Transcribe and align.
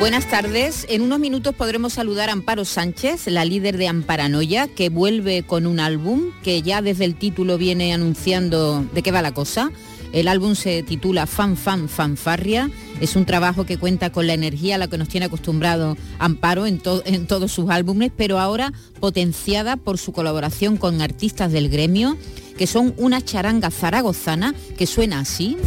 Buenas 0.00 0.30
tardes. 0.30 0.86
En 0.88 1.02
unos 1.02 1.18
minutos 1.18 1.54
podremos 1.54 1.92
saludar 1.92 2.30
a 2.30 2.32
Amparo 2.32 2.64
Sánchez, 2.64 3.26
la 3.26 3.44
líder 3.44 3.76
de 3.76 3.86
Amparanoia, 3.86 4.66
que 4.66 4.88
vuelve 4.88 5.42
con 5.42 5.66
un 5.66 5.78
álbum 5.78 6.30
que 6.42 6.62
ya 6.62 6.80
desde 6.80 7.04
el 7.04 7.16
título 7.16 7.58
viene 7.58 7.92
anunciando 7.92 8.82
de 8.94 9.02
qué 9.02 9.12
va 9.12 9.20
la 9.20 9.34
cosa. 9.34 9.70
El 10.14 10.28
álbum 10.28 10.54
se 10.54 10.82
titula 10.82 11.26
Fan 11.26 11.54
Fan 11.54 11.90
Fanfarria. 11.90 12.70
Es 13.02 13.14
un 13.14 13.26
trabajo 13.26 13.66
que 13.66 13.76
cuenta 13.76 14.10
con 14.10 14.26
la 14.26 14.32
energía 14.32 14.76
a 14.76 14.78
la 14.78 14.88
que 14.88 14.96
nos 14.96 15.10
tiene 15.10 15.26
acostumbrado 15.26 15.98
Amparo 16.18 16.64
en, 16.64 16.80
en 17.04 17.26
todos 17.26 17.52
sus 17.52 17.68
álbumes, 17.68 18.10
pero 18.16 18.40
ahora 18.40 18.72
potenciada 19.00 19.76
por 19.76 19.98
su 19.98 20.12
colaboración 20.12 20.78
con 20.78 21.02
artistas 21.02 21.52
del 21.52 21.68
gremio, 21.68 22.16
que 22.56 22.66
son 22.66 22.94
una 22.96 23.20
charanga 23.20 23.70
zaragozana 23.70 24.54
que 24.78 24.86
suena 24.86 25.20
así. 25.20 25.58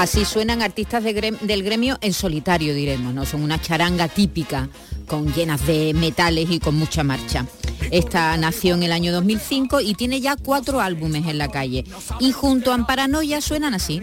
Así 0.00 0.24
suenan 0.24 0.62
artistas 0.62 1.04
del 1.04 1.62
gremio 1.62 1.98
en 2.00 2.14
solitario, 2.14 2.72
diremos, 2.74 3.12
¿no? 3.12 3.26
Son 3.26 3.42
una 3.42 3.60
charanga 3.60 4.08
típica, 4.08 4.70
con 5.06 5.30
llenas 5.34 5.66
de 5.66 5.92
metales 5.92 6.50
y 6.50 6.58
con 6.58 6.74
mucha 6.74 7.04
marcha. 7.04 7.44
Esta 7.90 8.34
nació 8.38 8.76
en 8.76 8.82
el 8.82 8.92
año 8.92 9.12
2005 9.12 9.82
y 9.82 9.92
tiene 9.92 10.22
ya 10.22 10.36
cuatro 10.36 10.80
álbumes 10.80 11.26
en 11.26 11.36
la 11.36 11.48
calle. 11.48 11.84
Y 12.18 12.32
junto 12.32 12.72
a 12.72 12.76
Amparanoia 12.76 13.42
suenan 13.42 13.74
así. 13.74 14.00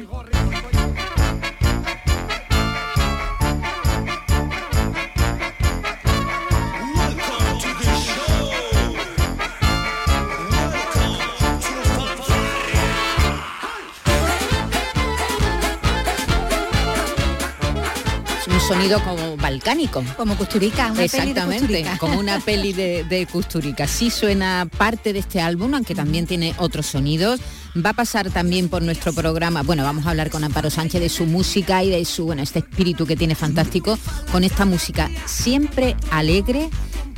Sonido 18.68 19.02
como 19.02 19.38
balcánico. 19.38 20.04
Como 20.18 20.36
Custurica, 20.36 20.92
una 20.92 21.04
Exactamente, 21.04 21.86
como 22.00 22.20
una 22.20 22.40
peli 22.40 22.74
de, 22.74 23.06
de 23.06 23.26
Custurica. 23.26 23.88
Sí 23.88 24.10
suena 24.10 24.68
parte 24.78 25.14
de 25.14 25.20
este 25.20 25.40
álbum, 25.40 25.74
aunque 25.74 25.96
también 25.96 26.28
tiene 26.28 26.54
otros 26.58 26.86
sonidos. 26.88 27.40
Va 27.76 27.92
a 27.92 27.94
pasar 27.94 28.30
también 28.30 28.68
por 28.68 28.82
nuestro 28.82 29.14
programa, 29.14 29.62
bueno, 29.64 29.84
vamos 29.84 30.06
a 30.06 30.10
hablar 30.10 30.30
con 30.30 30.44
Amparo 30.44 30.70
Sánchez 30.70 31.00
de 31.00 31.10
su 31.10 31.26
música 31.26 31.84
y 31.84 31.90
de 31.90 32.04
su, 32.04 32.26
bueno, 32.26 32.42
este 32.42 32.60
espíritu 32.60 33.06
que 33.06 33.16
tiene 33.16 33.36
fantástico 33.36 33.98
con 34.32 34.44
esta 34.44 34.66
música 34.66 35.10
siempre 35.26 35.96
alegre, 36.12 36.70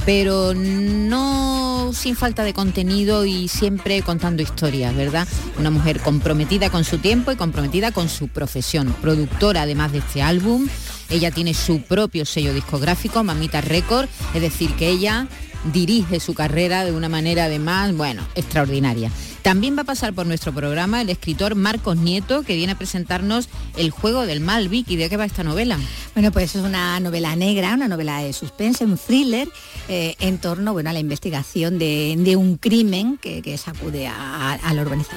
pero 0.06 0.54
no 0.54 1.92
sin 1.94 2.16
falta 2.16 2.44
de 2.44 2.54
contenido 2.54 3.26
y 3.26 3.48
siempre 3.48 4.02
contando 4.02 4.44
historias, 4.44 4.96
¿verdad? 4.96 5.28
Una 5.58 5.72
mujer 5.72 6.00
comprometida 6.00 6.70
con 6.70 6.84
su 6.84 7.00
tiempo 7.00 7.32
y 7.32 7.36
comprometida 7.36 7.92
con 7.92 8.10
su 8.10 8.28
profesión, 8.28 8.94
productora 9.02 9.64
además 9.64 9.92
de 9.92 10.00
este 10.00 10.22
álbum. 10.22 10.68
Ella 11.10 11.32
tiene 11.32 11.54
su 11.54 11.82
propio 11.82 12.26
sello 12.26 12.54
discográfico, 12.54 13.24
Mamita 13.24 13.62
Record, 13.62 14.08
es 14.34 14.42
decir, 14.42 14.74
que 14.76 14.90
ella 14.90 15.28
dirige 15.74 16.20
su 16.20 16.34
carrera 16.34 16.86
de 16.86 16.92
una 16.92 17.10
manera 17.10 17.46
además, 17.46 17.96
bueno, 17.96 18.26
extraordinaria. 18.36 19.12
También 19.50 19.76
va 19.76 19.82
a 19.82 19.86
pasar 19.86 20.14
por 20.14 20.28
nuestro 20.28 20.54
programa 20.54 21.02
el 21.02 21.10
escritor 21.10 21.56
Marcos 21.56 21.98
Nieto, 21.98 22.44
que 22.44 22.56
viene 22.56 22.74
a 22.74 22.78
presentarnos 22.78 23.50
El 23.78 23.90
juego 23.90 24.28
del 24.28 24.42
mal, 24.42 24.70
Vicky. 24.70 24.96
¿De 24.96 25.10
qué 25.10 25.18
va 25.18 25.26
esta 25.26 25.44
novela? 25.44 25.80
Bueno, 26.14 26.32
pues 26.32 26.56
es 26.56 26.62
una 26.62 27.00
novela 27.00 27.36
negra, 27.36 27.74
una 27.74 27.88
novela 27.88 28.22
de 28.22 28.32
suspense, 28.32 28.86
un 28.86 29.00
thriller 29.00 29.50
eh, 29.88 30.16
en 30.20 30.38
torno 30.38 30.74
bueno, 30.74 30.92
a 30.92 30.94
la 30.94 31.00
investigación 31.00 31.80
de, 31.80 32.36
un 32.38 32.58
crimen 32.58 33.18
que, 33.18 33.58
sacude 33.58 34.06
a, 34.06 34.60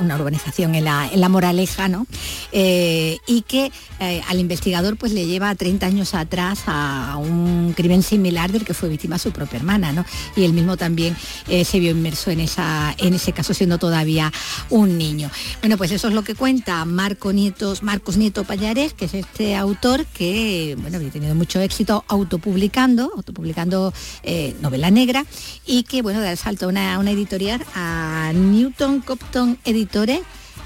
una 0.00 0.16
urbanización 0.16 0.76
en 0.76 0.84
la, 0.84 1.10
en 1.12 1.20
la 1.20 1.28
Moraleja, 1.28 1.88
¿no? 1.88 2.06
Eh, 2.52 3.18
y 3.26 3.42
que 3.42 3.70
eh, 4.00 4.22
al 4.28 4.40
investigador 4.40 4.96
pues 4.96 5.12
le 5.12 5.26
lleva 5.26 5.54
30 5.54 5.84
años 5.84 6.14
atrás 6.14 6.60
a 6.68 7.18
un 7.18 7.74
crimen 7.76 8.02
similar 8.02 8.50
del 8.50 8.64
que 8.64 8.72
fue 8.72 8.88
víctima 8.88 9.18
su 9.18 9.30
propia 9.30 9.58
hermana, 9.58 9.92
¿no? 9.92 10.06
Y 10.36 10.44
él 10.44 10.54
mismo 10.54 10.78
también 10.78 11.14
se 11.46 11.80
vio 11.80 11.90
inmerso 11.90 12.30
en, 12.30 12.40
esa, 12.40 12.94
en 12.96 13.12
ese 13.12 13.32
caso 13.32 13.52
siendo 13.52 13.76
todavía 13.76 14.21
un 14.68 14.98
niño. 14.98 15.30
Bueno, 15.60 15.76
pues 15.78 15.90
eso 15.90 16.08
es 16.08 16.14
lo 16.14 16.22
que 16.22 16.34
cuenta 16.34 16.84
Marco 16.84 17.32
Nietos, 17.32 17.82
Marcos 17.82 18.16
Nieto 18.16 18.44
Payares, 18.44 18.92
que 18.92 19.06
es 19.06 19.14
este 19.14 19.56
autor 19.56 20.04
que, 20.06 20.76
bueno, 20.78 20.98
había 20.98 21.10
tenido 21.10 21.34
mucho 21.34 21.60
éxito 21.60 22.04
autopublicando, 22.08 23.10
autopublicando 23.16 23.92
eh, 24.22 24.54
novela 24.60 24.90
negra, 24.90 25.24
y 25.66 25.84
que, 25.84 26.02
bueno, 26.02 26.20
da 26.20 26.30
el 26.30 26.38
salto 26.38 26.66
a 26.66 26.98
una, 26.98 27.10
editorial 27.10 27.64
a 27.74 28.32
Newton 28.34 29.00
Copton 29.00 29.58
Editores, 29.64 30.20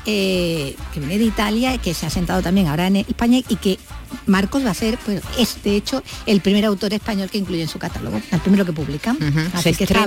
eh, 0.04 0.76
que 0.92 1.00
viene 1.00 1.18
de 1.18 1.24
Italia, 1.24 1.78
que 1.78 1.94
se 1.94 2.06
ha 2.06 2.10
sentado 2.10 2.42
también 2.42 2.68
ahora 2.68 2.86
en 2.86 2.96
España 2.96 3.38
y 3.48 3.56
que 3.56 3.78
Marcos 4.26 4.64
va 4.64 4.70
a 4.70 4.74
ser, 4.74 4.98
pues, 5.04 5.22
es 5.38 5.62
de 5.62 5.76
hecho 5.76 6.02
el 6.26 6.40
primer 6.40 6.64
autor 6.64 6.92
español 6.92 7.30
que 7.30 7.38
incluye 7.38 7.62
en 7.62 7.68
su 7.68 7.78
catálogo, 7.78 8.20
el 8.30 8.40
primero 8.40 8.64
que 8.64 8.72
publica. 8.72 9.16
Así 9.52 9.74
que 9.74 9.84
está 9.84 10.04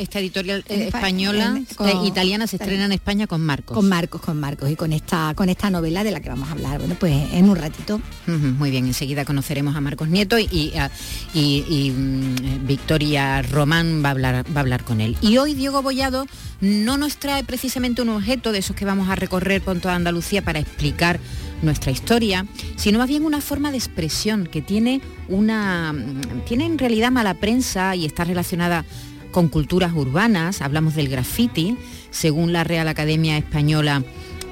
esta, 0.00 0.18
editorial 0.20 0.64
española, 0.68 1.60
italiana 2.04 2.46
se 2.46 2.56
estrena 2.56 2.84
en 2.84 2.92
España 2.92 3.26
con 3.26 3.40
Marcos. 3.40 3.76
Con 3.76 3.88
Marcos, 3.88 4.20
con 4.20 4.38
Marcos 4.38 4.70
y 4.70 4.76
con 4.76 4.92
esta, 4.92 5.34
con 5.34 5.48
esta 5.48 5.70
novela 5.70 6.04
de 6.04 6.10
la 6.10 6.20
que 6.20 6.28
vamos 6.28 6.48
a 6.48 6.52
hablar, 6.52 6.78
bueno, 6.78 6.96
pues 6.98 7.14
en 7.32 7.48
un 7.48 7.56
ratito. 7.56 8.00
muy 8.26 8.70
bien, 8.70 8.86
enseguida 8.86 9.24
conoceremos 9.24 9.76
a 9.76 9.80
Marcos 9.80 10.08
Nieto 10.08 10.38
y, 10.38 10.72
y, 11.34 11.90
mm, 11.90 12.66
Victoria 12.66 13.42
Román 13.42 14.02
va 14.04 14.08
a, 14.08 14.12
hablar, 14.12 14.44
va 14.54 14.60
a 14.60 14.60
hablar 14.60 14.84
con 14.84 15.00
él. 15.00 15.16
Y 15.20 15.38
hoy 15.38 15.54
Diego 15.54 15.82
Bollado 15.82 16.26
no 16.60 16.96
nos 16.96 17.16
trae 17.16 17.44
precisamente 17.44 18.02
un 18.02 18.10
objeto 18.10 18.52
de 18.52 18.58
esos 18.58 18.76
que 18.76 18.84
vamos 18.84 19.08
a 19.08 19.16
recorrer 19.16 19.62
por 19.62 19.78
toda 19.80 19.94
Andalucía 19.94 20.42
para 20.42 20.58
explicar 20.58 21.20
nuestra 21.62 21.92
historia, 21.92 22.46
sino 22.76 22.98
más 22.98 23.08
bien 23.08 23.24
una 23.24 23.40
forma 23.40 23.70
de 23.70 23.78
expresión 23.78 24.46
que 24.46 24.62
tiene 24.62 25.00
una 25.28 25.94
tiene 26.46 26.66
en 26.66 26.78
realidad 26.78 27.10
mala 27.10 27.34
prensa 27.34 27.94
y 27.96 28.06
está 28.06 28.24
relacionada 28.24 28.84
con 29.30 29.48
culturas 29.48 29.92
urbanas, 29.94 30.60
hablamos 30.60 30.94
del 30.94 31.08
graffiti, 31.08 31.76
según 32.10 32.52
la 32.52 32.64
Real 32.64 32.88
Academia 32.88 33.36
Española 33.36 34.02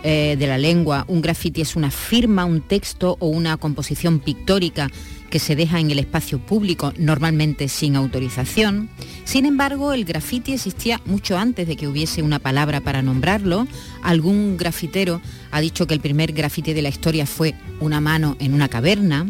eh, 0.05 0.37
de 0.39 0.47
la 0.47 0.59
Lengua, 0.59 1.05
un 1.09 1.21
graffiti 1.21 1.61
es 1.61 1.75
una 1.75 1.91
firma, 1.91 2.45
un 2.45 2.61
texto 2.61 3.17
o 3.19 3.27
una 3.27 3.57
composición 3.57 4.21
pictórica 4.21 4.89
que 5.31 5.39
se 5.39 5.57
deja 5.57 5.81
en 5.81 5.91
el 5.91 5.99
espacio 5.99 6.39
público, 6.39 6.93
normalmente 6.99 7.69
sin 7.69 7.97
autorización. 7.97 8.89
Sin 9.25 9.47
embargo, 9.47 9.93
el 9.93 10.05
graffiti 10.05 10.55
existía 10.55 11.01
mucho 11.05 11.39
antes 11.39 11.67
de 11.67 11.77
que 11.77 11.89
hubiese 11.89 12.23
una 12.23 12.39
palabra 12.39 12.81
para 12.81 13.03
nombrarlo. 13.03 13.67
Algún 14.03 14.57
grafitero 14.57 15.21
ha 15.51 15.61
dicho 15.61 15.87
que 15.87 15.95
el 15.95 16.01
primer 16.01 16.33
graffiti 16.33 16.73
de 16.73 16.83
la 16.83 16.89
historia 16.89 17.27
fue 17.27 17.55
una 17.81 18.01
mano 18.01 18.37
en 18.41 18.55
una 18.55 18.69
caverna. 18.69 19.27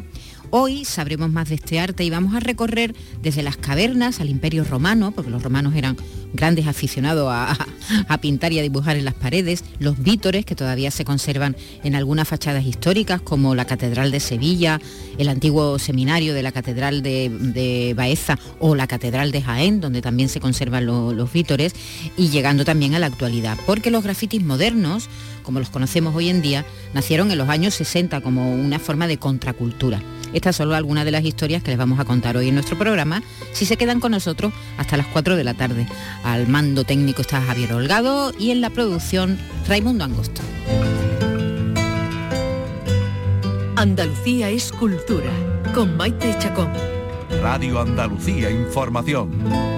Hoy 0.51 0.87
sabremos 0.87 1.31
más 1.31 1.51
de 1.51 1.57
este 1.57 1.79
arte 1.79 2.05
y 2.05 2.11
vamos 2.11 2.35
a 2.35 2.41
recorrer 2.41 2.95
desde 3.23 3.43
las 3.43 3.59
cavernas 3.59 4.19
al 4.21 4.31
Imperio 4.31 4.65
Romano, 4.65 5.13
porque 5.13 5.31
los 5.31 5.43
romanos 5.43 5.75
eran 5.75 5.95
grandes 6.33 6.67
aficionados 6.67 7.29
a, 7.31 7.57
pintar 8.23 8.55
y 8.55 8.59
a 8.59 8.63
dibujar 8.63 8.97
en 8.97 9.05
las 9.05 9.13
paredes, 9.13 9.63
los 9.79 10.03
vítores 10.03 10.47
que 10.47 10.55
todavía 10.55 10.91
se 10.91 11.05
conservan 11.05 11.55
en 11.85 11.95
algunas 11.95 12.29
fachadas 12.29 12.65
históricas, 12.65 13.21
como 13.21 13.55
la 13.55 13.67
Catedral 13.67 14.11
de 14.11 14.21
Sevilla, 14.21 14.81
el 15.19 15.29
antiguo 15.29 15.79
seminario 15.79 16.33
de 16.33 16.43
la 16.43 16.53
Catedral 16.53 17.03
de, 17.03 17.93
Baeza 17.95 18.39
o 18.59 18.75
la 18.75 18.87
Catedral 18.87 19.33
de 19.33 19.43
Jaén, 19.43 19.83
donde 19.83 20.01
también 20.01 20.31
se 20.31 20.41
conservan 20.41 20.87
los 20.87 21.33
vítores, 21.33 21.75
y 22.17 22.31
llegando 22.31 22.65
también 22.65 22.95
a 22.95 22.99
la 22.99 23.07
actualidad, 23.07 23.59
porque 23.67 23.91
los 23.91 24.03
grafitis 24.03 24.43
modernos, 24.43 25.11
como 25.43 25.59
los 25.59 25.69
conocemos 25.69 26.15
hoy 26.15 26.31
en 26.31 26.41
día, 26.41 26.65
nacieron 26.95 27.31
en 27.31 27.37
los 27.37 27.51
años 27.51 27.75
60 27.75 28.23
como 28.23 28.55
una 28.55 28.79
forma 28.79 29.07
de 29.07 29.19
contracultura. 29.19 30.03
Estas 30.33 30.57
son 30.57 30.73
algunas 30.73 31.05
de 31.05 31.11
las 31.11 31.25
historias 31.25 31.63
que 31.63 31.71
les 31.71 31.79
vamos 31.79 31.99
a 32.01 32.05
contar 32.05 32.37
hoy 32.37 32.49
en 32.49 32.55
nuestro 32.55 32.79
programa, 32.79 33.23
si 33.53 33.65
se 33.67 33.77
quedan 33.77 34.01
con 34.01 34.13
nosotros 34.13 34.53
hasta 34.77 34.97
las 34.97 35.07
4 35.07 35.37
de 35.37 35.45
la 35.45 35.55
tarde. 35.55 35.87
Al 36.25 36.49
mando 36.49 36.85
técnico 36.85 37.23
está 37.23 37.41
Javier 37.41 37.73
Holgado 37.73 38.33
y 38.39 38.51
en 38.51 38.61
la 38.61 38.71
producción 38.71 39.39
Raimundo 39.67 40.05
Angosto. 40.05 40.43
Andalucía 43.77 44.51
es 44.51 44.73
cultura, 44.73 45.31
con 45.73 45.97
Maite 45.97 46.35
Chacón. 46.39 46.73
Radio 47.41 47.81
Andalucía 47.81 48.51
Información. 48.51 49.78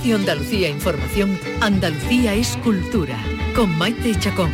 Radio 0.00 0.16
Andalucía 0.16 0.70
Información, 0.70 1.38
Andalucía 1.60 2.32
es 2.32 2.56
cultura, 2.64 3.22
con 3.54 3.76
Maite 3.76 4.18
Chacón. 4.18 4.50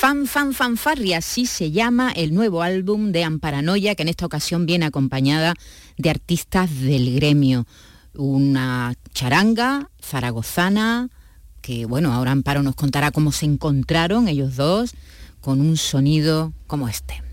Fan 0.00 0.26
Fan 0.26 0.52
Fanfarria, 0.52 1.18
así 1.18 1.46
se 1.46 1.70
llama 1.70 2.10
el 2.10 2.34
nuevo 2.34 2.62
álbum 2.62 3.12
de 3.12 3.22
Amparanoia, 3.22 3.94
que 3.94 4.02
en 4.02 4.08
esta 4.08 4.26
ocasión 4.26 4.66
viene 4.66 4.86
acompañada 4.86 5.54
de 5.96 6.10
artistas 6.10 6.80
del 6.80 7.14
gremio. 7.14 7.64
Una 8.16 8.94
charanga 9.14 9.88
zaragozana, 10.02 11.08
que 11.60 11.86
bueno, 11.86 12.12
ahora 12.12 12.32
Amparo 12.32 12.64
nos 12.64 12.74
contará 12.74 13.12
cómo 13.12 13.30
se 13.30 13.46
encontraron 13.46 14.26
ellos 14.26 14.56
dos 14.56 14.94
con 15.40 15.60
un 15.60 15.76
sonido 15.76 16.52
como 16.66 16.88
este. 16.88 17.25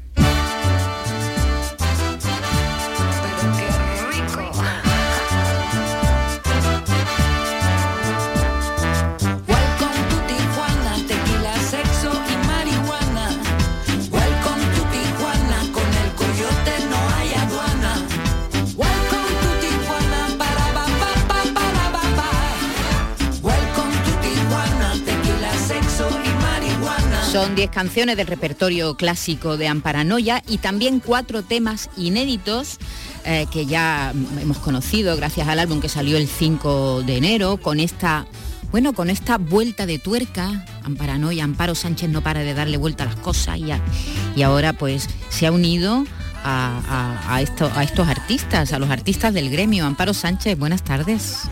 Son 27.53 27.57
10 27.57 27.69
canciones 27.69 28.17
del 28.17 28.25
repertorio 28.25 28.95
clásico 28.95 29.57
de 29.57 29.67
Amparanoia 29.67 30.41
y 30.47 30.57
también 30.57 30.99
cuatro 30.99 31.43
temas 31.43 31.87
inéditos 31.97 32.79
eh, 33.25 33.45
que 33.51 33.67
ya 33.67 34.11
hemos 34.41 34.57
conocido 34.57 35.15
gracias 35.15 35.47
al 35.47 35.59
álbum 35.59 35.79
que 35.79 35.87
salió 35.87 36.17
el 36.17 36.27
5 36.27 37.03
de 37.03 37.15
enero 37.15 37.57
con 37.57 37.79
esta 37.79 38.25
bueno, 38.71 38.93
con 38.93 39.11
esta 39.11 39.37
vuelta 39.37 39.85
de 39.85 39.99
tuerca, 39.99 40.65
Amparanoia, 40.81 41.43
Amparo 41.43 41.75
Sánchez 41.75 42.09
no 42.09 42.23
para 42.23 42.39
de 42.39 42.55
darle 42.55 42.77
vuelta 42.77 43.03
a 43.03 43.05
las 43.05 43.17
cosas 43.17 43.59
y, 43.59 43.65
y 44.35 44.41
ahora 44.41 44.73
pues 44.73 45.07
se 45.29 45.45
ha 45.45 45.51
unido 45.51 46.05
a, 46.43 47.39
esto, 47.39 47.71
a 47.75 47.83
estos 47.83 48.07
artistas, 48.07 48.73
a 48.73 48.79
los 48.79 48.89
artistas 48.89 49.31
del 49.31 49.51
gremio. 49.51 49.85
Amparo 49.85 50.15
Sánchez, 50.15 50.57
buenas 50.57 50.83
tardes. 50.83 51.43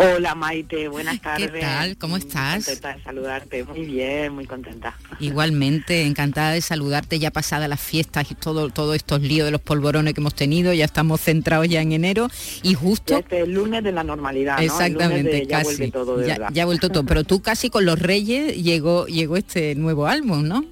Hola 0.00 0.36
Maite, 0.36 0.86
buenas 0.86 1.20
tardes. 1.20 1.50
¿Qué 1.50 1.60
tal? 1.60 1.96
¿Cómo 1.96 2.16
estás? 2.16 2.64
Contenta 2.64 2.94
de 2.94 3.02
saludarte, 3.02 3.64
muy 3.64 3.84
bien, 3.84 4.32
muy 4.32 4.46
contenta. 4.46 4.96
Igualmente, 5.18 6.06
encantada 6.06 6.52
de 6.52 6.60
saludarte 6.60 7.18
ya 7.18 7.32
pasada 7.32 7.66
las 7.66 7.80
fiestas 7.80 8.30
y 8.30 8.36
todo, 8.36 8.70
todos 8.70 8.94
estos 8.94 9.20
líos 9.20 9.46
de 9.46 9.50
los 9.50 9.60
polvorones 9.60 10.14
que 10.14 10.20
hemos 10.20 10.36
tenido, 10.36 10.72
ya 10.72 10.84
estamos 10.84 11.20
centrados 11.20 11.68
ya 11.68 11.80
en 11.80 11.90
enero 11.90 12.28
y 12.62 12.74
justo... 12.74 13.18
Este 13.18 13.40
el 13.40 13.54
lunes 13.54 13.82
de 13.82 13.90
la 13.90 14.04
normalidad, 14.04 14.62
Exactamente, 14.62 15.44
ya 15.48 15.64
Vuelve 15.64 15.90
todo, 15.90 16.24
ya, 16.24 16.48
ya 16.52 16.62
ha 16.62 16.66
vuelto 16.66 16.90
todo, 16.90 17.04
pero 17.04 17.24
tú 17.24 17.42
casi 17.42 17.68
con 17.68 17.84
los 17.84 17.98
Reyes 17.98 18.56
llegó, 18.62 19.06
llegó 19.06 19.36
este 19.36 19.74
nuevo 19.74 20.06
álbum, 20.06 20.46
¿no? 20.46 20.64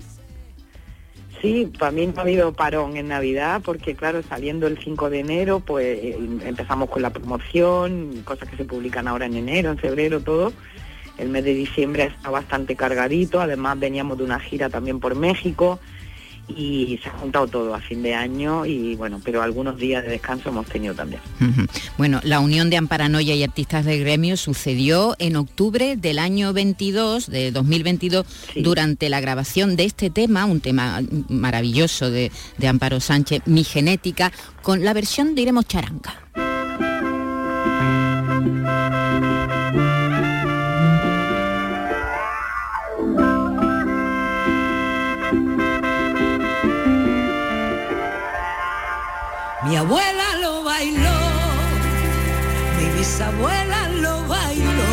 Sí, 1.43 1.71
para 1.79 1.93
mí 1.93 2.07
no 2.07 2.15
ha 2.17 2.23
habido 2.23 2.53
parón 2.53 2.97
en 2.97 3.09
Navidad 3.09 3.61
porque 3.65 3.95
claro, 3.95 4.23
saliendo 4.23 4.67
el 4.67 4.79
5 4.79 5.11
de 5.11 5.21
enero, 5.21 5.61
pues 5.61 5.99
empezamos 6.45 6.89
con 6.89 7.03
la 7.03 7.11
promoción, 7.11 8.23
cosas 8.25 8.49
que 8.49 8.57
se 8.57 8.65
publican 8.65 9.07
ahora 9.07 9.27
en 9.27 9.37
enero, 9.37 9.71
en 9.71 9.79
febrero, 9.79 10.21
todo. 10.21 10.53
El 11.19 11.29
mes 11.29 11.45
de 11.45 11.55
diciembre 11.55 12.05
está 12.05 12.31
bastante 12.31 12.77
cargadito, 12.77 13.41
además 13.41 13.79
veníamos 13.79 14.19
de 14.19 14.25
una 14.25 14.39
gira 14.39 14.69
también 14.69 15.01
por 15.01 15.15
México, 15.15 15.79
y 16.49 16.99
se 17.03 17.09
ha 17.09 17.13
juntado 17.13 17.47
todo 17.47 17.75
a 17.75 17.81
fin 17.81 18.03
de 18.03 18.15
año 18.15 18.65
y 18.67 18.95
bueno, 18.95 19.21
pero 19.25 19.43
algunos 19.43 19.77
días 19.77 20.05
de 20.05 20.11
descanso 20.11 20.51
hemos 20.51 20.67
tenido 20.67 20.95
también. 20.95 21.21
Bueno, 21.99 22.21
la 22.23 22.41
unión 22.41 22.71
de 22.71 22.77
Amparanoia 22.77 23.35
y 23.35 23.43
artistas 23.43 23.85
del 23.85 24.01
gremio 24.01 24.37
sucedió 24.37 25.17
en 25.19 25.37
octubre 25.37 25.97
del 25.97 26.19
año 26.19 26.53
22, 26.53 27.31
de 27.31 27.51
2022, 27.51 28.27
durante 28.57 29.09
la 29.09 29.21
grabación 29.21 29.77
de 29.77 29.85
este 29.85 30.11
tema, 30.11 30.45
un 30.45 30.61
tema 30.61 31.01
maravilloso 31.29 32.11
de, 32.11 32.31
de 32.59 32.69
Amparo 32.69 33.01
Sánchez, 33.01 33.43
Mi 33.47 33.65
Genética, 33.65 34.33
con 34.63 34.85
la 34.85 34.93
versión, 34.93 35.35
diremos, 35.35 35.67
charanga. 35.67 36.46
Mi 49.67 49.75
abuela 49.77 50.37
lo 50.41 50.63
bailó, 50.63 51.19
mi 52.79 52.89
bisabuela 52.97 53.89
lo 53.89 54.25
bailó, 54.29 54.91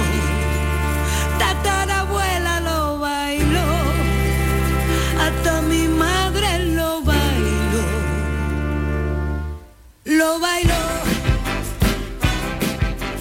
tatarabuela 1.37 2.59
lo 2.59 2.97
bailó, 2.97 3.65
hasta 5.21 5.61
mi 5.61 5.87
madre 5.87 6.73
lo 6.73 7.03
bailó. 7.03 7.83
Lo 10.05 10.39
bailó. 10.39 10.81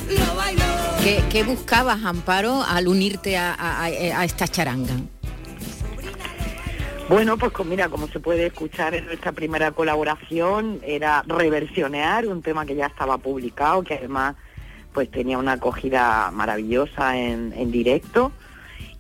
Lo 0.08 0.34
bailó. 0.34 1.28
¿Qué, 1.30 1.44
buscabas, 1.44 2.02
Amparo, 2.02 2.62
al 2.62 2.88
unirte 2.88 3.36
a 3.36 4.24
esta 4.24 4.48
charanga? 4.48 4.94
Bueno, 7.12 7.36
pues 7.36 7.52
mira, 7.66 7.90
como 7.90 8.08
se 8.08 8.20
puede 8.20 8.46
escuchar 8.46 8.94
en 8.94 9.04
nuestra 9.04 9.32
primera 9.32 9.72
colaboración, 9.72 10.80
era 10.82 11.22
reversionear 11.26 12.26
un 12.26 12.40
tema 12.40 12.64
que 12.64 12.74
ya 12.74 12.86
estaba 12.86 13.18
publicado, 13.18 13.82
que 13.82 13.96
además 13.96 14.34
pues 14.94 15.10
tenía 15.10 15.36
una 15.36 15.52
acogida 15.52 16.30
maravillosa 16.32 17.18
en, 17.18 17.70
directo. 17.70 18.32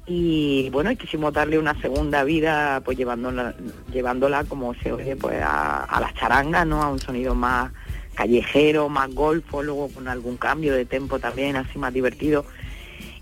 Y 0.04 0.68
bueno, 0.72 0.94
quisimos 0.94 1.32
darle 1.32 1.58
una 1.58 1.80
segunda 1.80 2.22
vida, 2.22 2.82
pues 2.84 2.98
llevándola, 2.98 3.54
llevándola 3.90 4.44
como 4.44 4.74
se 4.74 4.92
oye, 4.92 5.16
pues 5.16 5.40
a, 5.42 5.84
a 5.84 5.98
las 5.98 6.12
charangas, 6.12 6.66
¿no? 6.66 6.82
A 6.82 6.90
un 6.90 6.98
sonido 6.98 7.34
más 7.34 7.72
callejero, 8.14 8.90
más 8.90 9.08
golfo, 9.14 9.62
luego 9.62 9.88
con 9.88 10.06
algún 10.06 10.36
cambio 10.36 10.74
de 10.74 10.84
tempo 10.84 11.18
también, 11.18 11.56
así 11.56 11.78
más 11.78 11.94
divertido. 11.94 12.44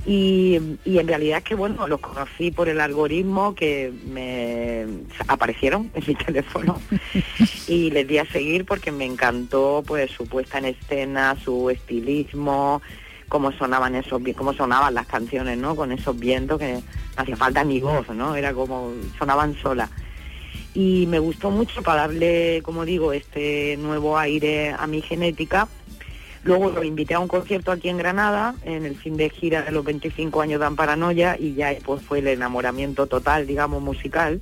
Y, 0.07 0.57
en 0.87 1.09
realidad 1.09 1.39
es 1.39 1.45
que 1.45 1.55
bueno, 1.55 1.87
los 1.87 2.01
conocí 2.01 2.51
por 2.51 2.69
el 2.69 2.81
algoritmo 2.81 3.55
que 3.55 3.93
me 4.07 4.87
aparecieron 5.29 5.91
en 5.95 6.05
mi 6.07 6.15
teléfono 6.27 6.81
y 7.69 7.91
les 7.91 8.09
di 8.09 8.19
a 8.19 8.25
seguir 8.25 8.65
porque 8.65 8.93
me 8.93 9.05
encantó 9.05 9.85
pues 9.87 10.11
su 10.11 10.27
puesta 10.27 10.59
en 10.59 10.67
escena, 10.67 11.37
su 11.45 11.69
estilismo, 11.69 12.81
cómo 13.29 13.53
sonaban 13.53 13.95
esos 13.95 14.23
cómo 14.37 14.55
sonaban 14.55 14.95
las 14.95 15.07
canciones, 15.07 15.59
¿no? 15.59 15.77
Con 15.77 15.93
esos 15.93 16.19
vientos 16.19 16.59
que 16.59 16.81
hacía 17.17 17.37
falta 17.37 17.63
ni 17.63 17.81
voz, 17.81 18.09
¿no? 18.09 18.35
Era 18.35 18.55
como 18.55 18.93
sonaban 19.19 19.55
solas. 19.57 19.91
Y 20.73 21.07
me 21.09 21.19
gustó 21.19 21.51
mucho 21.51 21.83
para 21.83 22.03
darle, 22.03 22.61
como 22.63 22.85
digo, 22.85 23.13
este 23.13 23.77
nuevo 23.77 24.17
aire 24.17 24.71
a 24.71 24.87
mi 24.87 25.03
genética 25.03 25.69
Luego 26.43 26.71
lo 26.71 26.83
invité 26.83 27.15
a 27.15 27.21
un 27.21 27.29
concierto 27.29 27.71
aquí 27.71 27.91
en 27.91 27.99
Granada, 27.99 28.55
en 28.65 28.87
el 28.87 28.97
fin 28.97 29.17
de 29.17 29.29
gira 29.29 29.63
de 29.63 29.73
los 29.73 29.85
25 29.85 30.41
años 30.41 30.61
de 30.61 30.67
Amparanoia, 30.67 31.37
y 31.39 31.55
ya 31.55 31.75
pues 31.85 32.03
fue 32.03 32.21
el 32.21 32.29
enamoramiento 32.29 33.07
total, 33.07 33.47
digamos, 33.47 33.83
musical, 33.83 34.41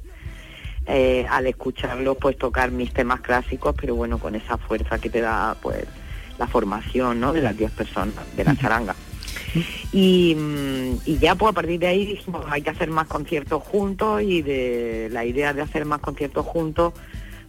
eh, 0.87 1.27
al 1.29 1.47
escucharlo, 1.49 2.15
pues 2.15 2.39
tocar 2.39 2.71
mis 2.71 2.93
temas 2.93 3.21
clásicos, 3.21 3.75
pero 3.79 3.97
bueno, 3.97 4.19
con 4.19 4.37
esa 4.37 4.57
fuerza 4.59 4.99
que 4.99 5.11
te 5.11 5.21
da, 5.21 5.57
pues, 5.61 5.85
la 6.39 6.47
formación, 6.47 7.19
¿no?, 7.19 7.33
de 7.33 7.43
las 7.43 7.57
10 7.57 7.73
personas, 7.73 8.15
de 8.37 8.45
la 8.45 8.57
charanga. 8.57 8.95
Y, 9.93 10.37
y, 11.05 11.19
ya 11.19 11.35
pues 11.35 11.51
a 11.51 11.55
partir 11.55 11.81
de 11.81 11.87
ahí 11.87 12.07
dijimos 12.07 12.45
hay 12.51 12.61
que 12.63 12.71
hacer 12.71 12.91
más 12.91 13.07
conciertos 13.07 13.63
juntos 13.63 14.23
y 14.23 14.43
de 14.43 15.09
la 15.11 15.25
idea 15.25 15.55
de 15.55 15.63
hacer 15.63 15.87
más 15.87 16.01
conciertos 16.01 16.45
juntos 16.45 16.93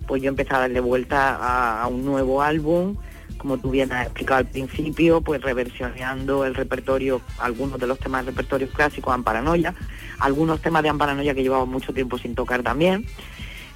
pues 0.07 0.21
yo 0.21 0.29
empecé 0.29 0.55
a 0.55 0.59
darle 0.59 0.79
vuelta 0.79 1.81
a 1.83 1.87
un 1.87 2.05
nuevo 2.05 2.41
álbum 2.41 2.95
como 3.39 3.57
tú 3.57 3.71
bien 3.71 3.91
has 3.91 4.05
explicado 4.05 4.39
al 4.39 4.45
principio, 4.45 5.21
pues 5.21 5.41
reversioneando 5.41 6.45
el 6.45 6.53
repertorio, 6.53 7.21
algunos 7.39 7.79
de 7.79 7.87
los 7.87 7.97
temas 7.97 8.25
del 8.25 8.35
repertorio 8.35 8.69
clásico, 8.69 9.11
Amparanoia, 9.11 9.73
algunos 10.19 10.61
temas 10.61 10.83
de 10.83 10.89
Amparanoia 10.89 11.33
que 11.33 11.41
llevamos 11.41 11.67
mucho 11.67 11.93
tiempo 11.93 12.19
sin 12.19 12.35
tocar 12.35 12.61
también, 12.61 13.05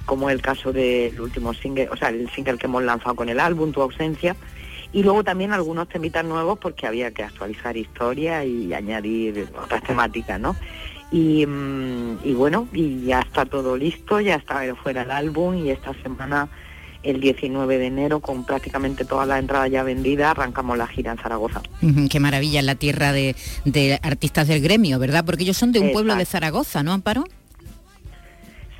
como 0.06 0.30
el 0.30 0.40
caso 0.42 0.72
del 0.72 1.18
último 1.20 1.54
single, 1.54 1.88
o 1.90 1.96
sea, 1.96 2.10
el 2.10 2.30
single 2.30 2.58
que 2.58 2.66
hemos 2.66 2.84
lanzado 2.84 3.16
con 3.16 3.28
el 3.28 3.40
álbum, 3.40 3.72
Tu 3.72 3.80
ausencia, 3.80 4.36
y 4.92 5.02
luego 5.02 5.24
también 5.24 5.52
algunos 5.52 5.88
temitas 5.88 6.24
nuevos 6.24 6.58
porque 6.58 6.86
había 6.86 7.10
que 7.10 7.24
actualizar 7.24 7.76
historia 7.76 8.44
y 8.44 8.72
añadir 8.74 9.48
otras 9.60 9.82
temáticas, 9.82 10.38
¿no? 10.38 10.54
Y, 11.10 11.46
mm, 11.46 12.18
y 12.22 12.34
bueno, 12.34 12.68
y 12.72 13.04
ya 13.06 13.20
está 13.20 13.44
todo 13.44 13.76
listo, 13.76 14.20
ya 14.20 14.36
está 14.36 14.62
fuera 14.76 15.02
el 15.02 15.10
álbum 15.10 15.56
y 15.56 15.70
esta 15.70 15.94
semana 16.02 16.48
el 17.04 17.20
19 17.20 17.78
de 17.78 17.86
enero 17.86 18.20
con 18.20 18.44
prácticamente 18.44 19.04
todas 19.04 19.28
las 19.28 19.38
entradas 19.38 19.70
ya 19.70 19.82
vendidas, 19.82 20.30
arrancamos 20.30 20.76
la 20.78 20.86
gira 20.86 21.12
en 21.12 21.18
Zaragoza. 21.18 21.62
qué 22.10 22.20
maravilla, 22.20 22.62
la 22.62 22.74
tierra 22.74 23.12
de, 23.12 23.36
artistas 24.02 24.48
del 24.48 24.60
gremio, 24.60 24.98
¿verdad? 24.98 25.24
Porque 25.24 25.44
ellos 25.44 25.56
son 25.56 25.72
de 25.72 25.80
un 25.80 25.92
pueblo 25.92 26.16
de 26.16 26.24
Zaragoza, 26.24 26.82
¿no, 26.82 26.92
Amparo? 26.92 27.24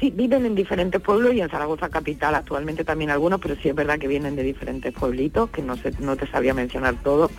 Sí, 0.00 0.10
viven 0.10 0.44
en 0.44 0.54
diferentes 0.54 1.00
pueblos 1.00 1.34
y 1.34 1.40
en 1.40 1.48
Zaragoza 1.48 1.88
capital 1.88 2.34
actualmente 2.34 2.84
también 2.84 3.10
algunos, 3.10 3.40
pero 3.40 3.54
sí 3.56 3.68
es 3.68 3.74
verdad 3.74 3.98
que 3.98 4.08
vienen 4.08 4.34
de 4.34 4.42
diferentes 4.42 4.92
pueblitos, 4.92 5.50
que 5.50 5.62
no, 5.62 5.76
sé, 5.76 5.92
no 6.00 6.16
te 6.16 6.26
sabía 6.26 6.52
mencionar 6.52 7.00
todo, 7.02 7.30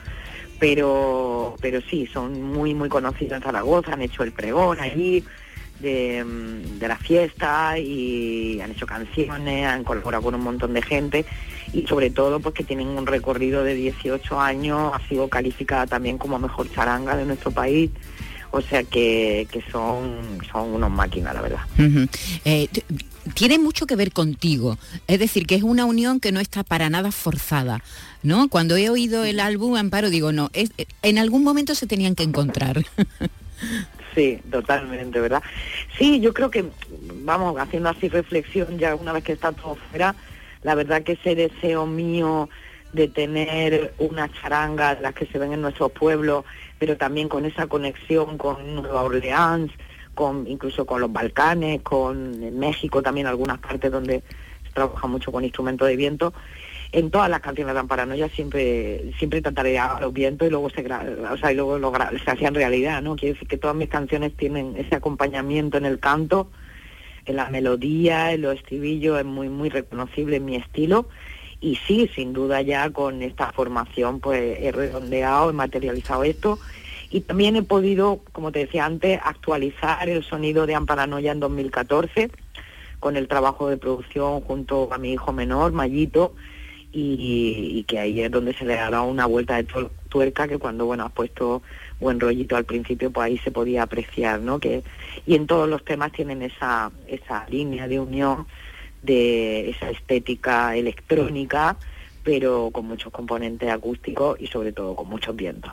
pero, 0.60 1.56
pero 1.62 1.82
sí, 1.82 2.08
son 2.08 2.42
muy, 2.42 2.74
muy 2.74 2.90
conocidos 2.90 3.38
en 3.38 3.44
Zaragoza, 3.44 3.94
han 3.94 4.02
hecho 4.02 4.24
el 4.24 4.32
pregón 4.32 4.80
allí, 4.80 5.24
Mm, 5.80 6.80
de, 6.80 6.88
la 6.88 6.98
fiesta 6.98 7.78
y 7.78 8.62
han 8.62 8.72
hecho 8.72 8.86
canciones, 8.86 9.68
han 9.68 9.84
colaborado 9.84 10.24
con 10.24 10.36
un 10.36 10.42
montón 10.42 10.74
de 10.74 10.82
gente 10.82 11.26
y 11.74 11.86
sobre 11.86 12.10
todo 12.10 12.40
pues 12.40 12.56
que 12.56 12.64
tienen 12.64 12.88
un 12.88 13.06
recorrido 13.06 13.64
de 13.64 13.74
18 13.74 14.40
años, 14.40 14.92
ha 14.94 15.08
sido 15.08 15.28
calificada 15.28 15.86
también 15.86 16.18
como 16.18 16.40
mejor 16.40 16.72
charanga 16.72 17.18
de 17.18 17.26
nuestro 17.26 17.52
país. 17.52 17.92
O 18.52 18.62
sea 18.62 18.84
que, 18.84 19.48
son, 19.70 20.40
son 20.50 20.70
unos 20.76 20.90
máquinas, 20.90 21.36
la 21.36 21.42
verdad. 21.42 21.60
Eh, 22.46 22.70
tiene 23.34 23.60
mucho 23.60 23.86
que 23.86 23.98
ver 23.98 24.14
contigo, 24.14 24.78
es 25.08 25.20
decir, 25.20 25.46
que 25.46 25.56
es 25.56 25.64
una 25.64 25.84
unión 25.84 26.22
que 26.22 26.32
no 26.32 26.40
está 26.40 26.64
para 26.64 26.90
nada 26.90 27.12
forzada, 27.12 27.84
¿no? 28.24 28.48
Cuando 28.48 28.78
he 28.78 28.90
oído 28.90 29.26
el 29.26 29.42
álbum 29.42 29.76
Amparo 29.76 30.10
digo, 30.10 30.32
no, 30.32 30.52
es, 30.54 30.72
en 31.02 31.18
algún 31.18 31.44
momento 31.44 31.76
se 31.76 31.86
tenían 31.86 32.16
que 32.16 32.24
encontrar. 32.24 32.86
Sí, 34.16 34.40
totalmente, 34.50 35.20
¿verdad? 35.20 35.44
Sí, 35.98 36.22
yo 36.22 36.34
creo 36.34 36.50
que, 36.50 36.66
vamos, 37.24 37.60
haciendo 37.60 37.90
así 37.90 38.08
reflexión 38.08 38.80
ya 38.80 38.96
una 38.96 39.12
vez 39.12 39.26
que 39.26 39.34
está 39.34 39.52
todo 39.52 39.76
fuera, 39.76 40.16
la 40.64 40.74
verdad 40.74 41.04
que 41.04 41.12
ese 41.14 41.36
deseo 41.36 41.86
mío 41.86 42.50
de 42.94 43.10
tener 43.10 43.94
una 44.00 44.32
charanga, 44.32 44.98
las 45.02 45.14
que 45.14 45.26
se 45.26 45.38
ven 45.38 45.52
en 45.52 45.62
nuestros 45.62 45.92
pueblos, 45.92 46.46
pero 46.80 46.96
también 46.96 47.28
con 47.28 47.46
esa 47.46 47.68
conexión 47.68 48.38
con 48.38 48.76
Nueva 48.76 49.04
Orleans, 49.04 49.72
con 50.14 50.48
incluso 50.48 50.86
con 50.86 51.02
los 51.02 51.12
Balcanes, 51.12 51.82
con 51.82 52.58
México 52.58 53.04
también, 53.04 53.28
algunas 53.28 53.60
partes 53.60 53.92
donde 53.92 54.24
se 54.66 54.72
trabaja 54.74 55.08
mucho 55.08 55.30
con 55.34 55.44
instrumentos 55.44 55.90
de 55.90 55.98
viento. 55.98 56.34
En 56.92 57.12
todas 57.12 57.30
las 57.30 57.42
canciones 57.42 57.74
de 57.74 57.80
Amparanoia 57.80 58.30
siempre 58.30 59.12
siempre 59.18 59.42
a 59.80 60.00
los 60.00 60.14
vientos 60.14 60.48
y 60.48 60.52
luego 60.52 60.70
se 60.70 60.82
o 60.82 61.38
sea, 61.38 61.52
y 61.52 61.56
luego 61.56 61.80
se 62.24 62.32
hacían 62.32 62.56
realidad, 62.56 63.02
¿no? 63.02 63.16
Quiere 63.16 63.34
decir 63.34 63.48
que 63.48 63.58
todas 63.58 63.76
mis 63.76 63.90
canciones 63.90 64.36
tienen 64.36 64.76
ese 64.78 64.96
acompañamiento 64.96 65.78
en 65.78 65.86
el 65.86 66.00
canto, 66.00 66.50
en 67.26 67.36
la 67.36 67.50
melodía, 67.50 68.32
en 68.32 68.44
los 68.44 68.56
estribillos, 68.56 69.20
es 69.20 69.26
muy 69.26 69.50
muy 69.50 69.70
reconocible 69.70 70.38
en 70.38 70.46
mi 70.46 70.56
estilo 70.56 71.08
y 71.60 71.78
sí, 71.88 72.10
sin 72.14 72.34
duda 72.34 72.62
ya 72.62 72.90
con 72.92 73.22
esta 73.22 73.52
formación 73.52 74.20
pues 74.20 74.58
he 74.62 74.72
redondeado, 74.72 75.50
he 75.50 75.54
materializado 75.54 76.24
esto 76.24 76.60
y 77.10 77.22
también 77.22 77.56
he 77.56 77.64
podido, 77.64 78.22
como 78.32 78.52
te 78.52 78.60
decía 78.60 78.86
antes, 78.86 79.20
actualizar 79.24 80.08
el 80.10 80.24
sonido 80.24 80.66
de 80.66 80.76
Amparanoia 80.76 81.32
en 81.32 81.40
2014 81.40 82.30
con 83.00 83.18
el 83.18 83.28
trabajo 83.28 83.70
de 83.70 83.78
producción 83.78 84.42
junto 84.42 84.92
a 84.92 84.98
mi 84.98 85.14
hijo 85.14 85.32
menor, 85.32 85.72
Mayito, 85.72 86.36
y, 86.98 87.84
que 87.84 88.00
ahí 88.00 88.22
es 88.22 88.32
donde 88.32 88.54
se 88.54 88.66
le 88.66 88.76
dará 88.76 89.02
una 89.02 89.26
vuelta 89.26 89.58
de 89.58 89.68
tuerca 90.10 90.48
que 90.48 90.58
cuando 90.58 90.86
bueno 90.86 91.06
has 91.06 91.12
puesto 91.12 91.62
buen 92.00 92.20
rollito 92.20 92.56
al 92.56 92.64
principio 92.64 93.12
pues 93.12 93.26
ahí 93.26 93.38
se 93.40 93.52
podía 93.52 93.84
apreciar 93.84 94.40
no 94.40 94.60
que 94.60 94.84
y 95.26 95.36
en 95.36 95.46
todos 95.46 95.68
los 95.68 95.84
temas 95.84 96.14
tienen 96.14 96.42
esa 96.42 96.92
esa 97.08 97.46
línea 97.50 97.88
de 97.88 98.00
unión 98.00 98.48
de 99.02 99.70
esa 99.72 99.92
estética 99.92 100.76
electrónica 100.76 101.78
pero 102.26 102.72
con 102.72 102.88
muchos 102.88 103.14
componentes 103.14 103.70
acústicos 103.70 104.42
y 104.42 104.48
sobre 104.48 104.74
todo 104.74 104.96
con 104.96 105.08
muchos 105.08 105.36
vientos. 105.36 105.72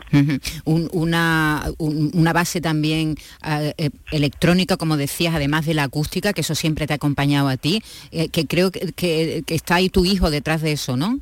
una, 0.65 1.65
una 1.79 2.33
base 2.35 2.61
también 2.61 3.17
eh, 3.45 3.73
eh, 3.79 3.91
electrónica, 4.13 4.77
como 4.77 4.99
decías, 4.99 5.35
además 5.35 5.65
de 5.65 5.73
la 5.73 5.85
acústica, 5.85 6.35
que 6.35 6.43
eso 6.43 6.55
siempre 6.55 6.87
te 6.87 6.93
ha 6.93 6.97
acompañado 6.97 7.49
a 7.49 7.57
ti, 7.57 7.83
eh, 8.11 8.29
que 8.29 8.47
creo 8.47 8.71
que, 8.71 8.93
que, 8.93 9.43
está 9.49 9.77
ahí 9.77 9.89
tu 9.89 10.05
hijo 10.05 10.31
detrás 10.31 10.61
de 10.61 10.73
eso, 10.73 10.95
¿no? 10.95 11.21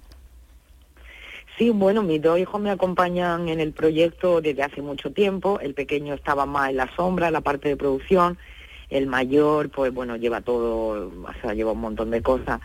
Sí, 1.57 1.71
bueno, 1.71 2.03
mis 2.03 2.21
dos 2.21 2.37
hijos 2.37 2.61
me 2.61 2.71
acompañan 2.71 3.49
en 3.49 3.61
el 3.61 3.73
proyecto 3.73 4.41
desde 4.41 4.65
hace 4.65 4.83
mucho 4.83 5.13
tiempo. 5.13 5.61
El 5.61 5.75
pequeño 5.75 6.15
estaba 6.15 6.45
más 6.45 6.71
en 6.71 6.77
la 6.77 6.91
sombra, 6.97 7.29
en 7.29 7.35
la 7.35 7.41
parte 7.41 7.69
de 7.69 7.77
producción. 7.77 8.37
El 8.89 9.07
mayor, 9.07 9.71
pues 9.71 9.95
bueno, 9.95 10.17
lleva 10.17 10.41
todo, 10.41 11.09
o 11.09 11.41
sea, 11.41 11.55
lleva 11.55 11.71
un 11.71 11.81
montón 11.81 12.11
de 12.11 12.21
cosas 12.21 12.61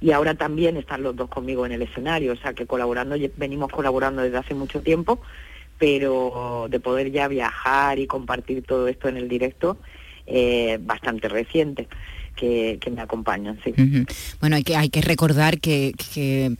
y 0.00 0.12
ahora 0.12 0.34
también 0.34 0.76
están 0.76 1.02
los 1.02 1.16
dos 1.16 1.28
conmigo 1.28 1.66
en 1.66 1.72
el 1.72 1.82
escenario, 1.82 2.32
o 2.32 2.36
sea 2.36 2.52
que 2.52 2.66
colaborando, 2.66 3.16
venimos 3.36 3.70
colaborando 3.70 4.22
desde 4.22 4.38
hace 4.38 4.54
mucho 4.54 4.80
tiempo, 4.80 5.20
pero 5.78 6.66
de 6.70 6.80
poder 6.80 7.10
ya 7.10 7.28
viajar 7.28 7.98
y 7.98 8.06
compartir 8.06 8.62
todo 8.62 8.88
esto 8.88 9.08
en 9.08 9.16
el 9.16 9.28
directo, 9.28 9.78
eh, 10.26 10.78
bastante 10.80 11.28
reciente. 11.28 11.88
Que, 12.36 12.78
me 12.92 13.00
acompañan, 13.00 13.58
sí. 13.64 13.74
Bueno, 14.38 14.54
hay 14.54 14.62
que, 14.62 14.76
hay 14.76 14.90
que 14.90 15.00
recordar 15.00 15.58
que, 15.58 15.92
que 16.14 16.52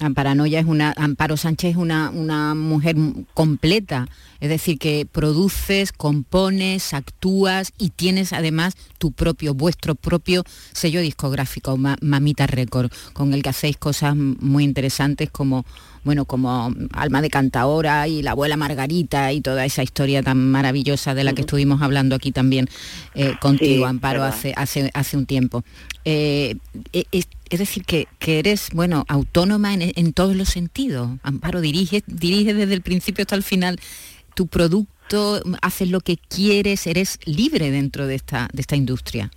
Amparanoia 0.00 0.60
es 0.60 0.66
una, 0.66 0.92
Amparo 0.96 1.36
Sánchez 1.36 1.72
es 1.72 1.76
una, 1.76 2.10
una 2.10 2.54
mujer 2.54 2.96
completa, 3.32 4.08
es 4.40 4.48
decir, 4.48 4.78
que 4.78 5.06
produces, 5.10 5.92
compones, 5.92 6.94
actúas 6.94 7.72
y 7.78 7.90
tienes 7.90 8.32
además 8.32 8.74
tu 8.98 9.12
propio, 9.12 9.54
vuestro 9.54 9.94
propio 9.94 10.44
sello 10.72 11.00
discográfico, 11.00 11.78
Mamita 12.00 12.46
Record, 12.46 12.90
con 13.12 13.34
el 13.34 13.42
que 13.42 13.50
hacéis 13.50 13.76
cosas 13.76 14.16
muy 14.16 14.64
interesantes 14.64 15.30
como 15.30 15.64
bueno, 16.04 16.24
como 16.26 16.72
Alma 16.92 17.22
de 17.22 17.30
Cantaora 17.30 18.06
y 18.08 18.22
la 18.22 18.32
abuela 18.32 18.56
Margarita 18.56 19.32
y 19.32 19.40
toda 19.40 19.64
esa 19.64 19.82
historia 19.82 20.22
tan 20.22 20.50
maravillosa 20.50 21.14
de 21.14 21.24
la 21.24 21.32
que 21.32 21.40
estuvimos 21.40 21.82
hablando 21.82 22.14
aquí 22.14 22.30
también 22.30 22.68
eh, 23.14 23.34
contigo, 23.40 23.86
Amparo, 23.86 24.22
hace, 24.22 24.52
hace, 24.56 24.90
hace 24.94 25.16
un 25.16 25.26
tiempo. 25.26 25.64
Eh, 26.04 26.56
e, 26.92 27.06
es, 27.12 27.58
decir, 27.58 27.84
que, 27.84 28.06
eres, 28.20 28.68
bueno, 28.72 29.04
autónoma 29.08 29.74
en, 29.74 30.12
todos 30.12 30.36
los 30.36 30.48
sentidos. 30.48 31.10
Amparo, 31.22 31.60
dirige, 31.60 32.02
dirige 32.06 32.52
desde 32.52 32.74
el 32.74 32.82
principio 32.82 33.22
hasta 33.22 33.36
el 33.36 33.42
final 33.42 33.80
tu 34.34 34.46
producto, 34.48 35.42
haces 35.62 35.88
lo 35.88 36.00
que 36.00 36.16
quieres, 36.16 36.86
eres 36.86 37.18
libre 37.24 37.70
dentro 37.70 38.06
de 38.06 38.16
esta, 38.16 38.48
de 38.52 38.60
esta 38.60 38.76
industria. 38.76 39.30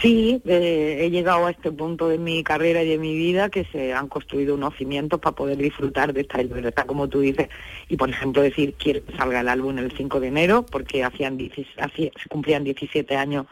Sí, 0.00 0.40
eh, 0.46 0.98
he 1.00 1.10
llegado 1.10 1.44
a 1.44 1.50
este 1.50 1.70
punto 1.70 2.08
de 2.08 2.16
mi 2.16 2.42
carrera 2.42 2.82
y 2.82 2.88
de 2.88 2.96
mi 2.96 3.14
vida 3.14 3.50
que 3.50 3.64
se 3.64 3.92
han 3.92 4.08
construido 4.08 4.54
unos 4.54 4.74
cimientos 4.76 5.20
para 5.20 5.36
poder 5.36 5.58
disfrutar 5.58 6.14
de 6.14 6.22
esta 6.22 6.42
libertad, 6.42 6.86
como 6.86 7.08
tú 7.08 7.20
dices, 7.20 7.48
y 7.88 7.96
por 7.96 8.08
ejemplo 8.08 8.40
decir, 8.40 8.74
que 8.74 9.02
salga 9.18 9.40
el 9.40 9.48
álbum 9.48 9.76
el 9.78 9.92
5 9.92 10.20
de 10.20 10.28
enero, 10.28 10.64
porque 10.64 11.04
hacían, 11.04 11.36
se 11.38 12.28
cumplían 12.30 12.64
17 12.64 13.14
años 13.14 13.46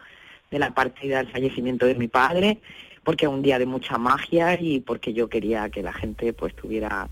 de 0.50 0.58
la 0.58 0.72
partida, 0.72 1.18
del 1.18 1.28
fallecimiento 1.28 1.84
de 1.84 1.96
mi 1.96 2.08
padre, 2.08 2.58
porque 3.04 3.26
es 3.26 3.30
un 3.30 3.42
día 3.42 3.58
de 3.58 3.66
mucha 3.66 3.98
magia 3.98 4.58
y 4.58 4.80
porque 4.80 5.12
yo 5.12 5.28
quería 5.28 5.68
que 5.68 5.82
la 5.82 5.92
gente 5.92 6.32
pues 6.32 6.54
tuviera 6.54 7.08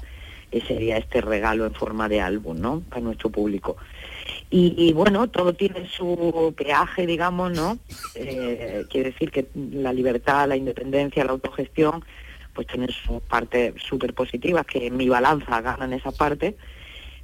ese 0.51 0.77
día 0.77 0.97
este 0.97 1.21
regalo 1.21 1.67
en 1.67 1.75
forma 1.75 2.09
de 2.09 2.21
álbum, 2.21 2.59
¿no? 2.59 2.81
Para 2.89 3.03
nuestro 3.03 3.31
público. 3.31 3.77
Y, 4.49 4.93
bueno, 4.93 5.29
todo 5.29 5.55
tiene 5.55 5.89
su 5.89 6.55
peaje, 6.57 7.07
digamos, 7.07 7.53
¿no? 7.53 7.79
Eh, 8.15 8.85
quiere 8.89 9.11
decir 9.11 9.31
que 9.31 9.47
la 9.55 9.93
libertad, 9.93 10.49
la 10.49 10.57
independencia, 10.57 11.25
la 11.25 11.33
autogestión, 11.33 12.05
pues 12.55 12.67
tienen 12.69 12.91
sus 12.91 13.21
partes 13.23 13.75
súper 13.83 14.15
positivas, 14.15 14.65
que 14.65 14.87
en 14.87 14.97
mi 14.97 15.09
balanza 15.09 15.61
ganan 15.61 15.93
esa 15.93 16.13
parte, 16.13 16.57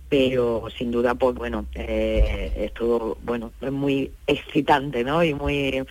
pero 0.08 0.68
sin 0.76 0.90
duda, 0.90 1.14
pues 1.14 1.34
bueno, 1.34 1.66
eh, 1.74 2.52
es 2.56 2.74
todo, 2.74 3.16
bueno, 3.22 3.52
es 3.60 3.72
muy 3.72 4.10
excitante, 4.26 5.04
¿no? 5.04 5.24
Y 5.24 5.32
muy, 5.32 5.82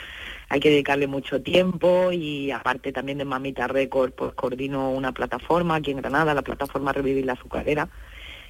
hay 0.50 0.60
que 0.60 0.70
dedicarle 0.70 1.08
mucho 1.08 1.42
tiempo 1.42 2.12
y 2.12 2.52
aparte 2.52 2.92
también 2.92 3.18
de 3.18 3.26
Mamita 3.26 3.68
Record, 3.68 4.12
pues 4.12 4.34
coordino 4.34 4.92
una 4.92 5.12
plataforma 5.12 5.76
aquí 5.76 5.92
en 5.92 5.98
Granada, 5.98 6.34
la 6.34 6.42
plataforma 6.42 6.94
Revivir 6.94 7.26
la 7.26 7.34
Azucarera, 7.34 7.90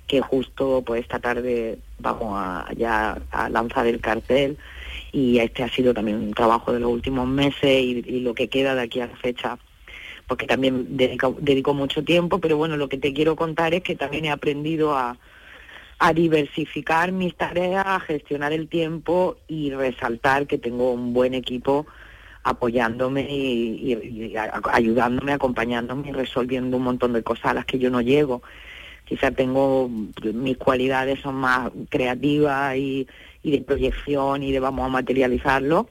que 0.08 0.22
justo 0.22 0.84
pues 0.86 1.02
esta 1.02 1.20
tarde 1.20 1.80
vamos 2.00 2.34
a 2.36 2.68
ya 2.76 3.22
a 3.32 3.50
lanzar 3.50 3.88
el 3.88 4.02
cartel 4.02 4.58
y 5.12 5.40
este 5.40 5.64
ha 5.64 5.70
sido 5.70 5.94
también 5.94 6.18
un 6.18 6.34
trabajo 6.34 6.74
de 6.74 6.80
los 6.80 6.92
últimos 6.92 7.28
meses 7.28 7.82
y, 7.84 8.20
lo 8.20 8.34
que 8.34 8.50
queda 8.50 8.76
de 8.76 8.82
aquí 8.82 9.00
a 9.00 9.08
la 9.08 9.16
fecha 9.16 9.58
porque 10.28 10.48
también 10.48 10.96
dedico, 10.96 11.36
dedico, 11.42 11.74
mucho 11.74 12.06
tiempo, 12.06 12.40
pero 12.40 12.56
bueno, 12.56 12.78
lo 12.78 12.88
que 12.88 12.98
te 12.98 13.14
quiero 13.14 13.36
contar 13.36 13.74
es 13.74 13.84
que 13.84 13.98
también 13.98 14.24
he 14.26 14.32
aprendido 14.32 14.96
a, 14.96 15.18
a 16.00 16.14
diversificar 16.14 17.12
mis 17.12 17.36
tareas, 17.36 17.86
a 17.86 18.00
gestionar 18.00 18.54
el 18.54 18.70
tiempo 18.70 19.36
y 19.50 19.72
resaltar 19.72 20.48
que 20.48 20.58
tengo 20.58 20.94
un 20.94 21.14
buen 21.14 21.34
equipo 21.34 21.86
apoyándome 22.44 23.28
y, 23.30 23.94
y 23.94 24.34
ayudándome, 24.72 25.34
acompañándome 25.34 26.10
y 26.10 26.12
resolviendo 26.14 26.78
un 26.78 26.84
montón 26.84 27.14
de 27.14 27.24
cosas 27.24 27.46
a 27.48 27.54
las 27.54 27.66
que 27.66 27.78
yo 27.78 27.90
no 27.90 28.02
llego 28.02 28.42
quizá 29.12 29.30
tengo, 29.30 29.90
mis 29.90 30.56
cualidades 30.56 31.20
son 31.20 31.36
más 31.36 31.70
creativas 31.90 32.78
y, 32.78 33.06
de 33.44 33.60
proyección 33.60 34.42
y 34.42 34.54
de 34.54 34.62
vamos 34.62 34.86
a 34.86 34.88
materializarlo 34.88 35.90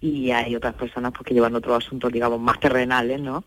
y 0.00 0.30
hay 0.30 0.56
otras 0.56 0.72
personas 0.72 1.12
pues, 1.12 1.26
que 1.26 1.34
llevan 1.34 1.54
otros 1.54 1.84
asuntos, 1.84 2.10
digamos, 2.10 2.40
más 2.40 2.58
terrenales, 2.58 3.20
¿no? 3.20 3.44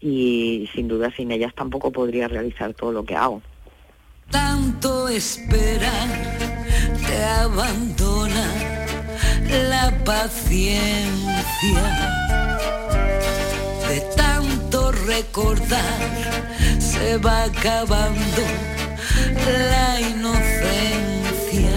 Y 0.00 0.70
sin 0.72 0.86
duda 0.86 1.10
sin 1.10 1.32
ellas 1.32 1.52
tampoco 1.52 1.90
podría 1.90 2.28
realizar 2.28 2.74
todo 2.74 2.92
lo 2.92 3.04
que 3.04 3.16
hago. 3.16 3.42
Tanto 4.30 5.08
esperar 5.08 6.08
te 7.08 7.24
abandona 7.24 8.86
la 9.68 10.04
paciencia 10.04 11.24
de 13.88 14.00
tanto 14.16 14.92
recordar 14.92 16.53
se 16.94 17.18
va 17.18 17.44
acabando 17.44 18.42
la 19.70 20.00
inocencia. 20.00 21.74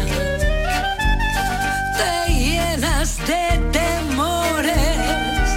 Te 1.97 2.33
llenas 2.33 3.17
de 3.29 3.43
temores, 3.79 5.47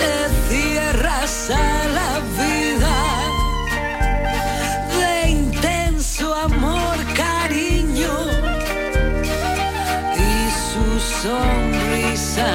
te 0.00 0.12
cierras 0.48 1.50
a 1.50 1.70
la 1.98 2.12
vida 2.40 2.96
de 5.00 5.30
intenso 5.30 6.34
amor, 6.34 6.96
cariño 7.14 8.14
y 10.28 10.32
su 10.68 10.86
sonrisa. 11.22 12.50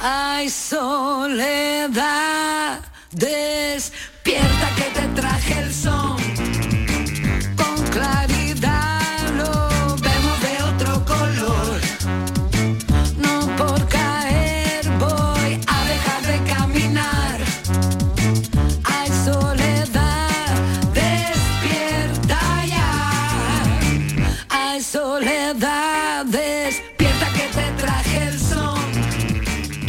Hay 0.00 0.48
soledad. 0.48 2.31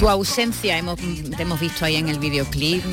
Tu 0.04 0.10
ausencia 0.10 0.78
hemos, 0.78 0.98
te 0.98 1.44
hemos 1.44 1.62
visto 1.62 1.86
ahí 1.86 1.96
en 1.96 2.10
el 2.10 2.20
videoclip, 2.20 2.84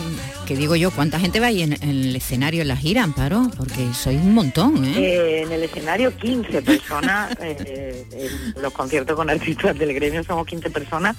que 0.47 0.55
digo 0.55 0.77
yo, 0.77 0.93
¿cuánta 0.93 1.19
gente 1.19 1.41
va 1.41 1.49
ahí 1.49 1.63
en, 1.63 1.73
en 1.73 1.91
el 1.91 2.15
escenario 2.15 2.63
en 2.63 2.69
la 2.69 2.77
gira, 2.77 3.03
Amparo? 3.03 3.51
Porque 3.57 3.93
sois 3.93 4.21
un 4.21 4.33
montón, 4.33 4.85
¿eh? 4.85 4.95
Eh, 4.97 5.43
en 5.43 5.51
el 5.51 5.65
escenario 5.65 6.17
15 6.17 6.63
personas, 6.63 7.37
eh, 7.41 8.07
en 8.55 8.63
los 8.63 8.73
conciertos 8.73 9.17
con 9.17 9.29
artistas 9.29 9.77
del 9.77 9.93
gremio 9.93 10.23
somos 10.23 10.47
15 10.47 10.71
personas. 10.71 11.17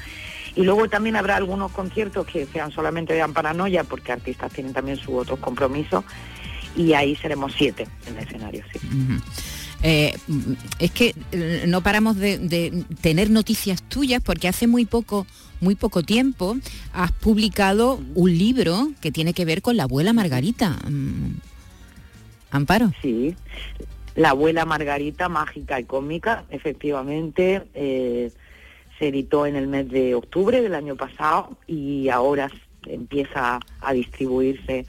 Y 0.56 0.63
luego 0.63 0.88
también 0.88 1.17
habrá 1.17 1.36
algunos 1.36 1.73
conciertos 1.73 2.25
que 2.25 2.45
sean 2.45 2.71
solamente 2.71 3.12
de 3.13 3.21
Amparanoia, 3.21 3.84
porque 3.84 4.13
artistas 4.13 4.49
tienen 4.54 4.71
también 4.71 4.95
sus 4.95 5.15
otros 5.15 5.39
compromisos, 5.39 6.06
y 6.77 6.93
ahí 6.93 7.17
seremos 7.17 7.51
siete 7.58 7.86
en 8.08 8.17
el 8.17 8.23
escenario, 8.23 8.63
sí. 8.71 8.80
Eh, 9.84 10.15
es 10.80 10.91
que 10.91 11.15
eh, 11.34 11.65
no 11.67 11.82
paramos 11.82 12.15
de, 12.15 12.38
de 12.38 12.86
tener 13.01 13.30
noticias 13.30 13.82
tuyas 13.84 14.21
porque 14.23 14.47
hace 14.47 14.67
muy 14.67 14.86
poco, 14.86 15.25
muy 15.62 15.76
poco 15.76 16.04
tiempo 16.04 16.58
has 16.91 17.12
publicado 17.12 18.00
un 18.15 18.38
libro 18.38 18.89
que 19.00 19.12
tiene 19.12 19.34
que 19.34 19.45
ver 19.45 19.62
con 19.62 19.78
la 19.78 19.84
abuela 19.84 20.12
Margarita. 20.12 20.78
Mm. 20.89 21.38
Amparo. 22.52 22.91
Sí, 23.02 23.36
La 24.15 24.32
abuela 24.32 24.65
Margarita, 24.65 25.30
mágica 25.30 25.80
y 25.80 25.86
cómica, 25.86 26.43
efectivamente, 26.50 27.63
eh, 27.74 28.30
se 29.00 29.08
editó 29.08 29.45
en 29.45 29.56
el 29.56 29.67
mes 29.67 29.89
de 29.89 30.15
octubre 30.15 30.62
del 30.62 30.76
año 30.76 30.97
pasado 30.97 31.58
y 31.65 32.10
ahora 32.10 32.52
empieza 32.86 33.60
a 33.80 33.93
distribuirse 33.93 34.86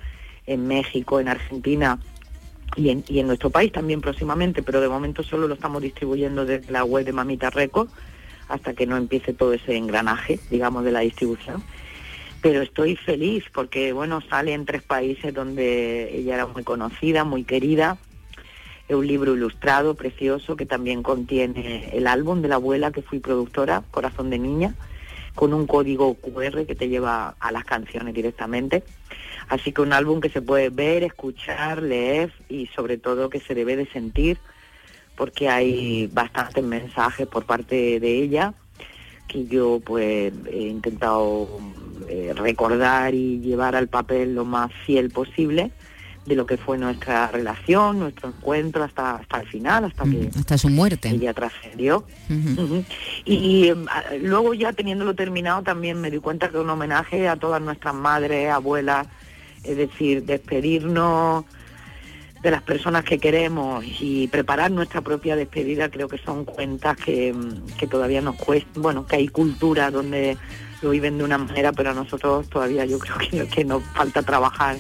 en 0.47 0.67
México, 0.67 1.21
en 1.21 1.29
Argentina 1.29 2.01
y 2.75 2.89
en, 2.89 3.05
y 3.07 3.21
en 3.21 3.29
nuestro 3.29 3.51
país 3.51 3.71
también 3.71 4.01
próximamente, 4.01 4.63
pero 4.63 4.81
de 4.81 4.89
momento 4.89 5.23
solo 5.23 5.47
lo 5.47 5.55
estamos 5.55 5.83
distribuyendo 5.83 6.45
desde 6.45 6.73
la 6.73 6.85
web 6.85 7.05
de 7.05 7.13
Mamita 7.13 7.51
Records 7.51 7.93
hasta 8.53 8.75
que 8.75 8.87
no 8.87 8.99
empiece 8.99 9.33
todo 9.33 9.55
ese 9.55 9.77
engranaje, 9.77 10.39
digamos, 10.51 10.85
de 10.85 10.93
la 10.93 11.01
distribución. 11.01 11.63
Pero 12.43 12.61
estoy 12.61 12.97
feliz 12.97 13.45
porque, 13.53 13.95
bueno, 13.95 14.21
sale 14.21 14.53
en 14.53 14.67
tres 14.67 14.83
países 14.83 15.33
donde 15.33 16.15
ella 16.15 16.35
era 16.35 16.47
muy 16.47 16.63
conocida, 16.63 17.25
muy 17.25 17.45
querida. 17.45 17.97
Es 18.89 18.95
un 18.95 19.07
libro 19.07 19.35
ilustrado, 19.35 19.95
precioso, 19.95 20.55
que 20.55 20.67
también 20.67 21.03
contiene 21.03 21.89
el 21.95 22.07
álbum 22.07 22.43
de 22.43 22.49
la 22.49 22.57
abuela 22.57 22.91
que 22.91 23.01
fui 23.01 23.21
productora, 23.21 23.85
Corazón 23.91 24.29
de 24.29 24.39
Niña, 24.39 24.75
con 25.35 25.55
un 25.55 25.67
código 25.67 26.13
QR 26.15 26.67
que 26.67 26.75
te 26.75 26.91
lleva 26.91 27.35
a 27.41 27.53
las 27.53 27.65
canciones 27.65 28.13
directamente. 28.13 28.85
Así 29.49 29.73
que 29.73 29.81
un 29.81 29.95
álbum 29.95 30.21
que 30.21 30.29
se 30.29 30.43
puede 30.43 30.69
ver, 30.69 31.05
escuchar, 31.05 31.83
leer 31.83 32.35
y 32.51 32.67
sobre 32.67 32.99
todo 32.99 33.31
que 33.31 33.41
se 33.41 33.55
debe 33.55 33.77
de 33.77 33.87
sentir 33.87 34.37
porque 35.17 35.49
hay 35.49 36.09
bastantes 36.13 36.65
mensajes 36.65 37.27
por 37.27 37.45
parte 37.45 38.01
de 38.01 38.23
ella 38.23 38.55
que 39.29 39.47
yo 39.47 39.81
pues 39.85 40.33
he 40.51 40.59
intentado 40.69 41.49
eh, 42.09 42.33
recordar 42.37 43.15
y 43.15 43.41
llevar 43.41 43.77
al 43.77 43.89
papel 43.89 44.35
lo 44.35 44.45
más 44.45 44.71
fiel 44.85 45.11
posible 45.11 45.71
de 46.27 46.37
lo 46.37 46.47
que 46.47 46.57
fue 46.57 46.79
nuestra 46.79 47.27
relación, 47.29 47.99
nuestro 47.99 48.29
encuentro 48.29 48.85
hasta, 48.85 49.17
hasta 49.17 49.41
el 49.41 49.49
final, 49.49 49.85
hasta 49.87 50.05
que 50.05 50.31
Hasta 50.39 50.57
su 50.57 50.69
muerte. 50.69 51.09
ella 51.09 51.35
trascendió. 51.35 52.05
Y, 53.25 53.35
y, 53.35 53.69
em, 53.69 53.87
a- 53.89 54.15
luego 54.21 54.55
ya 54.55 54.73
teniéndolo 54.73 55.15
terminado 55.15 55.63
también 55.63 56.01
me 56.01 56.11
di 56.13 56.19
cuenta 56.19 56.49
que 56.49 56.59
un 56.59 56.71
homenaje 56.71 57.27
a 57.29 57.35
todas 57.37 57.61
nuestras 57.61 57.95
madres, 57.95 58.51
abuelas, 58.51 59.09
es 59.65 59.77
decir, 59.77 60.23
despedirnos 60.25 61.45
de 62.43 62.51
las 62.51 62.63
personas 62.63 63.05
que 63.05 63.19
queremos 63.19 63.85
y 64.01 64.27
preparar 64.27 64.71
nuestra 64.71 65.01
propia 65.01 65.37
despedida 65.37 65.89
creo 65.89 66.09
que 66.09 66.19
son 66.19 66.45
cuentas 66.45 66.97
que, 66.97 67.29
em, 67.29 67.65
que 67.79 67.87
todavía 67.87 68.21
nos 68.21 68.37
cuesta, 68.37 68.69
bueno, 68.81 69.07
que 69.07 69.17
hay 69.17 69.29
cultura 69.29 69.91
donde 69.91 70.37
lo 70.83 70.91
viven 70.91 71.19
de 71.19 71.25
una 71.25 71.39
manera, 71.39 71.73
pero 71.73 71.91
a 71.91 71.95
nosotros 71.95 72.49
todavía 72.49 72.85
yo 72.85 72.99
creo 72.99 73.17
que, 73.31 73.47
que 73.47 73.65
nos 73.65 73.85
falta 73.85 74.23
trabajar 74.23 74.77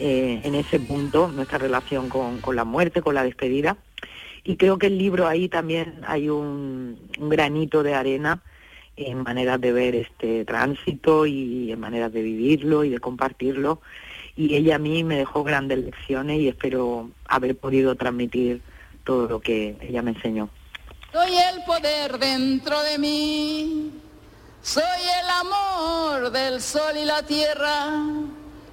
eh, 0.00 0.40
en 0.42 0.56
ese 0.56 0.80
punto, 0.80 1.28
nuestra 1.28 1.58
relación 1.58 2.08
con, 2.08 2.40
con 2.40 2.56
la 2.56 2.64
muerte, 2.64 3.02
con 3.02 3.14
la 3.14 3.22
despedida. 3.22 3.76
Y 4.42 4.56
creo 4.56 4.76
que 4.76 4.88
el 4.88 4.98
libro 4.98 5.28
ahí 5.28 5.48
también 5.48 6.00
hay 6.04 6.28
un, 6.28 6.98
un 7.20 7.28
granito 7.28 7.84
de 7.84 7.94
arena 7.94 8.42
en 8.96 9.22
maneras 9.22 9.60
de 9.60 9.72
ver 9.72 9.94
este 9.94 10.44
tránsito 10.44 11.26
y 11.26 11.70
en 11.70 11.78
maneras 11.78 12.12
de 12.12 12.22
vivirlo 12.22 12.82
y 12.82 12.90
de 12.90 12.98
compartirlo. 12.98 13.80
Y 14.36 14.54
ella 14.54 14.76
a 14.76 14.78
mí 14.78 15.04
me 15.04 15.16
dejó 15.16 15.44
grandes 15.44 15.78
lecciones 15.78 16.40
y 16.40 16.48
espero 16.48 17.10
haber 17.26 17.56
podido 17.56 17.94
transmitir 17.94 18.62
todo 19.04 19.28
lo 19.28 19.40
que 19.40 19.76
ella 19.80 20.02
me 20.02 20.12
enseñó. 20.12 20.48
Soy 21.12 21.36
el 21.36 21.62
poder 21.64 22.18
dentro 22.18 22.82
de 22.82 22.98
mí, 22.98 23.92
soy 24.62 24.82
el 24.82 25.30
amor 25.46 26.32
del 26.32 26.62
sol 26.62 26.96
y 26.96 27.04
la 27.04 27.22
tierra, 27.22 27.90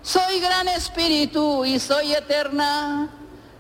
soy 0.02 0.40
gran 0.40 0.70
espíritu 0.70 1.66
y 1.66 1.80
soy 1.80 2.14
eterna, 2.14 3.10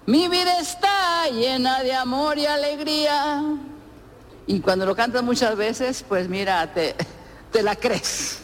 mi 0.06 0.28
vida 0.28 0.60
está 0.60 1.30
llena 1.30 1.84
de 1.84 1.94
amor 1.94 2.38
y 2.38 2.46
alegría. 2.46 3.44
Y 4.48 4.60
cuando 4.62 4.86
lo 4.86 4.96
cantas 4.96 5.22
muchas 5.22 5.56
veces, 5.56 6.04
pues 6.08 6.28
mira, 6.28 6.74
te, 6.74 6.96
te 7.52 7.62
la 7.62 7.76
crees. 7.76 8.42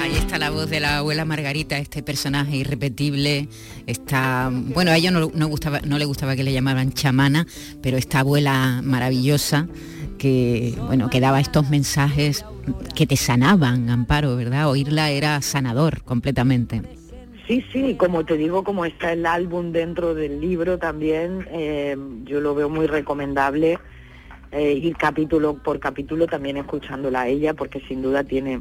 Ahí 0.00 0.12
está 0.16 0.38
la 0.38 0.50
voz 0.50 0.70
de 0.70 0.80
la 0.80 0.98
abuela 0.98 1.24
Margarita, 1.24 1.78
este 1.78 2.02
personaje 2.02 2.56
irrepetible. 2.56 3.48
Está, 3.86 4.50
bueno, 4.52 4.90
a 4.90 4.96
ella 4.96 5.10
no, 5.10 5.30
le 5.30 6.04
gustaba 6.04 6.36
que 6.36 6.44
le 6.44 6.52
llamaran 6.52 6.92
chamana, 6.92 7.46
pero 7.82 7.96
esta 7.96 8.20
abuela 8.20 8.80
maravillosa 8.82 9.66
que, 10.18 10.74
bueno, 10.86 11.10
que 11.10 11.20
daba 11.20 11.40
estos 11.40 11.68
mensajes 11.68 12.44
que 12.94 13.06
te 13.06 13.16
sanaban, 13.16 13.90
Amparo, 13.90 14.36
¿verdad? 14.36 14.68
Oírla 14.68 15.10
era 15.10 15.40
sanador 15.42 16.02
completamente. 16.02 16.82
Sí, 17.46 17.64
sí, 17.72 17.96
como 17.96 18.24
te 18.24 18.36
digo, 18.36 18.62
como 18.62 18.84
está 18.84 19.12
el 19.12 19.26
álbum 19.26 19.72
dentro 19.72 20.14
del 20.14 20.40
libro 20.40 20.78
también, 20.78 21.46
eh, 21.50 21.96
yo 22.24 22.40
lo 22.40 22.54
veo 22.54 22.68
muy 22.68 22.86
recomendable 22.86 23.78
eh, 24.50 24.72
ir 24.72 24.96
capítulo 24.96 25.62
por 25.62 25.78
capítulo 25.78 26.26
también 26.26 26.56
escuchándola 26.56 27.22
a 27.22 27.28
ella, 27.28 27.52
porque 27.52 27.80
sin 27.80 28.00
duda 28.00 28.24
tiene 28.24 28.60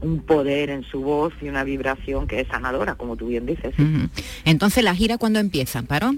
un 0.00 0.20
poder 0.20 0.70
en 0.70 0.82
su 0.84 1.02
voz 1.02 1.32
y 1.40 1.48
una 1.48 1.64
vibración 1.64 2.26
que 2.26 2.40
es 2.40 2.48
sanadora, 2.48 2.94
como 2.94 3.16
tú 3.16 3.28
bien 3.28 3.46
dices. 3.46 3.74
Entonces, 4.44 4.84
¿la 4.84 4.94
gira 4.94 5.18
cuándo 5.18 5.38
empieza, 5.38 5.78
Amparo? 5.78 6.14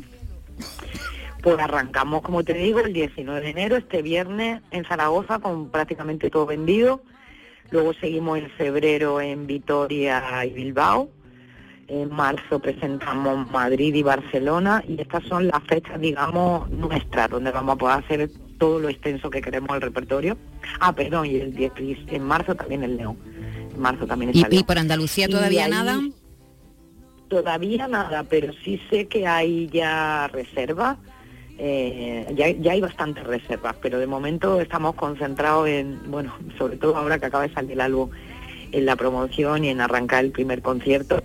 Pues 1.43 1.59
arrancamos, 1.59 2.23
como 2.23 2.43
te 2.43 2.55
digo, 2.55 2.81
el 2.81 2.93
19 2.93 3.41
de 3.41 3.51
enero, 3.51 3.77
este 3.77 4.03
viernes 4.03 4.61
en 4.71 4.85
Zaragoza, 4.85 5.39
con 5.39 5.71
prácticamente 5.71 6.31
todo 6.31 6.47
vendido. 6.47 7.03
Luego 7.71 7.93
seguimos 7.95 8.39
en 8.39 8.51
febrero 8.51 9.21
en 9.21 9.47
Vitoria 9.47 10.45
y 10.45 10.51
Bilbao. 10.51 11.11
En 11.87 12.11
marzo 12.15 12.59
presentamos 12.59 13.51
Madrid 13.51 13.95
y 13.95 14.03
Barcelona 14.03 14.85
y 14.87 15.01
estas 15.01 15.25
son 15.25 15.49
las 15.49 15.63
fechas, 15.65 15.99
digamos, 15.99 16.69
nuestras, 16.71 17.31
donde 17.31 17.51
vamos 17.51 17.77
a 17.77 17.79
poder 17.79 18.05
hacer 18.05 18.31
todo 18.59 18.79
lo 18.79 18.89
extenso 18.89 19.31
que 19.31 19.41
queremos 19.41 19.75
el 19.75 19.81
repertorio. 19.81 20.37
Ah, 20.81 20.93
perdón, 20.93 21.27
y 21.27 21.37
el 21.37 21.55
10, 21.55 21.73
en 22.09 22.23
marzo 22.25 22.55
también 22.55 22.85
el 22.85 22.97
León. 22.97 23.17
Marzo 23.79 24.07
también 24.07 24.33
¿Y, 24.35 24.45
y 24.51 24.63
por 24.65 24.79
Andalucía 24.79 25.29
todavía 25.29 25.65
ahí 25.65 25.71
nada? 25.71 26.01
Todavía 27.29 27.89
nada, 27.89 28.25
pero 28.25 28.53
sí 28.65 28.81
sé 28.91 29.07
que 29.07 29.27
hay 29.27 29.69
ya 29.69 30.29
reservas. 30.29 30.97
eh, 31.59 32.33
ya, 32.37 32.51
ya 32.51 32.73
hay 32.73 32.81
bastantes 32.81 33.25
reservas, 33.25 33.75
pero 33.83 33.99
de 33.99 34.07
momento 34.07 34.61
estamos 34.61 34.95
concentrados 34.95 35.69
en, 35.69 35.99
bueno, 36.11 36.33
sobre 36.59 36.77
todo 36.77 36.97
ahora 36.97 37.19
que 37.19 37.27
acaba 37.27 37.47
de 37.47 37.53
salir 37.53 37.73
el 37.73 37.81
álbum, 37.81 38.11
en 38.73 38.87
la 38.87 38.97
promoción 38.97 39.65
y 39.65 39.69
en 39.69 39.81
arrancar 39.81 40.25
el 40.25 40.31
primer 40.31 40.63
concierto, 40.63 41.23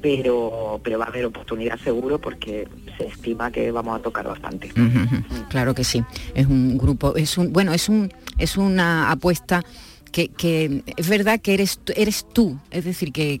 pero, 0.00 0.80
pero 0.82 0.98
va 0.98 1.04
a 1.04 1.08
haber 1.08 1.26
oportunidad 1.26 1.78
seguro 1.80 2.18
porque 2.18 2.66
se 2.96 3.06
estima 3.06 3.50
que 3.50 3.70
vamos 3.70 3.98
a 3.98 4.02
tocar 4.02 4.26
bastante. 4.26 4.72
Claro 5.50 5.74
que 5.74 5.84
sí. 5.84 6.02
Es 6.34 6.46
un 6.46 6.78
grupo, 6.78 7.14
es 7.16 7.36
un, 7.36 7.52
bueno, 7.52 7.72
es 7.74 7.88
un, 7.88 8.10
es 8.38 8.56
una 8.56 9.10
apuesta 9.10 9.62
que, 10.12 10.82
es 10.96 11.08
verdad 11.08 11.40
que 11.40 11.54
eres, 11.54 11.80
eres 11.96 12.26
tú, 12.32 12.58
es 12.70 12.84
decir, 12.84 13.12
que, 13.12 13.38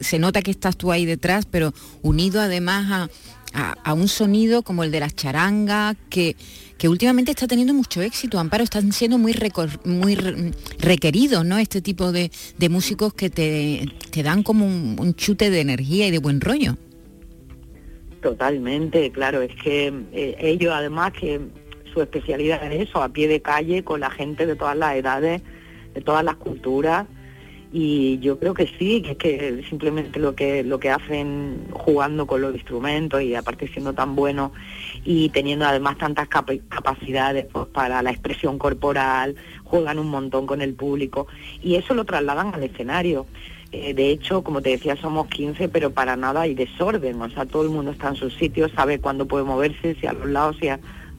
se 0.00 0.18
nota 0.18 0.42
que 0.42 0.50
estás 0.50 0.76
tú 0.76 0.92
ahí 0.92 1.04
detrás, 1.04 1.46
pero 1.46 1.72
unido 2.02 2.40
además 2.40 3.08
a, 3.54 3.74
a- 3.84 3.94
un 3.94 4.08
sonido 4.08 4.62
como 4.62 4.84
el 4.84 4.90
de 4.90 5.00
las 5.00 5.14
charangas, 5.14 5.96
que, 6.08 6.36
últimamente 6.88 7.30
está 7.30 7.46
teniendo 7.46 7.74
mucho 7.74 8.02
éxito, 8.02 8.38
Amparo, 8.40 8.64
están 8.64 8.90
siendo 8.92 9.16
muy, 9.18 9.34
muy 9.84 10.14
re- 10.16 10.52
requeridos, 10.78 11.44
¿no? 11.44 11.58
Este 11.58 11.80
tipo 11.80 12.10
de, 12.10 12.30
de 12.58 12.68
músicos 12.68 13.14
que 13.14 13.30
te, 13.30 13.86
te 14.10 14.22
dan 14.24 14.42
como 14.42 14.66
un, 14.66 14.96
un 14.98 15.14
chute 15.14 15.50
de 15.50 15.60
energía 15.60 16.08
y 16.08 16.10
de 16.10 16.18
buen 16.18 16.40
rollo. 16.40 16.76
Totalmente, 18.20 19.10
claro, 19.10 19.42
es 19.42 19.50
que 19.62 19.92
eh, 20.12 20.36
ellos 20.40 20.72
además 20.72 21.12
que 21.12 21.40
su 21.92 22.00
especialidad 22.00 22.72
es 22.72 22.88
eso, 22.88 23.02
a 23.02 23.08
pie 23.08 23.26
de 23.28 23.42
calle, 23.42 23.82
con 23.84 24.00
la 24.00 24.10
gente 24.10 24.46
de 24.46 24.54
todas 24.56 24.76
las 24.76 24.94
edades, 24.96 25.42
de 25.94 26.00
todas 26.00 26.24
las 26.24 26.36
culturas, 26.36 27.06
y 27.72 28.18
yo 28.18 28.38
creo 28.38 28.52
que 28.52 28.66
sí, 28.78 29.00
que 29.00 29.12
es 29.12 29.16
que 29.16 29.64
simplemente 29.68 30.20
lo 30.20 30.34
que 30.34 30.62
lo 30.62 30.78
que 30.78 30.90
hacen 30.90 31.68
jugando 31.72 32.26
con 32.26 32.42
los 32.42 32.54
instrumentos 32.54 33.22
y 33.22 33.34
aparte 33.34 33.66
siendo 33.66 33.94
tan 33.94 34.14
buenos 34.14 34.52
y 35.06 35.30
teniendo 35.30 35.64
además 35.64 35.96
tantas 35.96 36.28
capacidades 36.28 37.46
pues, 37.50 37.66
para 37.68 38.02
la 38.02 38.10
expresión 38.10 38.58
corporal, 38.58 39.36
juegan 39.64 39.98
un 39.98 40.10
montón 40.10 40.46
con 40.46 40.60
el 40.60 40.74
público 40.74 41.28
y 41.62 41.76
eso 41.76 41.94
lo 41.94 42.04
trasladan 42.04 42.54
al 42.54 42.62
escenario. 42.62 43.26
Eh, 43.72 43.94
de 43.94 44.10
hecho, 44.10 44.42
como 44.42 44.60
te 44.60 44.68
decía, 44.68 44.96
somos 44.96 45.28
15, 45.28 45.70
pero 45.70 45.92
para 45.92 46.14
nada 46.14 46.42
hay 46.42 46.54
desorden, 46.54 47.22
o 47.22 47.30
sea, 47.30 47.46
todo 47.46 47.62
el 47.62 47.70
mundo 47.70 47.92
está 47.92 48.08
en 48.08 48.16
sus 48.16 48.34
sitios, 48.34 48.70
sabe 48.72 48.98
cuándo 48.98 49.26
puede 49.26 49.44
moverse, 49.44 49.96
si 49.98 50.06
a 50.06 50.12
los 50.12 50.28
lados, 50.28 50.58
si 50.60 50.68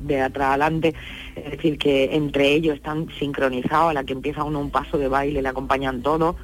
de 0.03 0.21
atrás 0.21 0.49
adelante, 0.49 0.93
es 1.35 1.51
decir, 1.51 1.77
que 1.77 2.15
entre 2.15 2.53
ellos 2.53 2.75
están 2.75 3.07
sincronizados, 3.19 3.91
a 3.91 3.93
la 3.93 4.03
que 4.03 4.13
empieza 4.13 4.43
uno 4.43 4.59
un 4.59 4.69
paso 4.69 4.97
de 4.97 5.07
baile, 5.07 5.41
le 5.41 5.49
acompañan 5.49 6.01
todos. 6.01 6.35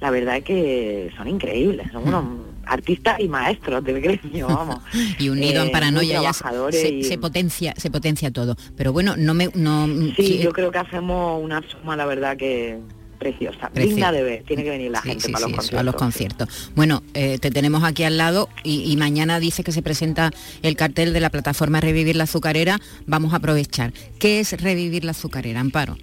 La 0.00 0.10
verdad 0.10 0.36
es 0.38 0.44
que 0.44 1.10
son 1.16 1.28
increíbles, 1.28 1.86
son 1.92 2.08
unos 2.08 2.24
artistas 2.66 3.20
y 3.20 3.28
maestros 3.28 3.84
del 3.84 4.00
gremio, 4.00 4.46
vamos. 4.48 4.82
y 5.18 5.28
unido 5.28 5.62
en 5.62 5.68
Eh, 5.68 5.72
paranoia 5.72 6.22
ya 6.22 6.32
se, 6.70 6.88
y- 6.88 7.02
se 7.04 7.18
potencia, 7.18 7.74
se 7.76 7.90
potencia 7.90 8.30
todo. 8.32 8.56
Pero 8.76 8.92
bueno, 8.92 9.14
no 9.16 9.32
me 9.34 9.48
no 9.54 9.86
Sí, 9.86 10.14
sí, 10.16 10.38
yo 10.38 10.52
creo 10.52 10.70
que 10.72 10.78
hacemos 10.78 11.42
una 11.42 11.62
suma, 11.68 11.96
la 11.96 12.06
verdad, 12.06 12.36
que 12.36 12.78
preciosa, 13.22 13.70
Preci- 13.72 13.88
digna 13.88 14.10
de 14.12 14.22
ver. 14.22 14.42
Tiene 14.44 14.64
que 14.64 14.70
venir 14.70 14.90
la 14.90 15.00
Sí, 15.02 15.08
gente 15.10 15.26
sí, 15.26 15.32
para 15.32 15.48
los 15.48 15.64
eso, 15.66 15.78
a 15.78 15.82
los 15.82 15.94
conciertos. 15.94 16.46
conciertos. 16.48 16.72
Bueno, 16.74 17.02
eh, 17.14 17.38
te 17.38 17.50
tenemos 17.50 17.84
aquí 17.84 18.02
al 18.04 18.18
lado 18.18 18.48
y, 18.64 18.90
y 18.90 18.96
mañana 18.96 19.38
dice 19.40 19.62
que 19.64 19.72
se 19.72 19.82
presenta 19.82 20.30
el 20.62 20.76
cartel 20.76 21.12
de 21.12 21.20
la 21.20 21.30
plataforma 21.30 21.80
Revivir 21.80 22.16
la 22.16 22.24
Azucarera. 22.24 22.78
Vamos 23.06 23.32
a 23.32 23.36
aprovechar. 23.36 23.92
¿Qué 24.18 24.40
es 24.40 24.60
Revivir 24.60 25.04
la 25.04 25.12
Azucarera, 25.12 25.60
Amparo? 25.60 25.96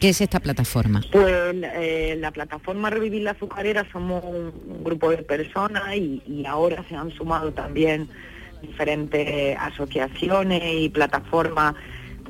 ¿Qué 0.00 0.10
es 0.10 0.20
esta 0.20 0.38
plataforma? 0.38 1.02
Pues 1.10 1.26
eh, 1.74 2.16
la 2.20 2.30
plataforma 2.30 2.88
Revivir 2.88 3.22
la 3.22 3.32
Azucarera 3.32 3.84
somos 3.90 4.22
un, 4.24 4.52
un 4.68 4.84
grupo 4.84 5.10
de 5.10 5.18
personas 5.18 5.96
y, 5.96 6.22
y 6.26 6.46
ahora 6.46 6.84
se 6.88 6.94
han 6.94 7.10
sumado 7.10 7.50
también 7.52 8.08
diferentes 8.62 9.56
asociaciones 9.58 10.62
y 10.74 10.88
plataformas 10.88 11.74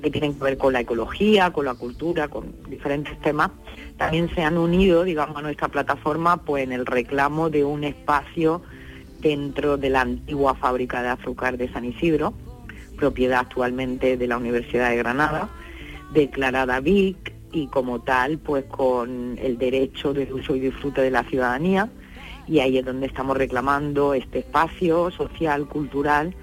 que 0.00 0.10
tienen 0.10 0.34
que 0.34 0.44
ver 0.44 0.58
con 0.58 0.72
la 0.72 0.80
ecología, 0.80 1.52
con 1.52 1.64
la 1.64 1.74
cultura, 1.74 2.28
con 2.28 2.54
diferentes 2.68 3.18
temas. 3.20 3.50
También 3.96 4.32
se 4.34 4.42
han 4.42 4.58
unido, 4.58 5.04
digamos, 5.04 5.36
a 5.36 5.42
nuestra 5.42 5.68
plataforma 5.68 6.38
pues 6.38 6.64
en 6.64 6.72
el 6.72 6.86
reclamo 6.86 7.50
de 7.50 7.64
un 7.64 7.84
espacio 7.84 8.62
dentro 9.20 9.76
de 9.76 9.90
la 9.90 10.02
antigua 10.02 10.54
fábrica 10.54 11.02
de 11.02 11.08
azúcar 11.08 11.56
de 11.56 11.70
San 11.72 11.84
Isidro, 11.84 12.34
propiedad 12.96 13.40
actualmente 13.40 14.16
de 14.16 14.26
la 14.26 14.36
Universidad 14.36 14.90
de 14.90 14.96
Granada, 14.96 15.48
declarada 16.12 16.80
VIC 16.80 17.34
y 17.52 17.66
como 17.68 18.00
tal, 18.00 18.38
pues 18.38 18.64
con 18.64 19.38
el 19.38 19.58
derecho 19.58 20.12
de 20.12 20.32
uso 20.32 20.54
y 20.54 20.60
disfrute 20.60 21.00
de 21.00 21.10
la 21.10 21.24
ciudadanía. 21.24 21.88
Y 22.46 22.60
ahí 22.60 22.78
es 22.78 22.84
donde 22.84 23.06
estamos 23.06 23.36
reclamando 23.36 24.14
este 24.14 24.38
espacio 24.40 25.10
social, 25.10 25.66
cultural, 25.66 26.34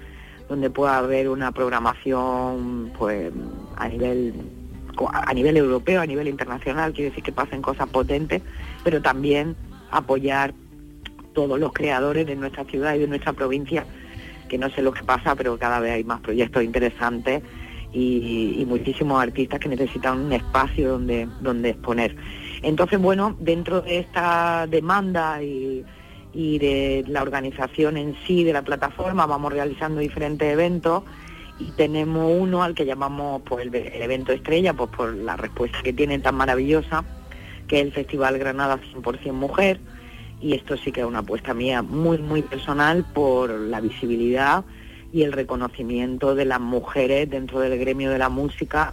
donde 0.48 0.70
pueda 0.70 0.98
haber 0.98 1.28
una 1.28 1.52
programación 1.52 2.92
pues 2.98 3.32
a 3.76 3.88
nivel 3.88 4.34
a 5.12 5.34
nivel 5.34 5.56
europeo, 5.58 6.00
a 6.00 6.06
nivel 6.06 6.28
internacional, 6.28 6.92
quiere 6.94 7.10
decir 7.10 7.22
que 7.22 7.32
pasen 7.32 7.60
cosas 7.60 7.88
potentes, 7.88 8.40
pero 8.82 9.02
también 9.02 9.54
apoyar 9.90 10.54
todos 11.34 11.60
los 11.60 11.72
creadores 11.74 12.26
de 12.26 12.34
nuestra 12.34 12.64
ciudad 12.64 12.94
y 12.94 13.00
de 13.00 13.06
nuestra 13.06 13.34
provincia, 13.34 13.84
que 14.48 14.56
no 14.56 14.70
sé 14.70 14.80
lo 14.80 14.92
que 14.92 15.02
pasa, 15.02 15.34
pero 15.34 15.58
cada 15.58 15.80
vez 15.80 15.92
hay 15.92 16.04
más 16.04 16.20
proyectos 16.20 16.62
interesantes 16.62 17.42
y, 17.92 18.64
muchísimos 18.66 19.22
artistas 19.22 19.60
que 19.60 19.68
necesitan 19.68 20.18
un 20.18 20.32
espacio 20.32 20.92
donde, 20.92 21.28
donde 21.40 21.70
exponer. 21.70 22.16
Entonces, 22.62 22.98
bueno, 22.98 23.36
dentro 23.38 23.82
de 23.82 23.98
esta 23.98 24.66
demanda 24.66 25.42
y, 25.42 25.84
y 26.36 26.58
de 26.58 27.02
la 27.08 27.22
organización 27.22 27.96
en 27.96 28.14
sí 28.26 28.44
de 28.44 28.52
la 28.52 28.60
plataforma, 28.60 29.24
vamos 29.24 29.54
realizando 29.54 30.00
diferentes 30.00 30.52
eventos 30.52 31.02
y 31.58 31.70
tenemos 31.70 32.30
uno 32.38 32.62
al 32.62 32.74
que 32.74 32.84
llamamos 32.84 33.40
pues, 33.42 33.66
el, 33.66 33.74
evento 33.74 34.32
estrella, 34.32 34.74
pues 34.74 34.90
por 34.90 35.14
la 35.14 35.38
respuesta 35.38 35.78
que 35.82 35.94
tiene 35.94 36.18
tan 36.18 36.34
maravillosa, 36.34 37.04
que 37.66 37.80
es 37.80 37.86
el 37.86 37.92
Festival 37.92 38.38
Granada 38.38 38.78
100% 38.94 39.32
Mujer, 39.32 39.80
y 40.38 40.52
esto 40.52 40.76
sí 40.76 40.92
que 40.92 41.00
es 41.00 41.06
una 41.06 41.20
apuesta 41.20 41.54
mía 41.54 41.80
muy, 41.80 42.18
muy 42.18 42.42
personal 42.42 43.06
por 43.14 43.48
la 43.50 43.80
visibilidad 43.80 44.62
y 45.14 45.22
el 45.22 45.32
reconocimiento 45.32 46.34
de 46.34 46.44
las 46.44 46.60
mujeres 46.60 47.30
dentro 47.30 47.60
del 47.60 47.78
gremio 47.78 48.10
de 48.10 48.18
la 48.18 48.28
música, 48.28 48.92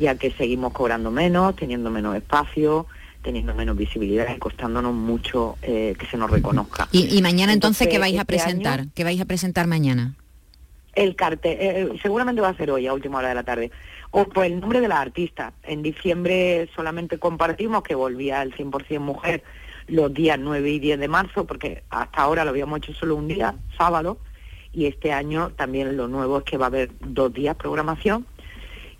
ya 0.00 0.16
que 0.16 0.32
seguimos 0.32 0.72
cobrando 0.72 1.12
menos, 1.12 1.54
teniendo 1.54 1.90
menos 1.90 2.16
espacio, 2.16 2.88
teniendo 3.22 3.54
menos 3.54 3.76
visibilidad 3.76 4.26
y 4.34 4.38
costándonos 4.38 4.94
mucho 4.94 5.56
eh, 5.62 5.94
que 5.98 6.06
se 6.06 6.16
nos 6.16 6.30
reconozca. 6.30 6.88
Y, 6.92 7.16
y 7.16 7.22
mañana 7.22 7.52
entonces, 7.52 7.88
¿qué 7.88 7.98
vais 7.98 8.14
a 8.14 8.22
este 8.22 8.26
presentar? 8.26 8.80
año, 8.80 8.90
¿Qué 8.94 9.04
vais 9.04 9.20
a 9.20 9.24
presentar 9.24 9.66
mañana? 9.66 10.14
el 10.94 11.16
cartel, 11.16 11.56
eh, 11.58 11.98
seguramente 12.02 12.42
va 12.42 12.48
a 12.48 12.56
ser 12.56 12.70
hoy, 12.70 12.86
a 12.86 12.92
última 12.92 13.18
hora 13.18 13.28
de 13.28 13.34
la 13.34 13.42
tarde. 13.42 13.70
O 14.10 14.24
pues 14.24 14.50
el 14.50 14.60
nombre 14.60 14.80
de 14.80 14.88
la 14.88 15.00
artista. 15.00 15.52
En 15.62 15.82
diciembre 15.82 16.68
solamente 16.74 17.18
compartimos 17.18 17.82
que 17.82 17.94
volvía 17.94 18.42
el 18.42 18.54
100% 18.54 19.00
mujer 19.00 19.42
los 19.88 20.12
días 20.12 20.38
9 20.38 20.70
y 20.70 20.78
10 20.78 21.00
de 21.00 21.08
marzo, 21.08 21.46
porque 21.46 21.82
hasta 21.90 22.22
ahora 22.22 22.44
lo 22.44 22.50
habíamos 22.50 22.78
hecho 22.78 22.92
solo 22.94 23.16
un 23.16 23.26
día, 23.26 23.54
sábado, 23.76 24.18
y 24.72 24.86
este 24.86 25.12
año 25.12 25.50
también 25.56 25.96
lo 25.96 26.08
nuevo 26.08 26.38
es 26.38 26.44
que 26.44 26.56
va 26.56 26.66
a 26.66 26.68
haber 26.68 26.90
dos 27.00 27.32
días 27.32 27.56
programación 27.56 28.26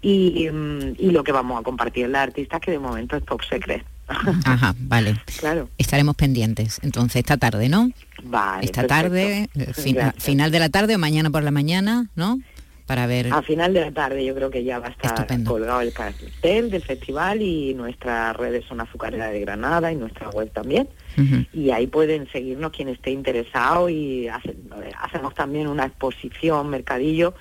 y, 0.00 0.48
mm, 0.50 0.96
y 0.98 1.11
lo 1.11 1.22
que 1.22 1.32
vamos 1.32 1.61
a 1.61 1.62
compartir 1.62 2.08
la 2.08 2.22
artista 2.22 2.58
que 2.58 2.72
de 2.72 2.78
momento 2.78 3.16
es 3.16 3.24
top 3.24 3.42
secret. 3.44 3.85
Ajá, 4.44 4.74
vale. 4.78 5.16
claro. 5.38 5.68
Estaremos 5.78 6.16
pendientes. 6.16 6.80
Entonces, 6.82 7.16
esta 7.16 7.36
tarde, 7.36 7.68
¿no? 7.68 7.90
Vale, 8.24 8.64
esta 8.64 8.86
tarde, 8.86 9.48
eh, 9.54 9.72
final 10.18 10.50
de 10.50 10.58
la 10.58 10.68
tarde 10.68 10.94
o 10.94 10.98
mañana 10.98 11.30
por 11.30 11.42
la 11.42 11.50
mañana, 11.50 12.06
¿no? 12.14 12.38
Para 12.86 13.06
ver. 13.06 13.32
A 13.32 13.42
final 13.42 13.72
de 13.72 13.80
la 13.80 13.92
tarde 13.92 14.24
yo 14.24 14.34
creo 14.34 14.50
que 14.50 14.64
ya 14.64 14.78
va 14.80 14.88
a 14.88 14.90
estar 14.90 15.12
Estupendo. 15.14 15.50
colgado 15.52 15.80
el 15.80 15.92
cartel 15.92 16.70
del 16.70 16.82
festival 16.82 17.40
y 17.40 17.74
nuestras 17.74 18.36
redes 18.36 18.64
son 18.66 18.80
Azucarera 18.80 19.28
de 19.28 19.40
Granada 19.40 19.90
y 19.92 19.96
nuestra 19.96 20.28
web 20.30 20.50
también. 20.52 20.88
Y 21.52 21.70
ahí 21.70 21.86
pueden 21.86 22.28
seguirnos 22.32 22.72
quien 22.72 22.88
esté 22.88 23.10
interesado 23.10 23.88
y 23.88 24.28
hace- 24.28 24.56
hacemos 25.00 25.34
también 25.34 25.68
una 25.68 25.84
exposición, 25.86 26.68
mercadillo 26.70 27.34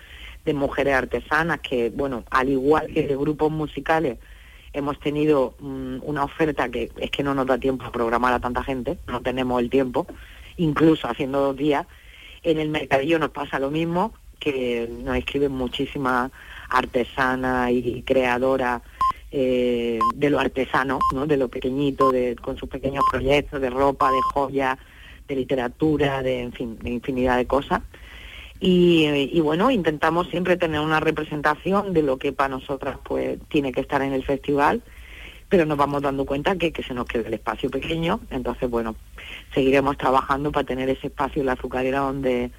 de 0.46 0.54
mujeres 0.54 0.94
artesanas 0.96 1.60
que, 1.62 1.90
bueno, 1.90 2.24
al 2.32 2.50
igual 2.50 2.88
que 2.94 3.08
de 3.08 3.16
grupos 3.16 3.52
musicales, 3.52 4.18
hemos 4.74 5.00
tenido 5.00 5.56
mm, 5.60 5.98
una 6.04 6.24
oferta 6.24 6.70
que 6.70 6.92
es 6.98 7.12
que 7.12 7.24
no 7.24 7.34
nos 7.34 7.48
da 7.48 7.58
tiempo 7.58 7.86
a 7.86 7.92
programar 7.92 8.34
a 8.34 8.40
tanta 8.40 8.64
gente, 8.64 8.98
no 9.08 9.22
tenemos 9.22 9.62
el 9.62 9.70
tiempo, 9.70 10.08
incluso 10.58 11.08
haciendo 11.08 11.40
dos 11.42 11.58
días. 11.58 11.86
En 12.44 12.60
el 12.60 12.70
mercadillo 12.70 13.20
nos 13.20 13.32
pasa 13.32 13.60
lo 13.60 13.70
mismo, 13.70 14.14
que 14.40 14.90
nos 15.04 15.16
escriben 15.18 15.52
muchísimas 15.52 16.32
artesanas 16.70 17.72
y 17.72 18.02
creadoras 18.04 18.82
eh, 19.32 20.00
de 20.16 20.30
lo 20.30 20.40
artesano, 20.40 21.00
¿no? 21.14 21.28
de 21.28 21.38
lo 21.38 21.48
pequeñito, 21.48 22.12
de, 22.12 22.36
con 22.36 22.58
sus 22.58 22.68
pequeños 22.68 23.04
proyectos 23.10 23.62
de 23.62 23.70
ropa, 23.70 24.12
de 24.12 24.22
joyas, 24.34 24.78
de 25.28 25.36
literatura, 25.36 26.22
de, 26.22 26.42
en 26.42 26.52
fin, 26.52 26.78
de 26.80 26.90
infinidad 26.90 27.38
de 27.38 27.46
cosas. 27.46 27.82
Y, 28.64 29.08
y 29.34 29.42
bueno, 29.42 29.72
intentamos 29.72 30.28
siempre 30.30 30.56
tener 30.56 30.82
una 30.82 31.00
representación 31.00 31.94
de 31.94 32.04
lo 32.04 32.18
que 32.18 32.32
para 32.32 32.50
nosotras 32.50 33.00
pues 33.04 33.40
tiene 33.50 33.72
que 33.72 33.82
estar 33.82 34.04
en 34.04 34.14
el 34.14 34.24
festival, 34.24 34.84
pero 35.50 35.66
nos 35.66 35.80
vamos 35.80 36.04
dando 36.04 36.26
cuenta 36.26 36.56
que, 36.56 36.72
que 36.72 36.84
se 36.84 36.94
nos 36.94 37.08
queda 37.08 37.28
el 37.28 37.34
espacio 37.34 37.72
pequeño, 37.72 38.20
entonces 38.30 38.70
bueno, 38.70 38.96
seguiremos 39.56 39.98
trabajando 39.98 40.52
para 40.52 40.66
tener 40.66 40.90
ese 40.90 41.08
espacio 41.08 41.40
en 41.40 41.48
la 41.48 41.54
azucarera 41.54 42.02
donde 42.02 42.52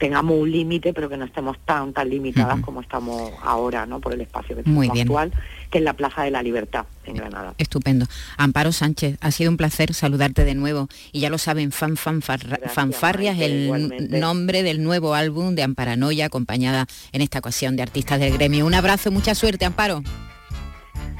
tengamos 0.00 0.36
un 0.36 0.50
límite, 0.50 0.92
pero 0.92 1.08
que 1.08 1.16
no 1.16 1.26
estemos 1.26 1.56
tan 1.64 1.92
tan 1.92 2.08
limitadas 2.10 2.58
como 2.60 2.80
estamos 2.80 3.30
ahora, 3.44 3.86
¿no? 3.86 4.00
Por 4.00 4.14
el 4.14 4.22
espacio 4.22 4.56
que 4.56 4.62
Muy 4.68 4.88
tenemos 4.88 5.18
actual, 5.22 5.32
que 5.70 5.78
es 5.78 5.84
la 5.84 5.92
Plaza 5.92 6.22
de 6.22 6.30
la 6.32 6.42
Libertad 6.42 6.86
en 7.04 7.14
Granada. 7.16 7.54
Estupendo. 7.58 8.06
Amparo 8.38 8.72
Sánchez, 8.72 9.18
ha 9.20 9.30
sido 9.30 9.50
un 9.50 9.56
placer 9.58 9.92
saludarte 9.94 10.44
de 10.44 10.54
nuevo. 10.54 10.88
Y 11.12 11.20
ya 11.20 11.28
lo 11.30 11.36
saben, 11.38 11.70
fan, 11.70 11.96
fanfarra- 11.96 12.48
Gracias, 12.56 12.72
Fanfarrias, 12.72 13.36
Maite, 13.36 13.52
el 13.54 13.64
igualmente. 13.64 14.18
nombre 14.18 14.62
del 14.62 14.82
nuevo 14.82 15.14
álbum 15.14 15.54
de 15.54 15.62
Amparanoia, 15.62 16.26
acompañada 16.26 16.86
en 17.12 17.20
esta 17.20 17.38
ocasión 17.40 17.76
de 17.76 17.82
artistas 17.82 18.18
del 18.18 18.32
gremio. 18.32 18.64
Un 18.66 18.74
abrazo, 18.74 19.10
mucha 19.12 19.34
suerte, 19.34 19.66
Amparo. 19.66 20.02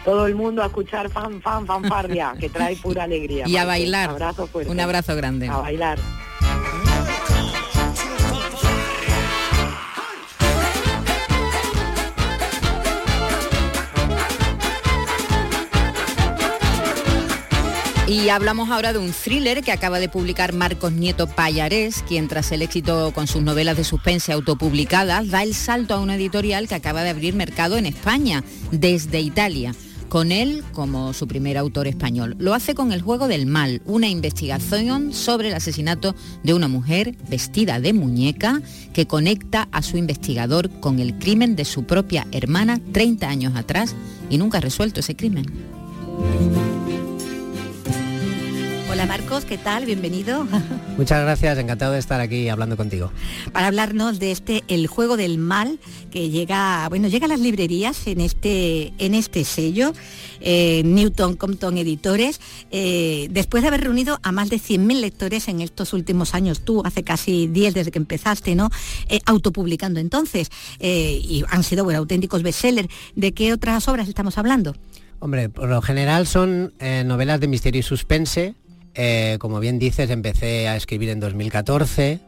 Todo 0.06 0.26
el 0.26 0.34
mundo 0.34 0.62
a 0.62 0.66
escuchar 0.66 1.10
fan, 1.10 1.42
fan, 1.42 1.66
fanfarria, 1.66 2.32
que 2.40 2.48
trae 2.48 2.74
pura 2.76 3.04
alegría. 3.04 3.44
Y 3.46 3.56
a 3.58 3.66
bailar. 3.66 4.08
Abrazo 4.10 4.46
fuerte. 4.46 4.72
Un 4.72 4.80
abrazo 4.80 5.14
grande. 5.14 5.48
A 5.48 5.58
bailar. 5.58 5.98
Y 18.10 18.28
hablamos 18.28 18.70
ahora 18.70 18.92
de 18.92 18.98
un 18.98 19.12
thriller 19.12 19.62
que 19.62 19.70
acaba 19.70 20.00
de 20.00 20.08
publicar 20.08 20.52
Marcos 20.52 20.90
Nieto 20.90 21.28
Payarés, 21.28 22.02
quien 22.08 22.26
tras 22.26 22.50
el 22.50 22.60
éxito 22.60 23.12
con 23.14 23.28
sus 23.28 23.40
novelas 23.40 23.76
de 23.76 23.84
suspense 23.84 24.32
autopublicadas, 24.32 25.28
da 25.28 25.44
el 25.44 25.54
salto 25.54 25.94
a 25.94 26.00
una 26.00 26.16
editorial 26.16 26.66
que 26.66 26.74
acaba 26.74 27.04
de 27.04 27.10
abrir 27.10 27.34
mercado 27.34 27.78
en 27.78 27.86
España, 27.86 28.42
desde 28.72 29.20
Italia. 29.20 29.74
con 30.08 30.32
él 30.32 30.64
como 30.72 31.12
su 31.12 31.28
primer 31.28 31.56
autor 31.56 31.86
español. 31.86 32.34
Lo 32.40 32.52
hace 32.52 32.74
con 32.74 32.90
El 32.90 33.00
juego 33.00 33.28
del 33.28 33.46
mal, 33.46 33.80
una 33.84 34.08
investigación 34.08 35.12
sobre 35.12 35.50
el 35.50 35.54
asesinato 35.54 36.16
de 36.42 36.52
una 36.52 36.66
mujer 36.66 37.14
vestida 37.28 37.78
de 37.78 37.92
muñeca 37.92 38.60
que 38.92 39.06
conecta 39.06 39.68
a 39.70 39.82
su 39.82 39.98
investigador 39.98 40.68
con 40.80 40.98
el 40.98 41.16
crimen 41.16 41.54
de 41.54 41.64
su 41.64 41.84
propia 41.84 42.26
hermana 42.32 42.80
30 42.90 43.28
años 43.28 43.54
atrás 43.54 43.94
y 44.28 44.38
nunca 44.38 44.58
ha 44.58 44.62
resuelto 44.62 44.98
ese 44.98 45.14
crimen. 45.14 45.46
Hola 49.00 49.16
Marcos, 49.16 49.46
¿qué 49.46 49.56
tal? 49.56 49.86
Bienvenido. 49.86 50.46
Muchas 50.98 51.22
gracias, 51.22 51.56
encantado 51.56 51.94
de 51.94 51.98
estar 51.98 52.20
aquí 52.20 52.50
hablando 52.50 52.76
contigo. 52.76 53.10
Para 53.50 53.68
hablarnos 53.68 54.18
de 54.18 54.30
este 54.30 54.62
El 54.68 54.88
juego 54.88 55.16
del 55.16 55.38
mal 55.38 55.80
que 56.10 56.28
llega, 56.28 56.86
bueno, 56.90 57.08
llega 57.08 57.24
a 57.24 57.28
las 57.30 57.40
librerías 57.40 58.06
en 58.06 58.20
este, 58.20 58.92
en 58.98 59.14
este 59.14 59.44
sello, 59.44 59.94
eh, 60.40 60.82
Newton 60.84 61.36
Compton 61.36 61.78
Editores, 61.78 62.42
eh, 62.70 63.28
después 63.30 63.62
de 63.62 63.68
haber 63.68 63.80
reunido 63.80 64.18
a 64.22 64.32
más 64.32 64.50
de 64.50 64.56
100.000 64.56 65.00
lectores 65.00 65.48
en 65.48 65.62
estos 65.62 65.94
últimos 65.94 66.34
años, 66.34 66.60
tú 66.60 66.82
hace 66.84 67.02
casi 67.02 67.46
10 67.46 67.72
desde 67.72 67.92
que 67.92 67.98
empezaste, 67.98 68.54
¿no? 68.54 68.68
Eh, 69.08 69.20
autopublicando 69.24 69.98
entonces, 69.98 70.50
y 70.78 71.42
han 71.48 71.62
sido, 71.62 71.84
bueno, 71.84 72.00
auténticos 72.00 72.42
bestsellers. 72.42 72.90
¿De 73.16 73.32
qué 73.32 73.54
otras 73.54 73.88
obras 73.88 74.08
estamos 74.08 74.36
hablando? 74.36 74.76
Hombre, 75.20 75.48
por 75.48 75.70
lo 75.70 75.80
general 75.80 76.26
son 76.26 76.74
novelas 77.06 77.40
de 77.40 77.48
misterio 77.48 77.80
y 77.80 77.82
suspense, 77.82 78.56
eh, 78.94 79.36
como 79.40 79.60
bien 79.60 79.78
dices, 79.78 80.10
empecé 80.10 80.68
a 80.68 80.76
escribir 80.76 81.10
en 81.10 81.20
2014 81.20 82.20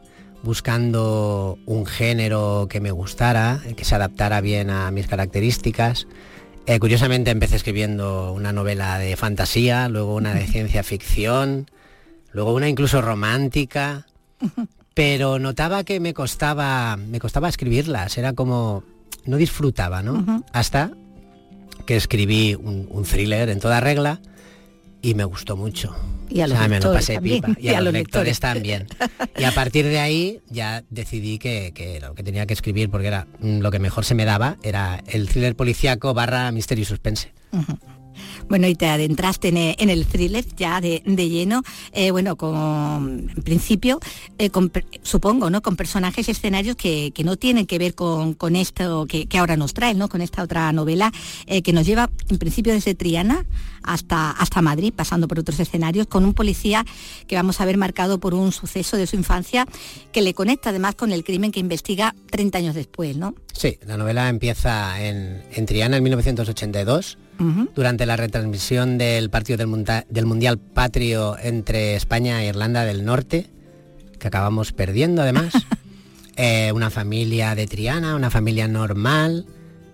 buscando 0.43 1.57
un 1.65 1.85
género 1.85 2.67
que 2.69 2.81
me 2.81 2.91
gustara, 2.91 3.61
que 3.77 3.85
se 3.85 3.95
adaptara 3.95 4.41
bien 4.41 4.69
a 4.69 4.91
mis 4.91 5.07
características. 5.07 6.05
Eh, 6.65 6.79
curiosamente 6.79 7.31
empecé 7.31 7.55
escribiendo 7.55 8.33
una 8.33 8.51
novela 8.51 8.99
de 8.99 9.15
fantasía, 9.15 9.87
luego 9.89 10.15
una 10.15 10.33
de 10.33 10.45
ciencia 10.47 10.83
ficción, 10.83 11.71
luego 12.31 12.53
una 12.53 12.67
incluso 12.67 13.01
romántica, 13.01 14.05
pero 14.93 15.39
notaba 15.39 15.83
que 15.85 15.99
me 15.99 16.13
costaba, 16.13 16.97
me 16.97 17.19
costaba 17.19 17.47
escribirlas, 17.47 18.17
era 18.17 18.33
como, 18.33 18.83
no 19.25 19.37
disfrutaba, 19.37 20.03
¿no? 20.03 20.43
Hasta 20.51 20.91
que 21.85 21.95
escribí 21.95 22.55
un 22.55 23.03
thriller 23.03 23.49
en 23.49 23.59
toda 23.59 23.79
regla, 23.79 24.19
y 25.03 25.13
me 25.15 25.25
gustó 25.25 25.55
mucho. 25.55 25.93
Y 26.33 26.41
a 26.41 26.47
los 26.47 26.67
me 26.67 26.79
lo 26.79 26.93
pasé 26.93 27.21
pipa. 27.21 27.49
Y, 27.59 27.69
a, 27.69 27.81
los, 27.81 27.93
lectores, 27.93 28.39
también. 28.39 28.87
Y 29.37 29.43
a 29.43 29.51
partir 29.51 29.85
de 29.85 29.99
ahí 29.99 30.41
ya 30.49 30.83
decidí 30.89 31.37
que, 31.37 31.99
lo 32.01 32.15
que 32.15 32.23
tenía 32.23 32.45
que 32.45 32.53
escribir, 32.53 32.89
porque 32.89 33.07
era 33.07 33.27
mm, 33.39 33.59
lo 33.59 33.69
que 33.69 33.79
mejor 33.79 34.03
se 34.03 34.15
me 34.15 34.25
daba, 34.25 34.57
era 34.63 35.03
el 35.07 35.29
thriller 35.29 35.55
policíaco 35.55 36.13
barra 36.13 36.51
misterio 36.51 36.81
y 36.81 36.85
suspense. 36.85 37.31
Bueno, 38.49 38.67
y 38.67 38.75
te 38.75 38.87
adentraste 38.87 39.49
en, 39.49 39.89
el 39.89 40.05
thriller 40.05 40.45
ya 40.55 40.81
de, 40.81 41.01
lleno, 41.05 41.63
eh, 41.91 42.11
bueno, 42.11 42.35
con, 42.35 43.31
en 43.35 43.43
principio, 43.43 43.99
eh, 44.37 44.49
supongo, 45.01 45.49
¿no? 45.49 45.61
Con 45.61 45.75
personajes 45.75 46.27
y 46.27 46.31
escenarios 46.31 46.75
que, 46.75 47.13
no 47.23 47.37
tienen 47.37 47.65
que 47.65 47.77
ver 47.77 47.95
con, 47.95 48.55
esto 48.55 49.05
que, 49.07 49.27
ahora 49.37 49.55
nos 49.55 49.73
trae, 49.73 49.93
¿no? 49.93 50.09
Con 50.09 50.21
esta 50.21 50.43
otra 50.43 50.71
novela 50.73 51.11
eh, 51.47 51.61
que 51.61 51.73
nos 51.73 51.85
lleva, 51.85 52.09
en 52.29 52.37
principio, 52.37 52.73
desde 52.73 52.95
Triana 52.95 53.45
hasta, 53.83 54.31
hasta 54.31 54.61
Madrid, 54.61 54.93
pasando 54.95 55.27
por 55.27 55.39
otros 55.39 55.59
escenarios, 55.59 56.07
con 56.07 56.25
un 56.25 56.33
policía 56.33 56.85
que 57.27 57.35
vamos 57.35 57.61
a 57.61 57.65
ver 57.65 57.77
marcado 57.77 58.19
por 58.19 58.33
un 58.33 58.51
suceso 58.51 58.97
de 58.97 59.07
su 59.07 59.15
infancia 59.15 59.67
que 60.11 60.21
le 60.21 60.33
conecta 60.33 60.69
además 60.69 60.95
con 60.95 61.11
el 61.11 61.23
crimen 61.23 61.51
que 61.51 61.59
investiga 61.59 62.15
30 62.31 62.57
años 62.57 62.75
después, 62.75 63.17
¿no? 63.17 63.35
Sí, 63.53 63.77
la 63.85 63.97
novela 63.97 64.29
empieza 64.29 65.01
en, 65.03 65.43
en 65.53 65.65
Triana 65.65 65.97
en 65.97 66.03
1982 66.03 67.17
durante 67.75 68.05
la 68.05 68.15
retransmisión 68.15 68.97
del 68.97 69.29
partido 69.29 69.57
del, 69.57 70.25
Mundial 70.25 70.57
Patrio 70.59 71.37
entre 71.41 71.95
España 71.95 72.43
e 72.43 72.47
Irlanda 72.47 72.85
del 72.85 73.05
Norte, 73.05 73.49
que 74.19 74.27
acabamos 74.27 74.71
perdiendo 74.71 75.21
además. 75.21 75.53
Eh, 76.35 76.71
una 76.73 76.89
familia 76.89 77.53
de 77.53 77.67
Triana, 77.67 78.15
una 78.15 78.31
familia 78.31 78.67
normal, 78.67 79.45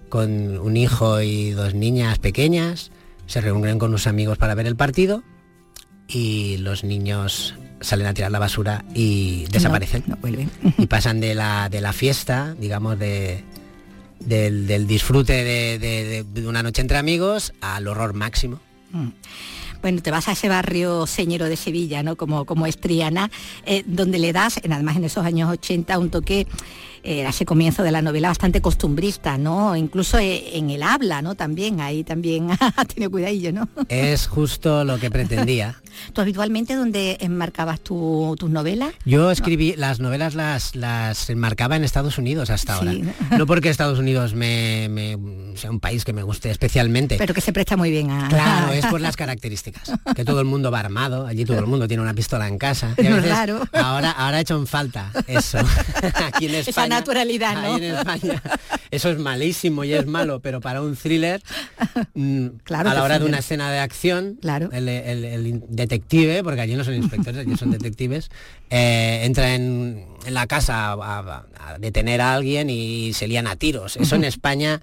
con 0.07 0.57
un 0.57 0.77
hijo 0.77 1.19
y 1.19 1.51
dos 1.51 1.73
niñas 1.73 2.17
pequeñas, 2.17 2.91
se 3.25 3.41
reúnen 3.41 3.77
con 3.77 3.89
unos 3.89 4.07
amigos 4.07 4.37
para 4.37 4.55
ver 4.55 4.65
el 4.65 4.77
partido 4.77 5.21
y 6.07 6.55
los 6.59 6.85
niños 6.85 7.55
salen 7.81 8.07
a 8.07 8.13
tirar 8.13 8.31
la 8.31 8.39
basura 8.39 8.85
y 8.93 9.47
desaparecen. 9.51 10.03
y 10.77 10.87
pasan 10.87 11.19
de 11.19 11.35
la, 11.35 11.69
de 11.69 11.81
la 11.81 11.93
fiesta, 11.93 12.55
digamos, 12.59 12.97
de, 12.97 13.43
del, 14.19 14.87
disfrute 14.87 15.33
de, 15.43 16.45
una 16.47 16.63
noche 16.63 16.81
entre 16.81 16.97
amigos 16.97 17.53
al 17.61 17.87
horror 17.87 18.13
máximo. 18.13 18.59
Mm. 18.91 19.09
bueno, 19.83 20.01
te 20.01 20.09
vas 20.09 20.27
a 20.27 20.31
ese 20.31 20.49
barrio 20.49 21.05
señero 21.05 21.45
de 21.45 21.55
Sevilla, 21.55 22.01
¿no? 22.01 22.15
Como, 22.15 22.45
como 22.45 22.65
Estriana, 22.65 23.29
eh, 23.65 23.83
donde 23.85 24.17
le 24.17 24.33
das, 24.33 24.57
además 24.57 24.97
en 24.97 25.03
esos 25.03 25.25
años 25.25 25.49
80, 25.51 25.99
un 25.99 26.09
toque 26.09 26.47
era 27.03 27.29
eh, 27.29 27.29
ese 27.29 27.45
comienzo 27.45 27.83
de 27.83 27.91
la 27.91 28.01
novela 28.01 28.29
bastante 28.29 28.61
costumbrista, 28.61 29.37
¿no? 29.37 29.75
Incluso 29.75 30.17
eh, 30.17 30.57
en 30.57 30.69
el 30.69 30.83
habla, 30.83 31.21
¿no? 31.21 31.35
También, 31.35 31.81
ahí 31.81 32.03
también 32.03 32.49
ha 32.75 32.85
tenido 32.85 33.11
cuidadillo, 33.11 33.53
¿no? 33.53 33.69
Es 33.87 34.27
justo 34.27 34.83
lo 34.83 34.99
que 34.99 35.09
pretendía. 35.09 35.81
¿Tú 36.13 36.21
habitualmente 36.21 36.75
dónde 36.75 37.17
enmarcabas 37.19 37.81
tus 37.81 38.49
novelas? 38.49 38.93
Yo 39.05 39.31
escribí, 39.31 39.75
las 39.75 39.99
novelas 39.99 40.35
las, 40.35 40.75
las 40.75 41.29
enmarcaba 41.29 41.75
en 41.75 41.83
Estados 41.83 42.17
Unidos 42.17 42.49
hasta 42.49 42.75
ahora. 42.75 42.93
No 43.37 43.45
porque 43.45 43.69
Estados 43.69 43.99
Unidos 43.99 44.33
me, 44.33 45.17
sea 45.55 45.69
un 45.69 45.79
país 45.79 46.03
que 46.03 46.13
me 46.13 46.23
guste 46.23 46.49
especialmente. 46.49 47.15
Pero 47.17 47.33
que 47.33 47.41
se 47.41 47.53
presta 47.53 47.77
muy 47.77 47.91
bien 47.91 48.11
a... 48.11 48.27
Claro, 48.27 48.73
es 48.73 48.85
por 48.87 49.01
las 49.01 49.15
características. 49.15 49.91
Que 50.15 50.25
todo 50.25 50.39
el 50.39 50.45
mundo 50.45 50.71
va 50.71 50.79
armado, 50.79 51.27
allí 51.27 51.45
todo 51.45 51.59
el 51.59 51.67
mundo 51.67 51.87
tiene 51.87 52.01
una 52.01 52.13
pistola 52.13 52.47
en 52.47 52.57
casa. 52.57 52.95
claro. 52.95 53.61
Ahora, 53.73 54.11
ahora 54.11 54.37
ha 54.37 54.41
hecho 54.41 54.57
en 54.57 54.67
falta 54.67 55.11
eso. 55.27 55.59
Aquí 56.27 56.47
en 56.47 56.55
España 56.55 56.88
naturalidad, 56.89 57.61
¿no? 57.61 57.77
en 57.77 57.83
España. 57.95 58.41
Eso 58.91 59.09
es 59.09 59.19
malísimo 59.19 59.83
y 59.83 59.93
es 59.93 60.05
malo, 60.05 60.39
pero 60.39 60.61
para 60.61 60.81
un 60.81 60.95
thriller, 60.95 61.41
mm, 62.15 62.47
claro 62.63 62.89
a 62.89 62.93
la 62.93 63.03
hora 63.03 63.19
de 63.19 63.25
una 63.25 63.39
escena 63.39 63.71
de 63.71 63.79
acción, 63.79 64.37
claro. 64.41 64.69
el, 64.71 65.63
detective, 65.69 66.43
porque 66.43 66.61
allí 66.61 66.75
no 66.75 66.83
son 66.83 66.95
inspectores, 66.95 67.45
allí 67.45 67.55
son 67.55 67.71
detectives, 67.71 68.29
eh, 68.69 69.21
entra 69.23 69.53
en, 69.53 70.05
la 70.27 70.47
casa 70.47 70.93
a, 70.93 71.45
detener 71.79 72.21
a 72.21 72.33
alguien 72.33 72.69
y 72.69 73.13
se 73.13 73.27
lían 73.27 73.47
a 73.47 73.55
tiros. 73.55 73.97
Eso 73.97 74.15
en 74.15 74.23
España, 74.25 74.81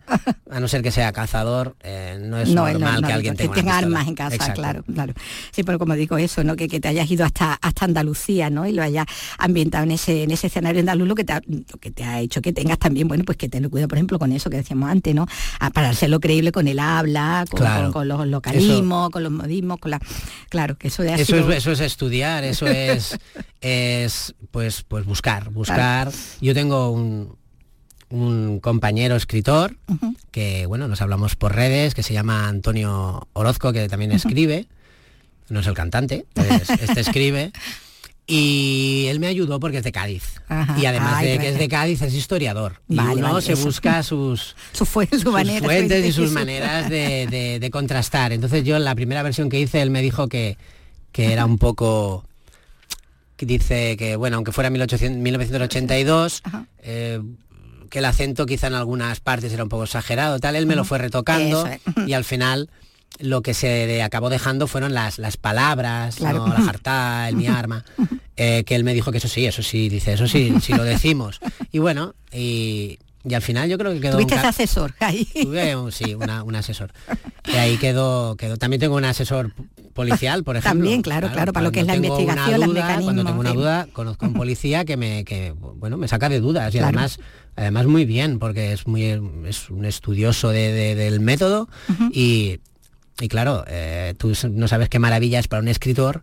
a 0.51 0.61
no 0.61 0.69
ser 0.69 0.83
que 0.83 0.91
sea 0.91 1.13
cazador, 1.13 1.77
eh, 1.83 2.19
no 2.21 2.39
es 2.39 2.51
normal 2.51 3.05
que 3.05 3.13
alguien 3.13 3.37
tenga, 3.37 3.79
armas 3.79 4.09
en 4.09 4.15
casa, 4.15 4.53
claro, 4.53 4.83
claro. 4.83 5.15
Sí, 5.51 5.63
pero 5.63 5.79
como 5.79 5.95
digo 5.95 6.19
eso, 6.19 6.45
¿no? 6.45 6.57
Que, 6.57 6.69
te 6.69 6.89
hayas 6.89 7.11
ido 7.11 7.25
hasta, 7.25 7.55
hasta 7.55 7.85
Andalucía, 7.85 8.51
¿no? 8.51 8.67
Y 8.67 8.73
lo 8.73 8.83
hayas 8.83 9.07
ambientado 9.39 9.85
en 9.85 9.93
ese, 9.93 10.25
en 10.25 10.31
ese 10.31 10.49
escenario 10.49 10.81
andaluz, 10.81 11.09
lo 11.09 11.15
que, 11.15 11.25
te 11.25 11.33
ha, 11.33 11.41
lo 11.47 11.79
que 11.81 11.91
te 11.91 12.05
ha 12.05 12.21
hecho 12.21 12.43
que 12.43 12.53
tengas 12.53 12.79
también, 12.79 13.09
bueno, 13.09 13.25
pues 13.25 13.39
que 13.39 13.49
te 13.49 13.61
lo 13.61 13.71
cuida, 13.71 13.89
por 13.89 13.99
ejemplo, 13.99 14.19
con 14.19 14.33
eso 14.33 14.51
que 14.51 14.59
decíamos 14.59 14.91
antes, 14.91 15.15
¿no? 15.15 15.27
A, 15.61 15.71
para 15.71 15.91
hacerlo 15.91 16.21
creíble 16.21 16.53
con 16.53 16.69
el 16.69 16.79
habla, 16.79 17.45
con, 17.93 18.09
los 18.09 18.27
localismos, 18.27 19.11
con 19.11 19.23
los 19.23 19.33
modismos, 19.33 19.79
con 19.79 19.91
la. 19.91 20.01
Claro, 20.49 20.77
que 20.77 20.89
eso 20.89 21.03
de 21.03 21.15
eso, 21.15 21.37
es, 21.37 21.57
eso 21.57 21.73
es 21.73 21.81
estudiar, 21.81 22.45
eso 22.45 22.67
es, 22.67 23.19
es 23.61 24.35
pues, 24.51 24.83
pues 24.83 25.05
buscar, 25.05 25.26
buscar. 25.51 26.11
Yo 26.41 26.55
tengo 26.55 26.91
un, 26.91 27.37
un 28.09 28.61
compañero 28.61 29.17
escritor 29.17 29.77
que 30.31 30.67
bueno 30.67 30.89
nos 30.89 31.01
hablamos 31.03 31.37
por 31.37 31.55
redes 31.55 31.95
que 31.95 32.03
se 32.03 32.15
llama 32.15 32.49
Antonio 32.49 33.27
Orozco 33.33 33.73
que 33.73 33.89
también 33.89 34.13
escribe 34.13 34.69
no 35.49 35.61
es 35.61 35.67
el 35.67 35.75
cantante 35.75 36.25
este 36.35 37.01
escribe 37.01 37.53
y 38.29 39.07
él 39.09 39.21
me 39.21 39.29
ayudó 39.29 39.61
porque 39.61 39.79
es 39.79 39.85
de 39.85 39.93
Cádiz. 39.93 40.41
y 40.77 40.87
además 40.87 41.23
de 41.23 41.39
que 41.39 41.49
es 41.51 41.59
de 41.59 41.69
Cádiz, 41.69 42.03
es 42.03 42.13
historiador. 42.13 42.81
y 42.89 42.99
uno 42.99 43.41
se 43.41 43.55
busca 43.55 44.03
sus, 44.03 44.57
fuentes 44.73 45.21
y 45.21 46.13
sus 46.13 46.33
maneras 46.33 46.91
de, 46.91 47.69
contrastar. 47.71 48.33
Entonces 48.33 48.65
yo 48.65 48.77
en 48.77 48.85
la 48.85 48.97
primera 48.97 49.23
versión 49.23 49.49
que 49.49 49.61
hice, 49.61 49.81
él 49.81 49.91
me 49.91 50.03
dijo 50.03 50.29
que, 50.29 50.59
que 51.13 51.33
era 51.33 51.47
un 51.47 51.59
poco... 51.59 52.25
Dice 53.39 53.97
que, 53.97 54.17
bueno, 54.17 54.37
aunque 54.37 54.53
fuera 54.53 54.71
1982, 54.71 56.43
eh, 56.83 57.21
que 57.91 57.99
el 57.99 58.05
acento 58.05 58.47
quizá 58.47 58.69
en 58.69 58.75
algunas 58.75 59.21
partes 59.21 59.53
era 59.53 59.63
un 59.63 59.69
poco 59.69 59.85
exagerado, 59.85 60.41
tal, 60.41 60.57
él 60.57 60.67
me 60.67 60.75
lo 60.75 60.85
fue 60.85 60.99
retocando 60.99 61.69
y 62.07 62.15
al 62.15 62.25
final 62.25 62.71
lo 63.19 63.43
que 63.43 63.55
se 63.55 64.03
acabó 64.03 64.29
dejando 64.29 64.67
fueron 64.67 64.95
las, 64.95 65.19
las 65.19 65.37
palabras, 65.37 66.21
la 66.21 66.33
jarta, 66.65 67.29
el 67.29 67.37
mi 67.37 67.47
arma, 67.47 67.85
eh, 68.37 68.65
que 68.65 68.75
él 68.75 68.85
me 68.85 68.95
dijo 68.95 69.13
que 69.13 69.19
eso 69.19 69.29
sí, 69.29 69.47
eso 69.47 69.63
sí, 69.63 69.89
dice, 69.89 70.15
eso 70.15 70.27
sí, 70.27 70.55
si 70.61 70.73
lo 70.73 70.85
decimos. 70.85 71.41
Y 71.73 71.79
bueno, 71.79 72.15
y, 72.33 72.99
al 73.35 73.43
final 73.43 73.69
yo 73.69 73.79
creo 73.79 73.93
que 73.93 74.01
quedó... 74.01 74.13
¿Tuviste 74.13 74.35
ese 74.35 74.47
asesor 74.47 74.95
ahí? 75.01 75.27
Tuve, 75.43 75.75
sí, 75.93 76.15
un 76.15 76.55
asesor. 76.55 76.93
Y 77.47 77.57
ahí 77.57 77.77
quedó, 77.79 78.37
quedó... 78.37 78.57
También 78.57 78.81
tengo 78.81 78.97
un 78.97 79.05
asesor 79.05 79.53
policial, 79.95 80.45
por 80.45 80.57
ejemplo. 80.57 80.81
También, 80.81 81.03
claro, 81.03 81.31
claro, 81.33 81.53
para 81.53 81.65
lo 81.65 81.73
que 81.73 81.81
es 81.81 81.87
la 81.87 81.97
investigación, 81.97 82.61
duda, 82.61 83.01
Cuando 83.03 83.25
tengo 83.25 83.41
una 83.41 83.53
duda, 83.53 83.89
conozco 83.93 84.27
a 84.27 84.29
un 84.29 84.35
policía 84.35 84.85
que 84.85 84.97
me, 84.97 85.25
que, 85.25 85.53
bueno, 85.53 85.97
me 85.97 86.07
saca 86.09 86.29
de 86.29 86.41
dudas 86.41 86.75
y 86.75 86.79
además 86.79 87.19
además 87.57 87.87
muy 87.87 88.05
bien 88.05 88.39
porque 88.39 88.73
es 88.73 88.87
muy 88.87 89.05
es 89.47 89.71
un 89.71 89.87
estudioso 89.87 90.51
del 90.51 91.21
método 91.21 91.69
y 92.13 92.61
y 93.21 93.29
claro, 93.29 93.65
eh, 93.67 94.15
tú 94.19 94.33
no 94.51 94.69
sabes 94.69 94.91
qué 94.91 94.99
maravilla 94.99 95.39
es 95.39 95.49
para 95.49 95.63
un 95.63 95.69
escritor 95.69 96.23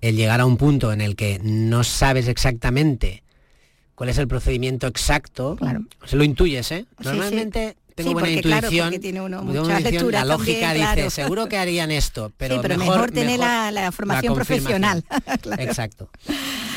el 0.00 0.16
llegar 0.16 0.40
a 0.40 0.46
un 0.46 0.56
punto 0.56 0.92
en 0.92 1.00
el 1.00 1.14
que 1.16 1.40
no 1.42 1.84
sabes 1.84 2.28
exactamente 2.28 3.22
cuál 3.94 4.10
es 4.10 4.18
el 4.18 4.28
procedimiento 4.28 4.86
exacto. 4.86 5.56
Claro. 5.56 5.80
Se 6.06 6.16
lo 6.16 6.24
intuyes, 6.24 6.70
¿eh? 6.72 6.86
Sí, 6.98 7.04
Normalmente 7.04 7.76
tengo 7.94 8.10
Sí, 8.10 8.14
buena 8.14 8.28
porque, 8.28 8.40
claro, 8.42 8.66
intuición. 8.66 8.86
porque 8.88 8.98
tiene 8.98 9.20
uno 9.20 9.38
tengo 9.38 9.52
mucha 9.52 9.60
buena 9.60 9.78
intuición, 9.78 10.02
lectura 10.02 10.18
La 10.24 10.24
lógica 10.36 10.60
también, 10.60 10.82
dice, 10.82 10.94
claro. 10.94 11.10
seguro 11.10 11.46
que 11.48 11.56
harían 11.58 11.90
esto, 11.92 12.32
pero, 12.36 12.56
sí, 12.56 12.60
pero 12.62 12.76
mejor, 12.78 13.10
tener 13.12 13.38
la, 13.38 13.70
la 13.70 13.92
formación 13.92 14.34
profesional. 14.34 15.04
Claro. 15.42 15.62
Exacto. 15.62 16.08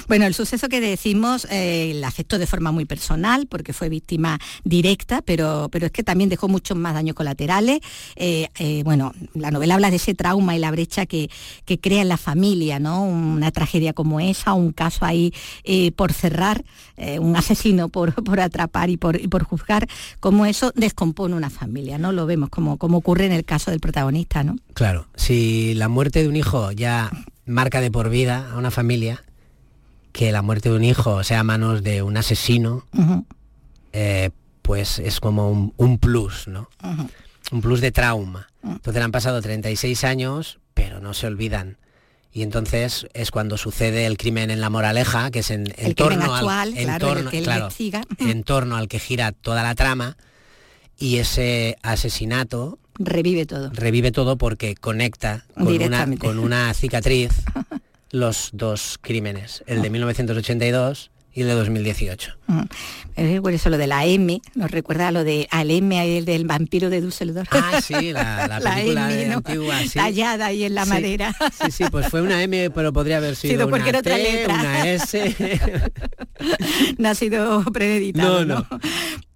Bueno, 0.08 0.26
el 0.26 0.34
suceso 0.34 0.70
que 0.70 0.80
decimos 0.80 1.45
eh, 1.51 1.91
le 1.93 2.05
afectó 2.05 2.39
de 2.39 2.47
forma 2.47 2.72
muy 2.72 2.86
personal 2.86 3.45
porque 3.47 3.74
fue 3.74 3.89
víctima 3.89 4.39
directa, 4.64 5.22
pero, 5.22 5.68
pero 5.70 5.88
es 5.88 5.91
que 5.91 6.01
también 6.01 6.30
dejó 6.30 6.47
muchos 6.47 6.78
más 6.78 6.93
daños 6.93 7.14
colaterales. 7.14 7.80
Eh, 8.16 8.47
eh, 8.58 8.84
bueno, 8.84 9.14
la 9.34 9.51
novela 9.51 9.76
habla 9.76 9.89
de 9.89 9.97
ese 9.97 10.14
trauma 10.14 10.55
y 10.55 10.60
la 10.60 10.72
brecha 10.72 11.05
que, 11.05 11.30
que 11.66 11.80
crea 11.80 12.01
en 12.01 12.08
la 12.08 12.16
familia, 12.16 12.80
¿no? 12.80 13.03
Una 13.03 13.51
tragedia 13.51 13.91
como 13.91 14.22
esa, 14.22 14.53
un 14.53 14.72
caso 14.72 15.03
ahí 15.03 15.34
eh, 15.66 15.91
por 15.91 16.14
cerrar, 16.14 16.64
un 17.20 17.36
asesino 17.36 17.89
por, 17.89 18.14
por 18.24 18.39
atrapar 18.39 18.89
y 18.89 18.97
por, 18.97 19.22
y 19.22 19.28
por 19.28 19.43
juzgar, 19.43 19.88
como 20.20 20.45
eso 20.45 20.72
descompone 20.76 21.36
una 21.36 21.49
familia, 21.49 21.97
¿no? 21.97 22.12
Lo 22.12 22.26
vemos 22.26 22.49
como, 22.49 22.78
como 22.78 22.97
ocurre 22.97 23.26
en 23.26 23.34
el 23.34 23.43
caso 23.43 23.72
del 23.72 23.82
protagonista, 23.82 24.43
¿no? 24.43 24.58
Claro, 24.74 25.08
si 25.16 25.74
la 25.74 25.89
muerte 25.89 26.24
de 26.24 26.30
un 26.30 26.38
hijo 26.38 26.72
ya 26.72 27.12
marca 27.45 27.82
de 27.82 27.91
por 27.91 28.10
vida 28.10 28.49
a 28.51 28.58
una 28.58 28.72
familia, 28.72 29.24
que 30.18 30.32
la 30.32 30.41
muerte 30.41 30.70
de 30.70 30.76
un 30.76 30.84
hijo 30.84 31.24
sea 31.24 31.41
a 31.41 31.43
manos 31.43 31.84
de 31.84 32.01
un 32.01 32.18
asesino, 32.18 32.84
eh, 33.93 34.32
pues 34.63 34.97
es 34.97 35.20
como 35.20 35.51
un, 35.51 35.74
un 35.78 35.99
plus, 35.99 36.47
¿no? 36.47 36.70
Un 37.51 37.61
plus 37.61 37.82
de 37.82 37.91
trauma. 37.91 38.47
Entonces 38.63 38.95
le 38.95 39.01
han 39.03 39.11
pasado 39.11 39.39
36 39.43 40.03
años, 40.03 40.59
pero 40.74 40.99
no 40.99 41.13
se 41.13 41.28
olvidan. 41.28 41.78
Y 42.34 42.41
entonces 42.41 43.07
es 43.13 43.30
cuando 43.30 43.57
sucede 43.57 44.07
el 44.07 44.18
crimen 44.18 44.49
en 44.49 44.59
la 44.59 44.70
moraleja, 44.72 45.30
que 45.30 45.39
es 45.39 45.51
en, 45.51 45.72
en 45.78 45.93
torno 45.93 46.34
actual, 46.34 46.70
al 46.74 46.78
en 46.78 46.84
claro, 46.86 47.07
torno- 47.07 47.30
que 47.30 47.38
él 47.38 47.43
claro, 47.43 47.61
investiga. 47.65 48.01
en 48.18 48.43
torno 48.43 48.76
al 48.76 48.88
que 48.88 48.97
gira 48.99 49.32
toda 49.34 49.61
la 49.61 49.76
trama. 49.76 50.18
Y 50.97 51.18
ese 51.20 51.78
asesinato 51.84 52.80
Revive 52.97 53.45
todo. 53.45 53.70
revive 53.72 54.11
todo 54.11 54.38
porque 54.39 54.74
conecta 54.74 55.45
con 55.53 55.63
una, 55.68 55.72
Directamente. 55.72 56.26
con 56.26 56.39
una 56.39 56.74
cicatriz 56.74 57.30
los 58.12 58.49
dos 58.53 58.97
crímenes, 59.01 59.64
el 59.68 59.82
de 59.82 59.89
1982 59.89 61.12
y 61.34 61.41
el 61.41 61.47
de 61.49 61.53
2018. 61.53 62.32
Mm. 62.47 62.62
Eh, 63.18 63.39
Por 63.43 63.53
eso 63.53 63.70
lo 63.70 63.78
de 63.78 63.86
la 63.86 64.05
M 64.05 64.41
nos 64.55 64.72
recuerda 64.72 65.10
a 65.10 65.12
lo 65.12 65.24
de 65.24 65.47
al 65.51 65.70
M, 65.70 66.18
el 66.18 66.26
del 66.26 66.45
vampiro 66.45 66.89
de 66.89 66.99
Düsseldorf. 67.01 67.47
Ah, 67.51 67.80
sí, 67.82 68.12
la, 68.12 68.47
la 68.60 68.60
película 68.76 69.12
M, 69.12 69.16
de 69.16 69.28
¿no? 69.28 69.38
antigua, 69.38 69.80
sí. 69.84 69.99
tallada 69.99 70.47
ahí 70.47 70.64
en 70.64 70.74
la 70.74 70.86
Sí, 70.86 70.89
madera. 70.89 71.36
Sí, 71.64 71.72
sí, 71.72 71.84
pues 71.91 72.08
fue 72.08 72.22
una 72.22 72.41
M, 72.41 72.70
pero 72.72 72.91
podría 72.91 73.18
haber 73.18 73.36
sido, 73.36 73.51
Sido 73.53 73.66
una 73.68 73.70
cualquier 73.72 73.97
otra 73.97 74.16
T, 74.16 74.24
letra. 74.24 74.53
una 74.55 74.89
S. 74.89 75.36
no 76.97 77.10
ha 77.10 77.16
sido 77.16 77.64
premeditado. 77.66 78.45
No, 78.45 78.60
¿no? 78.60 78.80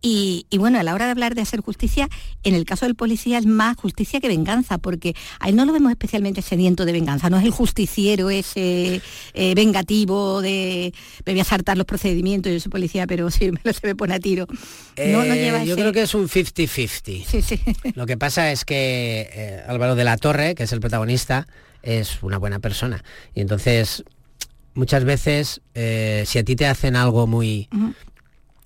Y, 0.01 0.47
y 0.49 0.57
bueno, 0.57 0.79
a 0.79 0.83
la 0.83 0.95
hora 0.95 1.05
de 1.05 1.11
hablar 1.11 1.35
de 1.35 1.41
hacer 1.41 1.61
justicia, 1.61 2.09
en 2.43 2.55
el 2.55 2.65
caso 2.65 2.85
del 2.85 2.95
policía 2.95 3.37
es 3.37 3.45
más 3.45 3.77
justicia 3.77 4.19
que 4.19 4.27
venganza, 4.27 4.79
porque 4.79 5.15
a 5.39 5.47
él 5.49 5.55
no 5.55 5.63
lo 5.65 5.73
vemos 5.73 5.91
especialmente 5.91 6.41
sediento 6.41 6.85
de 6.85 6.91
venganza, 6.91 7.29
no 7.29 7.37
es 7.37 7.45
el 7.45 7.51
justiciero 7.51 8.29
ese 8.31 9.01
eh, 9.33 9.53
vengativo 9.55 10.41
de 10.41 10.93
me 11.25 11.33
voy 11.33 11.39
a 11.41 11.43
saltar 11.43 11.77
los 11.77 11.85
procedimientos, 11.85 12.51
yo 12.51 12.59
soy 12.59 12.71
policía, 12.71 13.05
pero 13.05 13.29
si 13.29 13.51
me 13.51 13.59
lo 13.63 13.73
se 13.73 13.85
me 13.85 13.95
pone 13.95 14.15
a 14.15 14.19
tiro. 14.19 14.47
no, 14.49 15.23
no 15.23 15.33
Eh, 15.33 15.35
lleva 15.43 15.63
yo 15.63 15.73
ese- 15.73 15.81
creo 15.81 15.93
que 15.93 16.01
es 16.01 16.15
un 16.15 16.27
50-50. 16.27 17.25
Sí, 17.25 17.41
sí. 17.43 17.59
Lo 17.95 18.05
que 18.07 18.17
pasa 18.17 18.51
es 18.51 18.65
que 18.65 19.29
eh, 19.33 19.63
Álvaro 19.67 19.93
de 19.95 20.03
la 20.03 20.17
Torre, 20.17 20.55
que 20.55 20.63
es 20.63 20.71
el 20.73 20.79
protagonista, 20.79 21.47
es 21.83 22.23
una 22.23 22.37
buena 22.39 22.57
persona. 22.59 23.03
Y 23.35 23.41
entonces, 23.41 24.03
muchas 24.73 25.03
veces, 25.03 25.61
eh, 25.75 26.23
si 26.25 26.39
a 26.39 26.43
ti 26.43 26.55
te 26.55 26.65
hacen 26.65 26.95
algo 26.95 27.27
muy. 27.27 27.69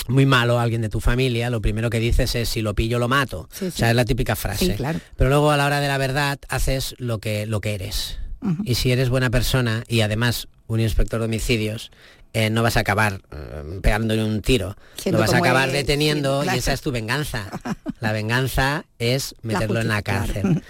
Muy 0.07 0.25
malo 0.25 0.59
a 0.59 0.63
alguien 0.63 0.81
de 0.81 0.89
tu 0.89 0.99
familia, 0.99 1.49
lo 1.49 1.61
primero 1.61 1.89
que 1.89 1.99
dices 1.99 2.35
es 2.35 2.49
si 2.49 2.61
lo 2.61 2.73
pillo 2.73 2.99
lo 2.99 3.07
mato. 3.07 3.49
Sí, 3.51 3.65
O 3.67 3.71
sea, 3.71 3.89
es 3.89 3.95
la 3.95 4.05
típica 4.05 4.35
frase. 4.35 4.65
Sí, 4.65 4.71
claro. 4.73 4.99
Pero 5.17 5.29
luego 5.29 5.51
a 5.51 5.57
la 5.57 5.65
hora 5.65 5.79
de 5.79 5.87
la 5.87 5.97
verdad 5.97 6.39
haces 6.49 6.95
lo 6.97 7.19
que, 7.19 7.45
lo 7.45 7.61
que 7.61 7.75
eres. 7.75 8.19
Y 8.63 8.75
si 8.75 8.91
eres 8.91 9.09
buena 9.09 9.31
persona 9.31 9.83
y 9.87 10.01
además 10.01 10.47
un 10.67 10.79
inspector 10.79 11.19
de 11.19 11.25
homicidios, 11.25 11.91
eh, 12.33 12.49
no 12.49 12.61
vas 12.61 12.77
a 12.77 12.81
acabar 12.81 13.21
eh, 13.31 13.79
pegándole 13.81 14.23
un 14.23 14.41
tiro. 14.41 14.75
Siendo 14.97 15.17
lo 15.19 15.25
vas 15.25 15.33
a 15.33 15.37
acabar 15.37 15.71
deteniendo 15.71 16.41
claro. 16.41 16.55
y 16.55 16.59
esa 16.59 16.73
es 16.73 16.81
tu 16.81 16.91
venganza. 16.91 17.47
La 18.01 18.11
venganza 18.11 18.85
es 18.99 19.33
La 19.41 19.53
meterlo 19.53 19.79
en 19.79 19.87
la 19.87 20.01
cárcel. 20.01 20.41
claro. 20.41 20.61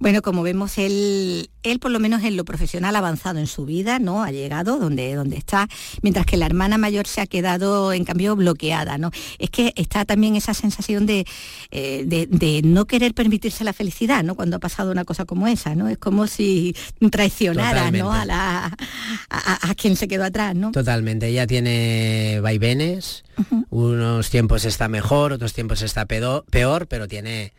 Bueno, 0.00 0.22
como 0.22 0.42
vemos, 0.42 0.78
él, 0.78 1.50
él 1.62 1.78
por 1.78 1.90
lo 1.90 2.00
menos 2.00 2.24
en 2.24 2.34
lo 2.38 2.46
profesional 2.46 2.96
ha 2.96 3.00
avanzado 3.00 3.38
en 3.38 3.46
su 3.46 3.66
vida, 3.66 3.98
¿no? 3.98 4.22
Ha 4.22 4.30
llegado 4.30 4.78
donde, 4.78 5.14
donde 5.14 5.36
está, 5.36 5.68
mientras 6.00 6.24
que 6.24 6.38
la 6.38 6.46
hermana 6.46 6.78
mayor 6.78 7.06
se 7.06 7.20
ha 7.20 7.26
quedado, 7.26 7.92
en 7.92 8.06
cambio, 8.06 8.34
bloqueada, 8.34 8.96
¿no? 8.96 9.10
Es 9.38 9.50
que 9.50 9.74
está 9.76 10.06
también 10.06 10.36
esa 10.36 10.54
sensación 10.54 11.04
de, 11.04 11.26
eh, 11.70 12.04
de, 12.06 12.26
de 12.26 12.62
no 12.64 12.86
querer 12.86 13.12
permitirse 13.12 13.62
la 13.62 13.74
felicidad, 13.74 14.24
¿no? 14.24 14.36
Cuando 14.36 14.56
ha 14.56 14.58
pasado 14.58 14.90
una 14.90 15.04
cosa 15.04 15.26
como 15.26 15.46
esa, 15.46 15.74
¿no? 15.74 15.86
Es 15.90 15.98
como 15.98 16.26
si 16.26 16.74
traicionara, 17.10 17.90
¿no? 17.90 18.10
A, 18.10 18.24
la, 18.24 18.76
a, 19.28 19.74
quien 19.74 19.96
se 19.96 20.08
quedó 20.08 20.24
atrás, 20.24 20.56
¿no? 20.56 20.72
Totalmente, 20.72 21.28
ella 21.28 21.46
tiene 21.46 22.40
vaivenes, 22.40 23.22
unos 23.68 24.30
tiempos 24.30 24.64
está 24.64 24.88
mejor, 24.88 25.34
otros 25.34 25.52
tiempos 25.52 25.82
está 25.82 26.06
peor, 26.06 26.86
pero 26.88 27.06
tiene, 27.06 27.52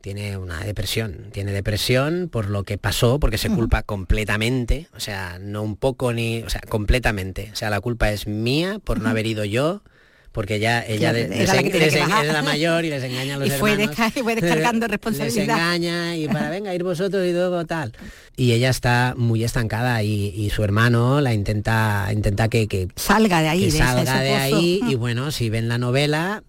tiene 0.00 0.36
una 0.36 0.60
depresión, 0.60 1.26
tiene 1.32 1.52
depresión 1.52 2.28
por 2.30 2.48
lo 2.48 2.62
que 2.64 2.78
pasó, 2.78 3.18
porque 3.18 3.38
se 3.38 3.50
culpa 3.50 3.82
completamente, 3.82 4.88
o 4.96 5.00
sea, 5.00 5.38
no 5.40 5.62
un 5.62 5.76
poco 5.76 6.12
ni, 6.12 6.42
o 6.42 6.50
sea, 6.50 6.60
completamente, 6.68 7.50
o 7.52 7.56
sea, 7.56 7.68
la 7.70 7.80
culpa 7.80 8.10
es 8.10 8.26
mía 8.26 8.78
por 8.82 9.00
no 9.00 9.08
haber 9.08 9.26
ido 9.26 9.44
yo, 9.44 9.82
porque 10.30 10.60
ya 10.60 10.84
ella 10.86 11.12
la 11.12 11.18
les- 11.18 11.30
les 11.30 11.94
es 11.94 12.32
la 12.32 12.42
mayor 12.42 12.84
y 12.84 12.90
les 12.90 13.02
engaña 13.02 13.34
a 13.34 13.38
los 13.38 13.48
Y 13.48 13.50
fue 13.50 13.72
hermanos. 13.72 13.96
desca- 13.96 14.22
fue 14.22 14.34
descargando 14.36 14.86
Les 14.86 14.90
responsabilidad. 14.92 15.56
engaña 15.56 16.16
y 16.16 16.28
para 16.28 16.48
venga 16.50 16.72
ir 16.74 16.84
vosotros 16.84 17.26
y 17.26 17.32
luego 17.32 17.64
tal. 17.66 17.92
Y 18.36 18.52
ella 18.52 18.70
está 18.70 19.14
muy 19.16 19.42
estancada 19.42 20.00
y, 20.04 20.26
y 20.28 20.50
su 20.50 20.62
hermano 20.62 21.20
la 21.20 21.34
intenta 21.34 22.08
intenta 22.12 22.48
que, 22.48 22.68
que, 22.68 22.86
Salga 22.94 23.40
de 23.42 23.48
ahí, 23.48 23.58
que 23.60 23.64
de 23.64 23.68
ese- 23.70 23.78
salga 23.78 24.02
ese 24.02 24.22
de 24.32 24.44
pozo. 24.50 24.56
ahí 24.58 24.80
y 24.86 24.94
bueno, 24.94 25.32
si 25.32 25.50
ven 25.50 25.66
la 25.66 25.78
novela 25.78 26.44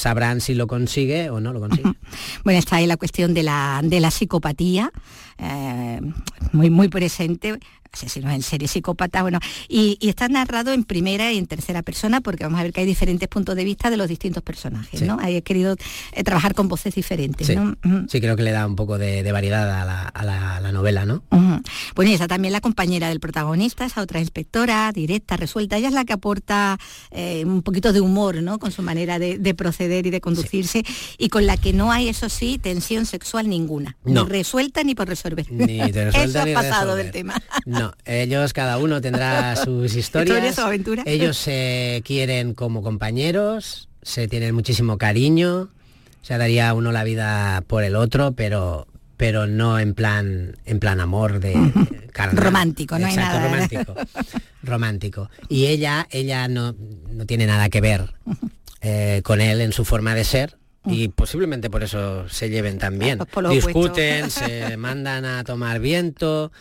sabrán 0.00 0.40
si 0.40 0.54
lo 0.54 0.66
consigue 0.66 1.30
o 1.30 1.40
no 1.40 1.52
lo 1.52 1.60
consigue. 1.60 1.92
Bueno, 2.44 2.58
está 2.58 2.76
ahí 2.76 2.86
la 2.86 2.96
cuestión 2.96 3.34
de 3.34 3.42
la, 3.42 3.80
de 3.84 4.00
la 4.00 4.10
psicopatía, 4.10 4.90
eh, 5.38 6.00
muy, 6.52 6.70
muy 6.70 6.88
presente, 6.88 7.58
asesinos 7.92 8.32
en 8.32 8.42
serie 8.42 8.68
psicópata, 8.68 9.22
bueno, 9.22 9.38
y, 9.68 9.96
y 10.00 10.08
está 10.08 10.28
narrado 10.28 10.72
en 10.72 10.84
primera 10.84 11.32
y 11.32 11.38
en 11.38 11.46
tercera 11.46 11.82
persona 11.82 12.20
porque 12.20 12.44
vamos 12.44 12.60
a 12.60 12.62
ver 12.62 12.72
que 12.72 12.80
hay 12.80 12.86
diferentes 12.86 13.28
puntos 13.28 13.56
de 13.56 13.64
vista 13.64 13.90
de 13.90 13.96
los 13.96 14.08
distintos 14.08 14.42
personajes, 14.42 15.00
Sí. 15.00 15.06
¿no? 15.06 15.18
Hay 15.20 15.40
querido 15.42 15.76
eh, 16.12 16.24
trabajar 16.24 16.54
con 16.54 16.68
voces 16.68 16.94
diferentes, 16.94 17.46
Sí, 17.46 17.54
sí, 18.08 18.20
creo 18.20 18.36
que 18.36 18.42
le 18.42 18.50
da 18.52 18.66
un 18.66 18.76
poco 18.76 18.98
de, 18.98 19.22
de 19.22 19.32
variedad 19.32 19.68
a 19.80 19.84
la, 19.84 20.02
a 20.02 20.24
la- 20.24 20.56
a 20.56 20.60
la 20.60 20.72
novela, 20.72 21.04
¿no? 21.06 21.22
Ujú. 21.30 21.62
Bueno, 21.94 22.10
y 22.10 22.14
está 22.14 22.28
también 22.28 22.52
la 22.52 22.60
compañera 22.60 23.08
del 23.08 23.20
protagonista, 23.20 23.84
esa 23.84 24.00
otra 24.02 24.20
inspectora, 24.20 24.90
directa, 24.92 25.36
resuelta. 25.36 25.76
Ella 25.76 25.88
es 25.88 25.94
la 25.94 26.04
que 26.04 26.12
aporta 26.12 26.78
eh, 27.10 27.44
un 27.44 27.62
poquito 27.62 27.92
de 27.92 28.00
humor, 28.00 28.42
¿no? 28.42 28.58
Con 28.58 28.70
su 28.72 28.82
manera 28.82 29.18
de, 29.18 29.38
de 29.38 29.54
proceder 29.54 30.06
y 30.06 30.10
de 30.10 30.20
conducirse, 30.20 30.84
y 31.18 31.28
con 31.28 31.46
la 31.46 31.56
que 31.56 31.72
no 31.72 31.90
hay, 31.92 32.08
eso 32.08 32.28
sí, 32.28 32.58
tensión 32.58 33.06
sexual 33.06 33.48
ninguna. 33.48 33.96
No. 34.04 34.24
Ni 34.24 34.28
resuelta 34.30 34.82
ni 34.84 34.94
por 34.94 35.08
resolver. 35.08 35.50
Ni 35.50 35.78
te 35.92 36.04
resuelta 36.10 36.22
eso 36.24 36.40
ha 36.40 36.44
ni 36.44 36.54
pasado 36.54 36.94
resolver. 36.96 37.04
del 37.04 37.12
tema. 37.12 37.34
No, 37.80 37.94
ellos 38.04 38.52
cada 38.52 38.76
uno 38.76 39.00
tendrá 39.00 39.56
sus 39.64 39.94
historias. 39.94 40.58
O 40.58 40.66
aventuras. 40.66 41.06
Ellos 41.06 41.38
se 41.38 42.02
quieren 42.04 42.52
como 42.52 42.82
compañeros, 42.82 43.88
se 44.02 44.28
tienen 44.28 44.54
muchísimo 44.54 44.98
cariño, 44.98 45.70
se 46.20 46.36
daría 46.36 46.74
uno 46.74 46.92
la 46.92 47.04
vida 47.04 47.62
por 47.66 47.82
el 47.82 47.96
otro, 47.96 48.32
pero 48.32 48.86
pero 49.16 49.46
no 49.46 49.78
en 49.78 49.94
plan 49.94 50.56
en 50.66 50.78
plan 50.78 51.00
amor 51.00 51.40
de 51.40 51.54
de 51.54 52.06
carnal. 52.12 52.44
Romántico, 52.44 52.98
no 52.98 53.06
hay 53.06 53.16
nada. 53.16 53.48
romántico. 53.48 53.94
romántico. 54.62 55.30
Y 55.48 55.66
ella 55.66 56.06
ella 56.10 56.48
no, 56.48 56.74
no 57.10 57.24
tiene 57.24 57.46
nada 57.46 57.70
que 57.70 57.80
ver 57.80 58.14
eh, 58.82 59.22
con 59.24 59.40
él 59.40 59.62
en 59.62 59.72
su 59.72 59.86
forma 59.86 60.14
de 60.14 60.24
ser. 60.24 60.58
Y 60.86 61.08
posiblemente 61.08 61.68
por 61.68 61.82
eso 61.82 62.28
se 62.28 62.48
lleven 62.48 62.78
tan 62.78 62.98
bien. 62.98 63.18
Polos 63.18 63.52
opuestos. 63.52 63.74
Discuten, 63.74 64.30
se 64.30 64.76
mandan 64.78 65.24
a 65.26 65.44
tomar 65.44 65.78
viento, 65.80 66.52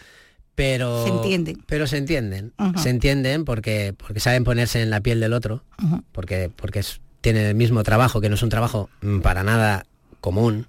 pero 0.60 1.04
Se 1.06 1.10
entienden. 1.10 1.64
pero 1.68 1.88
se 1.88 1.98
entienden. 1.98 2.52
Se 2.76 2.90
entienden 2.90 3.46
porque 3.46 3.94
porque 3.98 4.20
saben 4.20 4.44
ponerse 4.44 4.82
en 4.82 4.90
la 4.90 5.00
piel 5.00 5.22
del 5.22 5.32
otro 5.32 5.64
porque 6.12 6.52
porque 6.54 6.80
es- 6.80 7.00
tienen 7.22 7.46
el 7.46 7.56
mismo 7.56 7.82
trabajo 7.84 8.20
que 8.20 8.28
no 8.28 8.36
es 8.36 8.44
un 8.44 8.50
trabajo 8.50 8.90
mm, 9.02 9.20
para 9.22 9.44
nada 9.44 9.86
común 10.20 10.68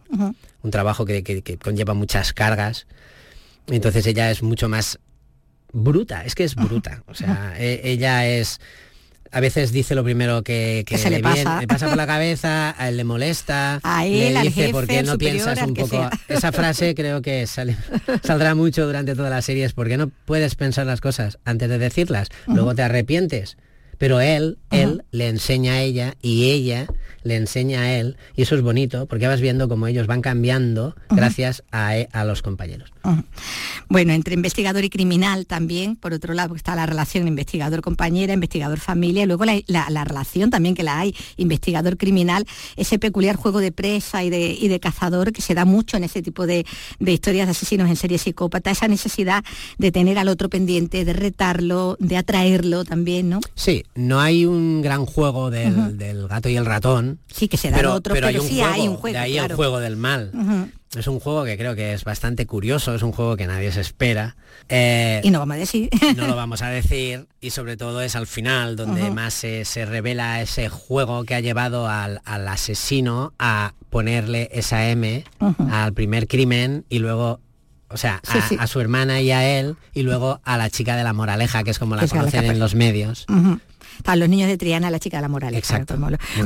un 0.62 0.70
trabajo 0.70 1.04
que, 1.06 1.24
que- 1.24 1.42
que 1.42 1.58
conlleva 1.58 1.94
muchas 1.94 2.32
cargas. 2.32 2.86
Entonces 3.66 4.06
ella 4.06 4.30
es 4.30 4.42
mucho 4.44 4.68
más 4.68 5.00
bruta 5.72 6.24
es 6.24 6.34
que 6.36 6.44
es 6.44 6.54
bruta 6.54 7.02
o 7.08 7.14
sea 7.14 7.54
e- 7.58 7.80
ella 7.84 8.26
es 8.26 8.60
a 9.32 9.40
veces 9.40 9.72
dice 9.72 9.94
lo 9.94 10.02
primero 10.04 10.42
que, 10.42 10.84
Que 10.86 10.98
se 10.98 11.10
le 11.10 11.22
viene- 11.22 11.44
pasa. 11.44 11.60
le 11.60 11.66
pasa 11.68 11.88
por 11.88 11.96
la 11.96 12.06
cabeza, 12.14 12.74
a 12.78 12.88
él 12.88 12.96
le 12.96 13.04
molesta, 13.04 13.80
A 13.82 14.06
él, 14.06 14.34
le 14.34 14.40
dice 14.42 14.52
jefe, 14.62 14.72
por 14.72 14.86
qué 14.86 15.02
no 15.02 15.18
piensas 15.18 15.60
un 15.62 15.74
poco. 15.74 15.88
sea. 15.88 16.10
Esa 16.28 16.52
frase 16.52 16.94
creo 16.94 17.22
que 17.22 17.46
sale- 17.46 17.76
saldrá 18.24 18.54
mucho 18.54 18.86
durante 18.86 19.14
toda 19.14 19.30
la 19.30 19.42
serie, 19.42 19.64
es 19.64 19.72
porque 19.72 19.96
no 19.96 20.08
puedes 20.24 20.54
pensar 20.54 20.86
las 20.86 21.00
cosas 21.00 21.38
antes 21.44 21.68
de 21.68 21.78
decirlas, 21.78 22.28
luego 22.46 22.74
te 22.74 22.82
arrepientes. 22.82 23.56
Pero 24.00 24.18
él, 24.20 24.56
él 24.70 25.04
le 25.10 25.28
enseña 25.28 25.74
a 25.74 25.82
ella 25.82 26.14
y 26.22 26.50
ella 26.50 26.86
le 27.22 27.36
enseña 27.36 27.82
a 27.82 27.92
él 27.98 28.16
y 28.34 28.40
eso 28.40 28.54
es 28.56 28.62
bonito 28.62 29.04
porque 29.04 29.26
vas 29.26 29.42
viendo 29.42 29.68
cómo 29.68 29.86
ellos 29.86 30.06
van 30.06 30.22
cambiando 30.22 30.96
gracias 31.10 31.62
a, 31.70 31.98
e- 31.98 32.08
a 32.12 32.24
los 32.24 32.40
compañeros. 32.40 32.90
Bueno, 33.90 34.14
entre 34.14 34.32
investigador 34.34 34.84
y 34.84 34.88
criminal 34.88 35.44
también, 35.46 35.96
por 35.96 36.14
otro 36.14 36.32
lado 36.32 36.54
está 36.54 36.74
la 36.74 36.86
relación 36.86 37.28
investigador-compañera, 37.28 38.32
investigador-familia, 38.32 39.24
y 39.24 39.26
luego 39.26 39.44
la, 39.44 39.60
la- 39.66 39.90
la 39.90 40.04
relación 40.04 40.48
también 40.48 40.74
que 40.74 40.82
la 40.82 40.98
hay, 40.98 41.14
investigador-criminal, 41.36 42.46
ese 42.76 42.98
peculiar 42.98 43.36
juego 43.36 43.60
de 43.60 43.70
presa 43.72 44.24
y 44.24 44.30
de, 44.30 44.52
y 44.58 44.68
de 44.68 44.80
cazador 44.80 45.32
que 45.32 45.42
se 45.42 45.54
da 45.54 45.64
mucho 45.66 45.98
en 45.98 46.04
ese 46.04 46.22
tipo 46.22 46.46
de, 46.46 46.64
de 46.98 47.12
historias 47.12 47.46
de 47.46 47.50
asesinos 47.52 47.88
en 47.90 47.96
serie 47.96 48.16
psicópata, 48.18 48.70
esa 48.70 48.88
necesidad 48.88 49.44
de 49.78 49.92
tener 49.92 50.18
al 50.18 50.28
otro 50.28 50.48
pendiente, 50.48 51.04
de 51.04 51.12
retarlo, 51.12 51.96
de 52.00 52.16
atraerlo 52.16 52.84
también, 52.84 53.28
¿no? 53.28 53.40
Sí, 53.54 53.84
no 53.94 54.20
hay 54.20 54.46
un 54.46 54.82
gran 54.82 55.04
juego 55.06 55.50
del, 55.50 55.98
del 55.98 56.28
gato 56.28 56.48
y 56.48 56.56
el 56.56 56.64
ratón. 56.66 57.18
Sí, 57.32 57.48
que 57.48 57.56
se 57.56 57.70
da 57.70 57.76
pero, 57.78 57.94
otro, 57.94 58.14
pero 58.14 58.28
pero, 58.28 58.38
hay 58.38 58.44
un 58.44 58.48
sí 58.48 58.58
juego, 58.60 58.72
hay 58.74 58.88
un 58.88 58.96
juego. 58.96 59.12
de 59.14 59.18
ahí 59.18 59.32
claro. 59.32 59.48
el 59.52 59.56
juego 59.56 59.80
del 59.80 59.96
mal. 59.96 60.32
Es 60.96 61.06
un 61.06 61.20
juego 61.20 61.44
que 61.44 61.56
creo 61.56 61.76
que 61.76 61.92
es 61.92 62.02
bastante 62.02 62.46
curioso, 62.46 62.94
es 62.94 63.02
un 63.02 63.12
juego 63.12 63.36
que 63.36 63.46
nadie 63.46 63.70
se 63.70 63.80
espera. 63.80 64.36
Eh, 64.68 65.20
Y 65.22 65.30
no 65.30 65.38
vamos 65.38 65.54
a 65.56 65.58
decir. 65.58 65.88
no 66.16 66.26
lo 66.26 66.34
vamos 66.34 66.62
a 66.62 66.68
decir 66.68 67.26
y 67.40 67.50
sobre 67.50 67.76
todo 67.76 68.02
es 68.02 68.16
al 68.16 68.26
final 68.26 68.74
donde 68.76 69.10
más 69.10 69.34
se, 69.34 69.64
se 69.64 69.84
revela 69.86 70.40
ese 70.40 70.68
juego 70.68 71.24
que 71.24 71.34
ha 71.36 71.40
llevado 71.40 71.88
al, 71.88 72.20
al 72.24 72.46
asesino 72.48 73.32
a 73.38 73.74
ponerle 73.88 74.48
esa 74.52 74.88
M 74.90 75.24
al 75.70 75.92
primer 75.92 76.26
crimen 76.26 76.84
y 76.88 76.98
luego 77.00 77.40
o 77.92 77.96
sea, 77.96 78.20
Sí, 78.22 78.38
a, 78.38 78.42
sí. 78.48 78.56
a 78.58 78.66
su 78.68 78.80
hermana 78.80 79.20
y 79.20 79.32
a 79.32 79.58
él 79.58 79.74
y 79.94 80.02
luego 80.02 80.40
a 80.44 80.56
la 80.56 80.70
chica 80.70 80.94
de 80.96 81.02
la 81.02 81.12
moraleja, 81.12 81.64
que 81.64 81.72
es 81.72 81.78
como 81.80 81.96
la 81.96 82.04
Es 82.04 82.12
conocen 82.12 82.44
en 82.44 82.60
los 82.60 82.76
medios. 82.76 83.26
Estaban 84.00 84.18
los 84.18 84.28
niños 84.30 84.48
de 84.48 84.56
Triana, 84.56 84.90
la 84.90 84.98
chica 84.98 85.18
de 85.18 85.22
la 85.22 85.28
moral, 85.28 85.54
Exacto. 85.54 85.94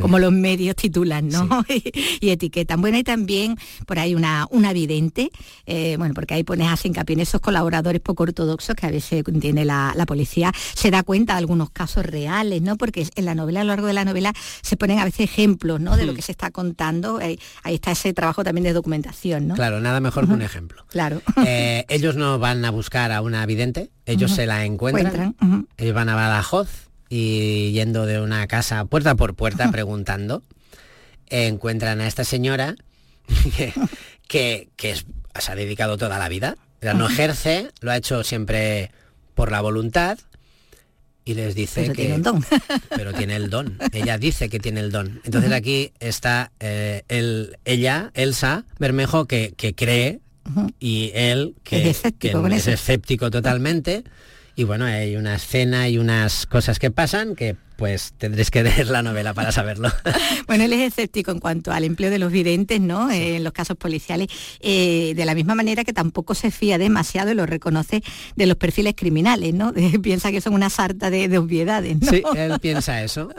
como, 0.01 0.19
lo- 0.19 0.25
los 0.25 0.33
medios 0.33 0.75
titulan, 0.75 1.29
¿no? 1.29 1.65
y, 2.21 2.29
etiquetan. 2.31 2.81
Bueno, 2.81 2.99
y 2.99 3.05
también 3.05 3.57
por 3.87 3.99
ahí 4.01 4.15
una, 4.17 4.47
una 4.51 4.73
vidente, 4.73 5.31
eh, 5.67 5.97
bueno, 5.99 6.15
porque 6.15 6.35
ahí 6.35 6.43
pones 6.43 6.67
así 6.69 6.89
hincapié 6.89 7.15
en 7.15 7.21
esos 7.21 7.41
colaboradores 7.41 8.01
poco 8.01 8.25
ortodoxos 8.25 8.75
que 8.75 8.87
a 8.87 8.91
veces 8.91 9.23
tiene 9.41 9.65
la, 9.65 9.93
la 9.97 10.05
policía, 10.07 10.53
se 10.75 10.91
da 10.91 11.03
cuenta 11.05 11.35
de 11.35 11.39
algunos 11.39 11.71
casos 11.71 12.05
reales, 12.05 12.61
¿no? 12.63 12.77
Porque 12.77 13.07
en 13.15 13.25
la 13.25 13.35
novela, 13.35 13.61
a 13.61 13.65
lo 13.65 13.69
largo 13.69 13.87
de 13.87 13.93
la 13.93 14.05
novela, 14.05 14.33
se 14.63 14.77
ponen 14.77 14.99
a 14.99 15.05
veces 15.05 15.21
ejemplos, 15.21 15.81
¿no? 15.81 15.97
De 15.97 16.07
lo 16.07 16.15
que 16.15 16.23
se 16.23 16.33
está 16.33 16.51
contando. 16.51 17.19
Ahí 17.19 17.39
está 17.75 17.93
ese 17.93 18.13
trabajo 18.13 18.43
también 18.43 18.65
de 18.65 18.73
documentación, 18.73 19.47
¿no? 19.47 19.55
Claro, 19.55 19.81
nada 19.81 20.01
mejor 20.01 20.27
que 20.27 20.33
un 20.35 20.43
ejemplo. 20.43 20.85
Claro. 20.89 21.23
Eh, 21.47 21.85
ellos 21.89 22.17
no 22.17 22.39
van 22.39 22.65
a 22.65 22.71
buscar 22.71 23.13
a 23.13 23.21
una 23.21 23.45
vidente, 23.47 23.91
ellos 24.07 24.33
se 24.33 24.47
la 24.47 24.65
encuentran. 24.65 25.37
Ellos 25.77 25.95
van 25.95 26.09
a 26.09 26.15
Badajoz 26.15 26.89
y 27.17 27.71
yendo 27.71 28.07
de 28.07 28.21
una 28.21 28.45
casa 28.49 28.85
puerta 28.87 29.15
por 29.15 29.35
puerta 29.37 29.71
preguntando, 29.73 30.43
encuentran 31.29 32.01
a 32.01 32.09
esta 32.09 32.25
señora 32.25 32.75
que, 33.57 33.73
que, 34.27 34.69
que 34.77 34.91
es- 34.91 35.07
se 35.39 35.53
ha 35.53 35.55
dedicado 35.55 35.97
toda 35.97 36.19
la 36.19 36.29
vida. 36.29 36.57
No 36.83 37.09
ejerce, 37.09 37.71
lo 37.81 37.93
ha 37.93 37.97
hecho 37.97 38.25
siempre 38.25 38.91
por 39.35 39.51
la 39.53 39.61
voluntad 39.61 40.19
y 41.25 41.35
les 41.35 41.55
dice 41.55 41.83
Pero 41.83 41.95
que 41.95 42.03
tiene 42.03 42.15
un 42.17 42.23
don. 42.23 42.45
pero 42.91 43.13
tiene 43.15 43.37
el 43.37 43.49
don. 43.49 43.79
Ella 43.93 44.19
dice 44.19 44.49
que 44.51 44.59
tiene 44.61 44.81
el 44.81 44.91
don. 44.93 45.21
Entonces 45.25 45.51
aquí 45.53 45.93
está 46.01 46.51
eh, 46.61 47.05
el, 47.09 47.57
ella, 47.65 48.11
Elsa 48.15 48.65
Bermejo, 48.79 49.27
que, 49.27 49.55
que 49.57 49.75
cree 49.75 50.21
y 50.79 51.11
él 51.15 51.55
que, 51.63 51.89
Es 51.91 51.97
escéptico 51.99 52.43
que 52.43 52.55
es 52.57 52.67
escéptico 52.69 53.31
totalmente. 53.31 54.05
Y 54.57 54.65
bueno, 54.65 54.85
hay 54.85 55.17
una 55.17 55.35
escena 55.35 55.89
y 55.89 55.99
unas 55.99 56.47
cosas 56.47 56.79
que 56.79 56.91
pasan 56.91 57.35
que 57.35 57.57
pues 57.77 58.15
tendréis 58.19 58.51
que 58.51 58.63
leer 58.65 58.89
la 58.89 59.03
novela 59.03 59.35
para 59.35 59.53
saberlo. 59.53 59.91
Bueno, 60.47 60.65
él 60.65 60.73
es 60.75 60.81
escéptico 60.93 61.31
en 61.31 61.39
cuanto 61.41 61.73
al 61.73 61.85
empleo 61.85 62.11
de 62.11 62.19
los 62.19 62.31
videntes, 62.31 62.79
¿no? 62.81 63.11
Eh, 63.11 63.37
en 63.37 63.45
los 63.45 63.53
casos 63.55 63.77
policiales, 63.79 64.29
eh, 64.61 65.15
de 65.17 65.25
la 65.25 65.35
misma 65.35 65.55
manera 65.55 65.85
que 65.85 65.93
tampoco 65.95 66.35
se 66.35 66.51
fía 66.51 66.77
demasiado 66.77 67.33
y 67.33 67.35
lo 67.35 67.47
reconoce 67.47 68.03
de 68.37 68.47
los 68.47 68.57
perfiles 68.59 68.95
criminales, 68.95 69.55
¿no? 69.55 69.73
De- 69.73 69.99
piensa 70.03 70.31
que 70.31 70.41
son 70.43 70.53
una 70.53 70.69
sarta 70.71 71.09
de, 71.11 71.29
de 71.29 71.39
obviedades, 71.39 71.99
¿no? 72.01 72.11
Sí, 72.11 72.23
él 72.37 72.59
piensa 72.61 73.03
eso. 73.03 73.31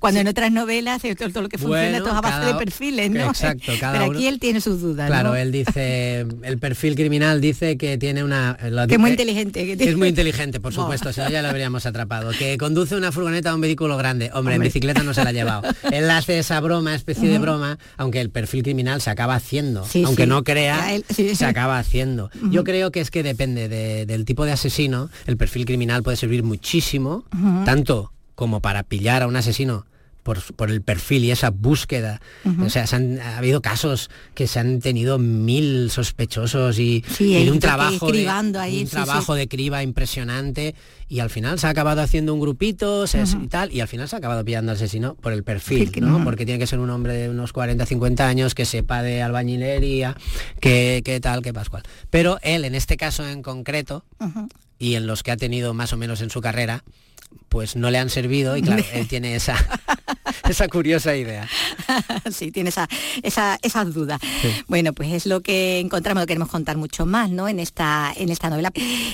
Cuando 0.00 0.20
en 0.20 0.28
otras 0.28 0.52
novelas 0.52 1.04
eh, 1.04 1.16
todo, 1.16 1.28
todo 1.30 1.42
lo 1.42 1.48
que 1.48 1.58
funciona 1.58 1.82
Bueno, 1.90 1.98
todo 2.04 2.10
es 2.12 2.18
a 2.18 2.20
base 2.20 2.34
cada- 2.40 2.52
de 2.52 2.58
perfiles, 2.64 3.10
¿no? 3.10 3.26
Exacto, 3.26 3.72
cada 3.80 3.92
Pero 3.94 4.10
uno- 4.10 4.18
aquí 4.18 4.26
él 4.28 4.38
tiene 4.38 4.60
sus 4.60 4.80
dudas, 4.80 5.08
Claro, 5.08 5.30
¿no? 5.30 5.36
él 5.36 5.50
dice, 5.50 6.20
el 6.20 6.58
perfil 6.58 6.94
criminal 6.94 7.40
dice 7.40 7.76
que 7.76 7.98
tiene 7.98 8.22
una... 8.22 8.56
lo 8.70 8.86
Que 8.86 8.94
es 8.94 9.00
muy 9.00 9.10
inteligente. 9.10 9.66
Que 9.66 9.76
tiene- 9.76 9.92
es 9.92 9.98
muy 9.98 10.08
inteligente, 10.08 10.60
por 10.60 10.72
supuesto, 10.72 11.12
si 11.12 11.20
no 11.20 11.28
ya 11.30 11.42
lo 11.42 11.48
habríamos 11.48 11.84
atrapado. 11.84 12.30
Que 12.30 12.56
conduce 12.58 12.94
una 12.96 13.10
furgoneta 13.12 13.50
a 13.50 13.54
un 13.56 13.60
vehículo 13.60 13.73
grande. 13.76 14.30
Hombre, 14.34 14.54
en 14.54 14.62
bicicleta 14.62 15.02
no 15.02 15.12
se 15.14 15.22
la 15.24 15.30
ha 15.30 15.32
llevado. 15.32 15.62
Él 15.92 16.10
hace 16.10 16.38
esa 16.38 16.60
broma, 16.60 16.94
especie 16.94 17.28
de 17.28 17.38
broma, 17.38 17.78
aunque 17.96 18.20
el 18.20 18.30
perfil 18.30 18.62
criminal 18.62 19.00
se 19.00 19.10
acaba 19.10 19.34
haciendo. 19.34 19.84
Sí, 19.84 20.02
aunque 20.04 20.24
sí. 20.24 20.28
no 20.28 20.42
crea, 20.44 20.76
Ya 20.76 20.94
él- 20.94 21.04
sí. 21.08 21.34
se 21.34 21.44
acaba 21.46 21.78
haciendo. 21.78 22.30
Yo 22.50 22.64
creo 22.64 22.90
que 22.90 23.00
es 23.00 23.10
que 23.10 23.22
depende 23.22 23.68
de- 23.68 24.06
del 24.06 24.24
tipo 24.24 24.44
de 24.44 24.52
asesino. 24.52 25.10
El 25.26 25.36
perfil 25.36 25.64
criminal 25.66 26.02
puede 26.02 26.16
servir 26.16 26.42
muchísimo, 26.42 27.24
tanto 27.64 28.12
como 28.34 28.60
para 28.60 28.82
pillar 28.82 29.22
a 29.22 29.26
un 29.26 29.36
asesino 29.36 29.86
por, 30.24 30.70
el 30.70 30.82
perfil 30.82 31.22
y 31.24 31.30
esa 31.30 31.50
búsqueda. 31.50 32.20
O 32.60 32.68
sea, 32.70 32.88
se 32.88 32.96
han- 32.96 33.20
ha 33.20 33.38
habido 33.38 33.60
casos 33.62 34.10
que 34.34 34.48
se 34.48 34.58
han 34.58 34.80
tenido 34.80 35.18
mil 35.20 35.90
sospechosos 35.92 36.78
y, 36.80 37.04
Sí, 37.08 37.26
y 37.28 37.34
hay 37.36 37.48
un 37.48 37.60
trabajo, 37.60 38.10
de, 38.10 38.28
ahí, 38.58 38.80
un 38.80 38.86
sí, 38.88 38.92
trabajo 38.92 39.34
de 39.36 39.46
criba 39.46 39.82
impresionante 39.84 40.74
y 41.08 41.20
al 41.20 41.30
final 41.30 41.58
se 41.60 41.66
ha 41.66 41.70
acabado 41.70 42.00
haciendo 42.00 42.34
un 42.34 42.40
grupito 42.40 43.06
se- 43.06 43.22
y 43.22 43.46
tal 43.48 43.70
y 43.72 43.80
al 43.80 43.88
final 43.88 44.08
se 44.08 44.16
ha 44.16 44.18
acabado 44.18 44.44
pillando 44.44 44.72
al 44.72 44.76
asesino 44.76 45.14
por 45.14 45.32
el 45.32 45.44
perfil, 45.44 45.92
¿no? 46.00 46.24
Porque 46.24 46.44
tiene 46.46 46.58
que 46.58 46.66
ser 46.66 46.78
un 46.80 46.90
hombre 46.90 47.12
de 47.14 47.28
unos 47.28 47.52
40, 47.52 47.84
50 47.86 48.26
años 48.26 48.54
que 48.54 48.64
sepa 48.64 49.02
de 49.02 49.22
albañilería, 49.22 50.16
que, 50.60 51.02
que 51.04 51.20
tal, 51.20 51.42
que 51.42 51.52
pascual. 51.52 51.82
Pero 52.10 52.38
él, 52.42 52.64
en 52.64 52.74
este 52.74 52.96
caso 52.96 53.26
en 53.28 53.42
concreto, 53.42 54.04
y 54.78 54.94
en 54.94 55.06
los 55.06 55.22
que 55.22 55.30
ha 55.30 55.36
tenido 55.36 55.74
más 55.74 55.92
o 55.92 55.96
menos 55.96 56.20
en 56.22 56.30
su 56.30 56.40
carrera, 56.40 56.82
pues 57.48 57.76
no 57.76 57.90
le 57.90 57.98
han 57.98 58.10
servido 58.10 58.56
y 58.56 58.62
claro, 58.62 58.82
él 58.92 59.06
tiene 59.08 59.34
esa, 59.36 59.56
esa 60.48 60.68
curiosa 60.68 61.16
idea. 61.16 61.48
sí, 62.30 62.50
tiene 62.50 62.70
esa, 62.70 62.88
esa- 63.22 63.58
esas 63.62 63.94
dudas. 63.94 64.20
Bueno, 64.66 64.92
pues 64.92 65.12
es 65.12 65.26
lo 65.26 65.40
que 65.40 65.78
encontramos, 65.80 66.22
lo 66.22 66.26
queremos 66.26 66.48
contar 66.48 66.76
mucho 66.76 67.06
más, 67.06 67.30
¿no? 67.30 67.48
En 67.48 67.60
esta, 67.60 68.12
en 68.16 68.30
esta 68.30 68.50
novela. 68.50 68.72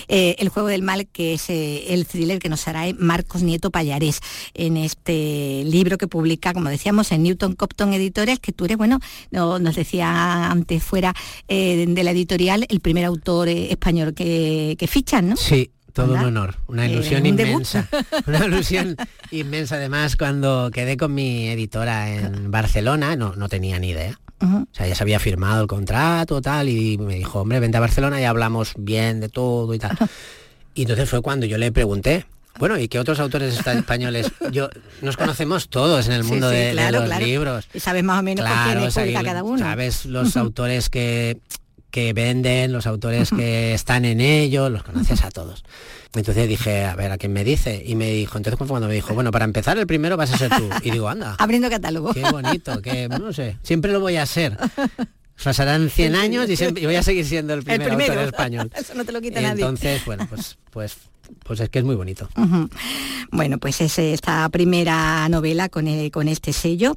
Eh, 0.08 0.36
el 0.38 0.48
juego 0.48 0.68
del 0.68 0.82
mal, 0.82 1.06
que 1.06 1.34
es 1.34 1.50
eh, 1.50 1.92
el 1.94 2.06
thriller 2.06 2.38
que 2.38 2.48
nos 2.48 2.66
hará 2.68 2.84
Marcos 2.98 3.42
Nieto 3.42 3.70
Payarés, 3.70 4.20
en 4.54 4.76
este 4.76 5.62
libro 5.66 5.98
que 5.98 6.08
publica, 6.08 6.52
como 6.52 6.68
decíamos, 6.70 7.12
en 7.12 7.22
Newton 7.22 7.54
Copton 7.54 7.92
Editores, 7.92 8.38
que 8.40 8.52
tú 8.52 8.64
eres, 8.64 8.76
bueno, 8.78 8.98
no- 9.30 9.58
nos 9.58 9.76
decía 9.76 10.50
antes 10.50 10.82
fuera 10.82 11.14
eh, 11.48 11.84
de 11.86 12.04
la 12.04 12.10
editorial, 12.12 12.66
el 12.68 12.80
primer 12.80 13.04
autor 13.04 13.48
eh, 13.48 13.70
español 13.70 14.14
que, 14.14 14.76
que 14.78 14.86
fichan, 14.86 15.28
¿no? 15.30 15.36
Sí, 15.36 15.70
todo 15.90 16.06
Anda. 16.16 16.20
un 16.22 16.26
honor, 16.36 16.56
una 16.68 16.86
Eh, 16.86 16.90
ilusión 16.92 17.22
debut. 17.22 17.40
inmensa. 17.40 17.88
Una 18.26 18.44
ilusión 18.46 18.96
inmensa 19.30 19.76
además 19.76 20.16
cuando 20.16 20.70
quedé 20.72 20.96
con 20.96 21.14
mi 21.14 21.48
editora 21.48 22.10
en 22.14 22.50
Barcelona, 22.50 23.16
no, 23.16 23.34
no 23.36 23.48
tenía 23.48 23.78
ni 23.78 23.90
idea. 23.90 24.18
O 24.42 24.66
sea, 24.72 24.86
ya 24.86 24.94
se 24.94 25.02
había 25.02 25.18
firmado 25.20 25.60
el 25.60 25.66
contrato, 25.68 26.40
tal, 26.40 26.68
y 26.70 26.96
me 26.96 27.16
dijo, 27.16 27.40
hombre, 27.42 27.60
vente 27.60 27.76
a 27.76 27.80
Barcelona 27.80 28.18
y 28.20 28.24
hablamos 28.24 28.72
bien 28.78 29.20
de 29.20 29.28
todo 29.28 29.74
y 29.74 29.78
tal. 29.78 29.98
Y 30.74 30.82
entonces 30.82 31.10
fue 31.10 31.20
cuando 31.20 31.44
yo 31.44 31.58
le 31.58 31.70
pregunté, 31.72 32.24
bueno, 32.58 32.78
¿y 32.78 32.88
qué 32.88 32.98
otros 32.98 33.20
autores 33.20 33.58
españoles? 33.66 34.32
Yo, 34.50 34.70
nos 35.02 35.18
conocemos 35.18 35.68
todos 35.68 36.06
en 36.06 36.14
el 36.14 36.24
Sí, 36.24 36.30
mundo 36.30 36.48
sí, 36.48 36.56
de, 36.56 36.64
de 36.66 36.72
claro, 36.72 37.00
los 37.00 37.04
claro. 37.08 37.26
libros. 37.26 37.68
Y 37.74 37.80
sabes 37.80 38.02
más 38.02 38.20
o 38.20 38.22
menos 38.22 38.46
por 38.46 38.54
Claro, 38.54 38.80
quién 38.80 38.92
publica 38.92 39.20
y 39.20 39.24
cada 39.24 39.42
uno. 39.42 39.58
Sabes 39.58 40.06
los 40.06 40.34
autores 40.38 40.88
que, 40.88 41.36
que 41.90 42.12
venden, 42.12 42.72
los 42.72 42.86
autores 42.86 43.30
que 43.30 43.74
están 43.74 44.04
en 44.04 44.20
ello, 44.20 44.70
los 44.70 44.82
conoces 44.82 45.24
a 45.24 45.30
todos. 45.30 45.64
Entonces 46.14 46.48
dije, 46.48 46.84
a 46.84 46.96
ver, 46.96 47.12
¿a 47.12 47.18
quién 47.18 47.32
me 47.32 47.44
dice? 47.44 47.82
Y 47.84 47.94
me 47.94 48.10
dijo, 48.10 48.36
entonces 48.36 48.58
fue 48.58 48.66
cuando 48.66 48.88
me 48.88 48.94
dijo, 48.94 49.14
bueno, 49.14 49.30
para 49.30 49.44
empezar 49.44 49.78
el 49.78 49.86
primero 49.86 50.16
vas 50.16 50.32
a 50.32 50.38
ser 50.38 50.50
tú. 50.50 50.68
Y 50.82 50.90
digo, 50.90 51.08
anda, 51.08 51.36
Abriendo 51.38 51.70
catálogo. 51.70 52.12
qué 52.12 52.22
bonito, 52.22 52.82
que 52.82 53.08
no 53.08 53.32
sé, 53.32 53.58
siempre 53.62 53.92
lo 53.92 54.00
voy 54.00 54.16
a 54.16 54.26
ser. 54.26 54.56
Pasarán 55.42 55.88
100 55.88 56.16
años 56.16 56.50
y, 56.50 56.56
siempre, 56.56 56.82
y 56.82 56.86
voy 56.86 56.96
a 56.96 57.02
seguir 57.02 57.24
siendo 57.24 57.54
el 57.54 57.62
primer, 57.62 57.92
autor 57.92 58.18
español. 58.18 58.70
Eso 58.76 58.94
no 58.94 59.04
te 59.04 59.12
lo 59.12 59.20
quita 59.20 59.40
nadie. 59.40 59.62
Entonces, 59.62 60.04
bueno, 60.04 60.26
pues, 60.28 60.58
pues 60.70 60.96
pues 61.44 61.60
es 61.60 61.68
que 61.68 61.78
es 61.80 61.84
muy 61.84 61.94
bonito. 61.96 62.28
Bueno, 63.32 63.58
pues 63.58 63.80
es 63.80 63.98
esta 63.98 64.48
primera 64.48 65.28
novela 65.28 65.68
con, 65.68 65.86
eh, 65.86 66.10
con 66.10 66.28
este 66.28 66.52
sello. 66.52 66.96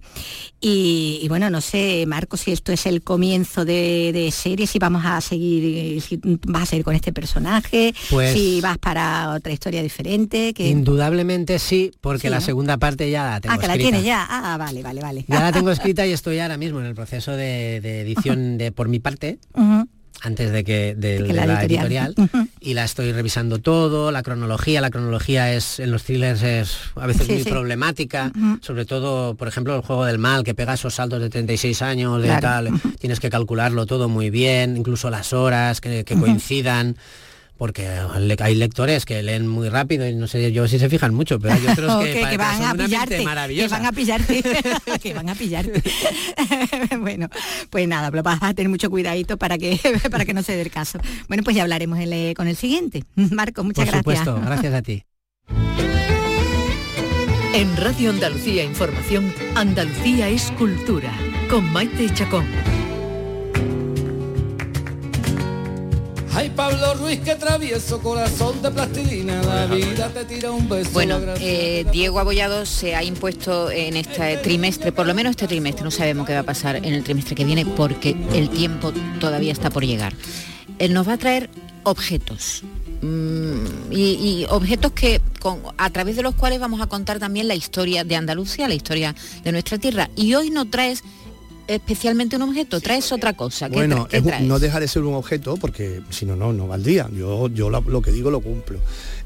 Y, 0.59 1.19
y 1.21 1.27
bueno, 1.27 1.49
no 1.49 1.61
sé, 1.61 2.05
Marco, 2.07 2.37
si 2.37 2.51
esto 2.51 2.71
es 2.71 2.85
el 2.85 3.01
comienzo 3.03 3.65
de, 3.65 4.11
de 4.13 4.31
serie, 4.31 4.65
si 4.67 4.79
vamos 4.79 5.03
a 5.05 5.19
seguir, 5.21 6.01
si 6.01 6.19
vas 6.47 6.63
a 6.63 6.65
seguir 6.67 6.85
con 6.85 6.95
este 6.95 7.13
personaje, 7.13 7.93
Pues- 8.09 8.33
si 8.33 8.61
vas 8.61 8.77
para 8.77 9.31
otra 9.31 9.51
historia 9.53 9.83
diferente. 9.83 10.53
Que... 10.53 10.69
Indudablemente 10.69 11.59
sí, 11.59 11.91
porque 12.01 12.27
Sí, 12.27 12.29
la 12.29 12.39
¿no? 12.39 12.45
segunda 12.45 12.77
parte 12.77 13.09
ya 13.11 13.23
la 13.25 13.41
tengo 13.41 13.55
ah, 13.55 13.57
que 13.57 13.67
la 13.67 13.77
tienes 13.77 14.03
ya. 14.03 14.25
Ah, 14.29 14.57
vale, 14.57 14.81
vale, 14.81 15.01
vale. 15.01 15.25
Ya 15.27 15.41
la 15.41 15.51
tengo 15.51 15.71
escrita 15.71 16.05
y 16.07 16.11
estoy 16.13 16.39
ahora 16.39 16.57
mismo 16.57 16.79
en 16.79 16.85
el 16.85 16.95
proceso 16.95 17.31
de, 17.31 17.81
de 17.81 18.01
edición 18.01 18.57
de 18.57 18.71
por 18.71 18.87
mi 18.87 18.99
parte, 18.99 19.37
antes 20.21 20.51
de 20.51 20.63
que 20.63 20.95
de, 20.95 21.17
De 21.17 21.17
que 21.17 21.23
de 21.23 21.33
la 21.33 21.45
la, 21.45 21.63
editorial. 21.63 22.13
editorial, 22.15 22.49
y 22.63 22.73
la 22.73 22.83
estoy 22.85 23.11
revisando 23.11 23.59
todo, 23.59 24.11
la 24.11 24.23
cronología, 24.23 24.79
la 24.81 24.89
cronología 24.89 25.53
es 25.53 25.79
en 25.79 25.91
los 25.91 26.03
thrillers 26.03 26.41
es 26.43 26.77
a 26.95 27.05
veces 27.07 27.27
Sí, 27.27 27.33
muy 27.33 27.43
sí. 27.43 27.49
problemática, 27.49 28.31
sobre 28.61 28.85
todo, 28.85 29.35
por 29.35 29.47
ejemplo, 29.47 29.75
el 29.75 29.81
juego 29.81 30.05
del 30.05 30.17
mal, 30.17 30.43
que 30.43 30.53
pega 30.55 30.73
esos 30.75 30.95
saltos 30.95 31.19
de 31.21 31.29
36 31.29 31.81
años, 31.81 32.21
de 32.21 32.27
Claro. 32.29 32.41
tal, 32.41 32.81
tienes 32.99 33.19
que 33.19 33.29
calcularlo 33.29 33.85
todo 33.85 34.07
muy 34.09 34.29
bien, 34.29 34.77
incluso 34.77 35.09
las 35.09 35.33
horas 35.33 35.81
que, 35.81 36.05
coincidan. 36.19 36.95
Porque 37.57 37.87
hay 37.87 38.55
lectores 38.55 39.05
que 39.05 39.21
leen 39.21 39.47
muy 39.47 39.69
rápido 39.69 40.07
y 40.07 40.15
no 40.15 40.27
sé 40.27 40.51
yo 40.51 40.67
si 40.67 40.79
se 40.79 40.89
fijan 40.89 41.13
mucho, 41.13 41.39
pero 41.39 41.53
hay 41.53 41.65
otros 41.67 42.03
que, 42.03 42.37
van 42.37 42.57
son 42.57 42.65
a 42.65 42.85
pillarte, 42.85 43.17
que 43.17 43.23
van 43.69 43.85
a 43.85 43.91
pillarte, 43.91 44.43
que 45.01 45.13
van 45.13 45.29
a 45.29 45.35
pillarte. 45.35 45.83
bueno, 46.99 47.29
pues 47.69 47.87
nada, 47.87 48.09
pero 48.11 48.23
vas 48.23 48.39
a 48.41 48.53
tener 48.53 48.69
mucho 48.69 48.89
cuidadito 48.89 49.37
para 49.37 49.57
que 49.57 49.79
para 50.11 50.25
que 50.25 50.33
no 50.33 50.41
se 50.43 50.55
dé 50.55 50.61
el 50.63 50.71
caso. 50.71 50.99
Bueno, 51.27 51.43
pues 51.43 51.55
ya 51.55 51.61
hablaremos 51.61 51.99
el- 51.99 52.33
con 52.35 52.47
el 52.47 52.55
siguiente. 52.55 53.03
Marco, 53.15 53.63
muchas 53.63 53.85
Por 53.85 54.03
gracias. 54.03 54.25
supuesto, 54.25 54.41
gracias 54.45 54.73
a 54.73 54.81
ti. 54.81 55.03
En 57.53 57.77
Radio 57.77 58.09
Andalucía 58.09 58.63
Información, 58.63 59.31
Andalucía 59.55 60.27
es 60.27 60.51
cultura, 60.57 61.13
con 61.51 61.71
Maite 61.71 62.11
Chacón. 62.13 62.45
Ay, 66.35 66.49
Pablo 66.55 66.95
Ruiz, 66.95 67.19
que 67.19 67.35
travieso, 67.35 67.99
corazón 68.01 68.59
de 68.63 68.71
plastilina, 68.71 69.39
la 69.43 69.67
vida 69.67 70.09
te 70.09 70.25
tira 70.25 70.49
un 70.51 70.67
beso. 70.67 70.89
Bueno, 70.91 71.19
eh, 71.39 71.85
Diego 71.91 72.19
Abollado 72.19 72.65
se 72.65 72.95
ha 72.95 73.03
impuesto 73.03 73.69
en 73.69 73.95
este 73.97 74.37
trimestre, 74.37 74.91
por 74.91 75.05
lo 75.05 75.13
menos 75.13 75.31
este 75.31 75.47
trimestre, 75.47 75.83
no 75.83 75.91
sabemos 75.91 76.25
qué 76.25 76.33
va 76.33 76.39
a 76.39 76.43
pasar 76.43 76.77
en 76.77 76.85
el 76.85 77.03
trimestre 77.03 77.35
que 77.35 77.45
viene 77.45 77.65
porque 77.67 78.15
el 78.33 78.49
tiempo 78.49 78.91
todavía 79.19 79.51
está 79.51 79.69
por 79.69 79.85
llegar. 79.85 80.13
Él 80.79 80.93
nos 80.93 81.07
va 81.07 81.13
a 81.13 81.17
traer 81.17 81.51
objetos. 81.83 82.63
mm, 83.01 83.91
y, 83.91 84.01
y 84.41 84.45
objetos 84.49 84.93
que 84.93 85.21
con- 85.39 85.61
a 85.77 85.89
través 85.91 86.15
de 86.15 86.23
los 86.23 86.33
cuales 86.35 86.59
vamos 86.59 86.81
a 86.81 86.87
contar 86.87 87.19
también 87.19 87.47
la 87.47 87.53
historia 87.55 88.03
de 88.05 88.15
Andalucía, 88.15 88.67
la 88.67 88.73
historia 88.75 89.13
de 89.43 89.51
nuestra 89.51 89.77
tierra. 89.77 90.09
Y 90.15 90.33
hoy 90.35 90.49
no 90.49 90.65
traes 90.69 91.03
especialmente 91.67 92.35
un 92.35 92.41
objeto, 92.43 92.79
traes 92.81 93.11
otra 93.11 93.33
cosa. 93.33 93.69
¿Qué, 93.69 93.75
Bueno, 93.75 94.07
qué 94.07 94.17
es 94.17 94.23
no 94.41 94.59
deja 94.59 94.79
de 94.79 94.87
ser 94.87 95.03
un 95.03 95.13
objeto 95.15 95.55
porque 95.57 96.01
si 96.09 96.25
no, 96.25 96.35
no, 96.35 96.53
no 96.53 96.67
valdría. 96.67 97.09
Yo, 97.15 97.47
yo 97.49 97.69
lo, 97.69 97.81
lo 97.81 98.01
que 98.01 98.11
digo 98.11 98.31
lo 98.31 98.41
cumplo. 98.41 98.79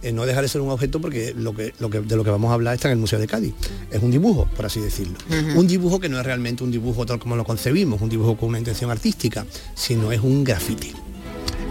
Eh, 0.04 0.12
no 0.12 0.26
deja 0.26 0.42
de 0.42 0.48
ser 0.48 0.62
un 0.62 0.70
objeto 0.70 1.02
porque, 1.02 1.34
lo 1.36 1.56
que, 1.56 1.74
lo 1.80 1.90
que 1.90 2.02
de 2.02 2.16
lo 2.16 2.24
que 2.24 2.30
vamos 2.30 2.52
a 2.52 2.54
hablar 2.54 2.76
está 2.76 2.88
en 2.90 2.94
el 2.94 3.00
Museo 3.00 3.20
de 3.20 3.28
Cádiz. 3.28 3.54
Es 3.92 4.02
un 4.04 4.12
dibujo, 4.12 4.48
por 4.56 4.66
así 4.66 4.80
decirlo. 4.80 5.18
Un 5.56 5.68
dibujo 5.68 6.00
que 6.00 6.10
no 6.10 6.20
es 6.20 6.26
realmente 6.26 6.64
un 6.64 6.72
dibujo 6.72 7.06
tal 7.06 7.20
como 7.20 7.36
lo 7.36 7.44
concebimos, 7.44 8.02
un 8.02 8.10
dibujo 8.10 8.38
con 8.38 8.50
una 8.50 8.60
intención 8.60 8.92
artística, 8.92 9.46
sino 9.76 10.12
es 10.12 10.22
un 10.22 10.44
graffiti. 10.44 10.94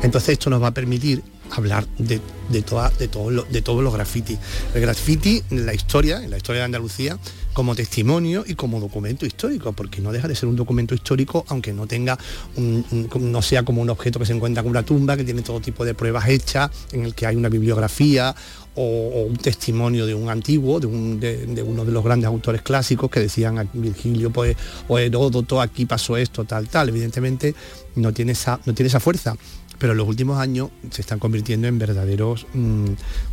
Entonces 0.03 0.31
esto 0.31 0.51
nos 0.51 0.63
va 0.63 0.69
a 0.69 0.75
permitir 0.75 1.23
hablar 1.51 1.87
de, 1.99 2.21
de, 2.51 2.63
toda- 2.63 2.91
de, 2.99 3.09
todos 3.09 3.33
los- 3.33 3.51
de 3.51 3.63
todos 3.63 3.83
los 3.83 3.95
grafitis. 3.95 4.39
El 4.75 4.81
graffiti 4.81 5.43
en 5.51 5.65
la 5.65 5.75
historia, 5.75 6.23
en 6.23 6.31
la 6.31 6.37
historia 6.37 6.63
de 6.63 6.65
Andalucía, 6.67 7.19
como 7.57 7.75
testimonio 7.75 8.45
y 8.47 8.55
como 8.55 8.79
documento 8.81 9.25
histórico, 9.25 9.73
porque 9.73 10.03
no 10.03 10.13
deja 10.13 10.29
de 10.29 10.37
ser 10.37 10.47
un 10.47 10.57
documento 10.57 10.95
histórico, 10.95 11.43
aunque 11.49 11.73
no 11.73 11.87
tenga 11.87 12.19
no 13.19 13.41
sea 13.41 13.63
como 13.63 13.81
un 13.81 13.89
objeto 13.89 14.19
que 14.19 14.27
se 14.27 14.35
encuentra 14.35 14.63
con 14.63 14.73
una 14.73 14.83
tumba, 14.83 15.17
que 15.17 15.25
tiene 15.25 15.41
todo 15.41 15.59
tipo 15.59 15.83
de 15.83 15.95
pruebas 15.95 16.29
hechas, 16.29 16.71
en 16.93 17.07
el 17.07 17.15
que 17.15 17.25
hay 17.25 17.35
una 17.35 17.49
bibliografía 17.49 18.37
o, 18.75 19.25
un 19.27 19.39
testimonio 19.39 20.05
de 20.05 20.15
un 20.15 20.29
antiguo, 20.29 20.81
de 20.81 20.87
uno 20.87 21.85
de 21.87 21.93
los 21.93 22.05
grandes 22.05 22.27
autores 22.27 22.61
clásicos 22.61 23.11
que 23.11 23.21
decían 23.21 23.59
a 23.59 23.67
Virgilio 23.73 24.31
pues, 24.31 24.55
o 24.89 24.99
Heródoto, 24.99 25.59
aquí 25.59 25.87
pasó 25.87 26.19
esto, 26.19 26.45
tal, 26.45 26.69
tal. 26.69 26.91
Evidentemente 26.91 27.55
no 27.95 28.13
tiene 28.13 28.33
esa, 28.33 28.61
no 28.67 28.75
tiene 28.75 28.89
esa 28.89 29.01
fuerza 29.01 29.35
pero 29.79 29.93
en 29.93 29.99
los 29.99 30.09
últimos 30.09 30.39
años 30.39 30.71
se 30.91 31.01
están 31.01 31.19
convirtiendo 31.19 31.69
en 31.69 31.79
verdaderos 31.79 32.47
mm, 32.53 32.87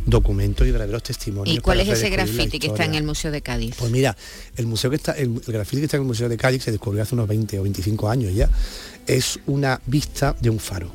documentos 0.06 0.66
y 0.66 0.70
verdaderos 0.70 1.02
testimonios. 1.02 1.56
¿Y 1.56 1.60
cuál 1.60 1.80
es 1.80 1.88
ese 1.88 2.10
graffiti 2.10 2.58
que 2.58 2.68
está 2.68 2.84
en 2.84 2.94
el 2.94 3.04
Museo 3.04 3.30
de 3.30 3.42
Cádiz? 3.42 3.74
Pues 3.78 3.90
mira, 3.90 4.16
el 4.56 4.66
museo 4.66 4.90
que 4.90 4.96
está, 4.96 5.12
el, 5.12 5.40
el 5.46 5.52
grafiti 5.52 5.80
que 5.80 5.84
está 5.86 5.96
en 5.96 6.02
el 6.02 6.08
Museo 6.08 6.28
de 6.28 6.36
Cádiz 6.36 6.64
se 6.64 6.70
descubrió 6.70 7.02
hace 7.02 7.14
unos 7.14 7.28
20 7.28 7.58
o 7.58 7.62
25 7.62 8.08
años 8.08 8.34
ya. 8.34 8.48
Es 9.06 9.38
una 9.46 9.80
vista 9.86 10.34
de 10.40 10.50
un 10.50 10.58
faro, 10.58 10.90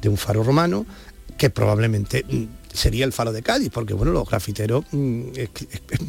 de 0.00 0.08
un 0.08 0.16
faro 0.16 0.42
romano 0.42 0.86
que 1.36 1.50
probablemente 1.50 2.24
mm, 2.28 2.44
sería 2.72 3.04
el 3.04 3.12
faro 3.12 3.32
de 3.32 3.42
Cádiz, 3.42 3.70
porque 3.72 3.94
bueno, 3.94 4.12
los 4.12 4.28
grafiteros 4.28 4.84
mm, 4.92 5.22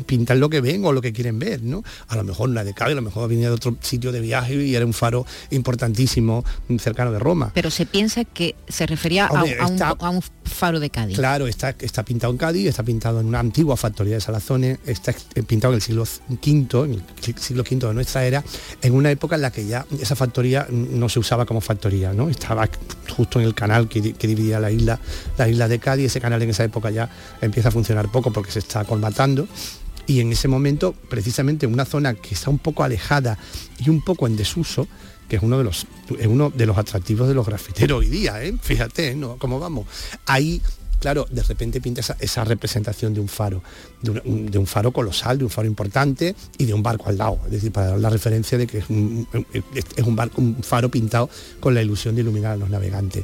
pintan 0.06 0.40
lo 0.40 0.50
que 0.50 0.62
ven 0.62 0.84
o 0.86 0.92
lo 0.92 1.02
que 1.02 1.14
quieren 1.14 1.40
ver, 1.40 1.62
¿no? 1.64 1.84
A 2.08 2.16
lo 2.16 2.24
mejor 2.24 2.50
no 2.50 2.60
es 2.60 2.66
de 2.66 2.74
Cádiz, 2.74 2.94
a 2.94 2.96
lo 2.96 3.02
mejor 3.02 3.30
venía 3.30 3.50
de 3.50 3.56
otro 3.56 3.76
sitio 3.82 4.12
de 4.12 4.20
viaje 4.22 4.56
y 4.56 4.76
era 4.76 4.86
un 4.86 4.94
faro 4.94 5.26
importantísimo 5.52 6.44
mm, 6.68 6.78
cercano 6.78 7.12
de 7.12 7.20
Roma. 7.20 7.52
Pero 7.54 7.70
se 7.72 7.86
piensa 7.86 8.24
que 8.24 8.56
se 8.68 8.86
refería 8.86 9.26
a- 9.26 9.32
Hombre, 9.44 9.58
a, 9.60 9.66
un, 9.68 9.74
está- 9.74 9.90
a 10.00 10.10
un 10.10 10.22
faro 10.46 10.80
de 10.80 10.90
Cádiz. 10.90 11.16
Claro, 11.18 11.48
está, 11.48 11.76
está 11.80 12.04
pintado 12.04 12.32
en 12.32 12.38
Cádiz, 12.38 12.68
está 12.68 12.84
pintado 12.84 13.20
en 13.20 13.28
una 13.28 13.40
antigua 13.40 13.76
factoría 13.78 14.16
de 14.16 14.22
Salazones, 14.22 14.80
está 14.86 15.14
pintado 15.48 15.74
en 15.74 15.78
el 15.78 15.82
siglo 15.82 16.04
V, 16.30 16.86
en 16.86 16.94
el 16.94 17.38
siglo 17.40 17.64
V 17.64 17.88
de 17.88 17.94
nuestra 17.94 18.26
era, 18.26 18.44
en 18.82 18.94
una 18.94 19.10
época 19.12 19.36
en 19.36 19.42
la 19.42 19.52
que 19.52 19.66
ya 19.66 19.86
esa 20.00 20.16
factoría 20.16 20.68
mm, 20.70 21.00
no 21.00 21.10
se 21.10 21.20
usaba 21.20 21.46
como 21.46 21.62
factoría, 21.62 22.14
¿no? 22.14 22.30
Estaba 22.30 22.70
justo 23.16 23.40
en 23.40 23.46
el 23.46 23.54
canal 23.56 23.88
que, 23.88 24.14
que 24.14 24.28
dividía 24.28 24.60
la 24.60 24.72
isla, 24.72 25.00
la 25.38 25.48
isla 25.48 25.68
de 25.68 25.80
Cádiz, 25.80 26.06
ese 26.08 26.22
canal 26.22 26.42
en 26.42 26.50
esa 26.54 26.64
época 26.64 26.90
ya 26.90 27.10
empieza 27.42 27.70
a 27.70 27.72
funcionar 27.72 28.10
poco 28.12 28.32
porque 28.32 28.52
se 28.52 28.60
está 28.60 28.86
colmatando. 28.86 29.48
Y 30.06 30.20
en 30.20 30.32
ese 30.32 30.48
momento, 30.48 30.94
precisamente 31.10 31.66
en 31.66 31.74
una 31.74 31.86
zona 31.86 32.14
que 32.14 32.36
está 32.36 32.50
un 32.50 32.60
poco 32.60 32.84
alejada 32.84 33.38
y 33.80 33.90
un 33.90 34.02
poco 34.04 34.28
en 34.28 34.36
desuso, 34.36 34.88
que 35.30 35.38
es 35.38 35.44
uno 35.44 35.58
de 35.58 35.64
los, 35.64 35.88
es 36.20 36.28
uno 36.28 36.52
de 36.54 36.66
los 36.66 36.78
atractivos 36.78 37.28
de 37.28 37.34
los 37.34 37.46
grafiteros 37.46 38.00
hoy 38.00 38.10
día, 38.10 38.44
¿eh? 38.44 38.54
fíjate, 38.62 39.16
¿no? 39.16 39.38
¿Cómo 39.38 39.60
vamos? 39.60 39.88
Ahí, 40.26 40.62
claro, 41.00 41.26
de 41.32 41.42
repente 41.42 41.80
pinta 41.80 42.02
esa, 42.02 42.18
esa 42.20 42.44
representación 42.44 43.14
de 43.14 43.22
un 43.22 43.30
faro, 43.30 43.64
de, 44.02 44.22
un, 44.26 44.52
de 44.52 44.58
un 44.58 44.68
faro 44.68 44.92
colosal, 44.92 45.38
de 45.38 45.46
un 45.46 45.50
faro 45.50 45.68
importante 45.68 46.36
y 46.58 46.66
de 46.66 46.74
un 46.74 46.84
barco 46.84 47.08
al 47.08 47.18
lado. 47.18 47.40
Es 47.46 47.52
decir, 47.52 47.72
para 47.72 47.88
dar 47.88 48.00
la 48.00 48.10
referencia 48.10 48.58
de 48.58 48.68
que 48.68 48.80
es 48.80 48.90
un, 48.90 49.26
es 49.54 50.04
un 50.04 50.16
barco, 50.18 50.42
un 50.42 50.62
faro 50.62 50.90
pintado 50.90 51.30
con 51.62 51.74
la 51.74 51.82
ilusión 51.82 52.14
de 52.14 52.22
iluminar 52.22 52.52
a 52.52 52.58
los 52.58 52.70
navegantes. 52.70 53.24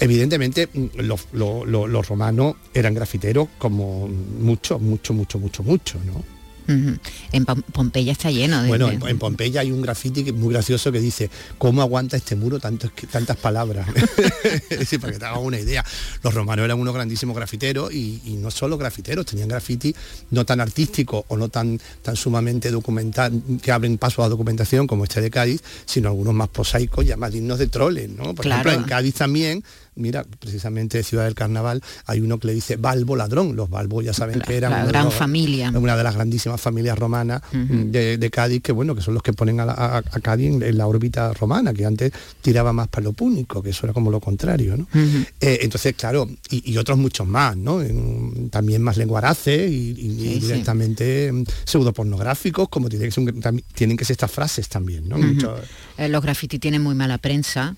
Evidentemente, 0.00 0.68
mm, 0.72 1.00
los, 1.00 1.26
lo- 1.32 1.64
lo- 1.64 1.86
los 1.86 2.08
romanos 2.08 2.56
eran 2.74 2.94
grafiteros 2.94 3.48
como 3.58 4.08
mucho, 4.08 4.78
mucho, 4.78 5.14
mucho, 5.14 5.38
mucho, 5.38 5.62
mucho, 5.62 5.98
¿no? 6.04 6.36
En 6.68 7.46
Pom- 7.46 7.62
Pompeya 7.72 8.10
está 8.10 8.28
lleno 8.28 8.60
de... 8.60 8.66
Bueno, 8.66 8.90
en, 8.90 9.00
en 9.06 9.18
Pompeya 9.20 9.60
hay 9.60 9.70
un 9.70 9.84
es 9.86 10.34
muy 10.34 10.52
gracioso 10.52 10.90
que 10.90 10.98
dice, 10.98 11.30
¿cómo 11.58 11.80
aguanta 11.80 12.16
este 12.16 12.34
muro 12.34 12.58
tantos, 12.58 12.90
tantas 13.08 13.36
palabras? 13.36 13.86
decir, 14.70 14.98
para 14.98 15.12
que 15.12 15.18
te 15.20 15.24
hagas 15.26 15.38
una 15.40 15.60
idea. 15.60 15.84
Los 16.24 16.34
romanos 16.34 16.64
eran 16.64 16.80
unos 16.80 16.92
grandísimos 16.92 17.36
grafiteros 17.36 17.92
y, 17.94 18.20
y 18.24 18.32
no 18.32 18.50
solo 18.50 18.76
grafiteros, 18.78 19.24
tenían 19.26 19.46
grafiti 19.46 19.94
no 20.32 20.44
tan 20.44 20.60
artísticos 20.60 21.24
o 21.28 21.36
no 21.36 21.48
tan, 21.50 21.80
tan 22.02 22.16
sumamente 22.16 22.72
documental, 22.72 23.40
que 23.62 23.70
abren 23.70 23.96
paso 23.96 24.24
a 24.24 24.28
documentación 24.28 24.88
como 24.88 25.04
este 25.04 25.20
de 25.20 25.30
Cádiz, 25.30 25.62
sino 25.84 26.08
algunos 26.08 26.34
más 26.34 26.48
prosaicos, 26.48 27.06
ya 27.06 27.16
más 27.16 27.30
dignos 27.32 27.60
de 27.60 27.68
troles, 27.68 28.08
¿no? 28.10 28.34
Por 28.34 28.44
Claro. 28.44 28.68
ejemplo, 28.68 28.72
en 28.72 28.88
Cádiz 28.88 29.14
también, 29.14 29.62
mira, 29.96 30.24
precisamente 30.38 31.02
Ciudad 31.02 31.24
del 31.24 31.34
Carnaval, 31.34 31.82
hay 32.06 32.20
uno 32.20 32.38
que 32.38 32.46
le 32.48 32.54
dice 32.54 32.76
Balbo 32.76 33.16
Ladrón. 33.16 33.56
Los 33.56 33.68
Balbos 33.68 34.04
ya 34.04 34.12
saben 34.12 34.40
que 34.40 34.56
eran 34.56 34.70
la 34.72 34.82
de 34.84 34.88
gran 34.88 35.04
los- 35.06 35.14
familia. 35.14 35.70
una 35.74 35.96
de 35.96 36.02
las 36.04 36.14
grandísimas 36.14 36.60
familias 36.60 36.98
romanas 36.98 37.42
de, 37.52 38.18
de 38.18 38.30
Cádiz, 38.30 38.62
que 38.62 38.72
bueno, 38.72 38.94
que 38.94 39.00
son 39.02 39.14
los 39.14 39.22
que 39.22 39.32
ponen 39.32 39.60
a, 39.60 39.64
la- 39.66 39.72
a- 39.72 39.98
a 39.98 40.20
Cádiz 40.20 40.46
en, 40.54 40.62
en 40.62 40.78
la 40.78 40.86
órbita 40.86 41.32
romana, 41.34 41.72
que 41.74 41.84
antes 41.84 42.12
tiraba 42.42 42.72
más 42.72 42.88
para 42.88 43.04
lo 43.04 43.12
púnico, 43.12 43.62
que 43.62 43.70
eso 43.70 43.86
era 43.86 43.92
como 43.92 44.10
lo 44.10 44.20
contrario, 44.20 44.76
¿no? 44.76 44.86
Eh, 45.40 45.58
entonces, 45.62 45.94
claro, 45.96 46.28
y, 46.50 46.72
y 46.72 46.76
otros 46.78 46.98
muchos 46.98 47.26
más, 47.26 47.56
¿no? 47.56 47.82
En- 47.82 48.50
también 48.50 48.82
más 48.82 48.96
lenguaraces 48.96 49.70
y, 49.70 49.74
y- 49.74 50.28
y 50.28 50.34
sí. 50.34 50.40
directamente 50.40 51.30
mm, 51.32 51.44
pseudopornográficos, 51.64 52.68
como 52.68 52.88
tiene 52.88 53.06
que 53.06 53.10
ser 53.10 53.24
un- 53.24 53.62
tienen 53.74 53.96
que 53.96 54.04
ser 54.04 54.14
estas 54.14 54.30
frases 54.30 54.68
también, 54.68 55.08
¿no? 55.08 55.18
Mucho- 55.18 55.56
Eh, 55.98 56.08
los 56.08 56.22
graffiti 56.22 56.58
tienen 56.58 56.82
muy 56.82 56.94
mala 56.94 57.18
prensa. 57.18 57.74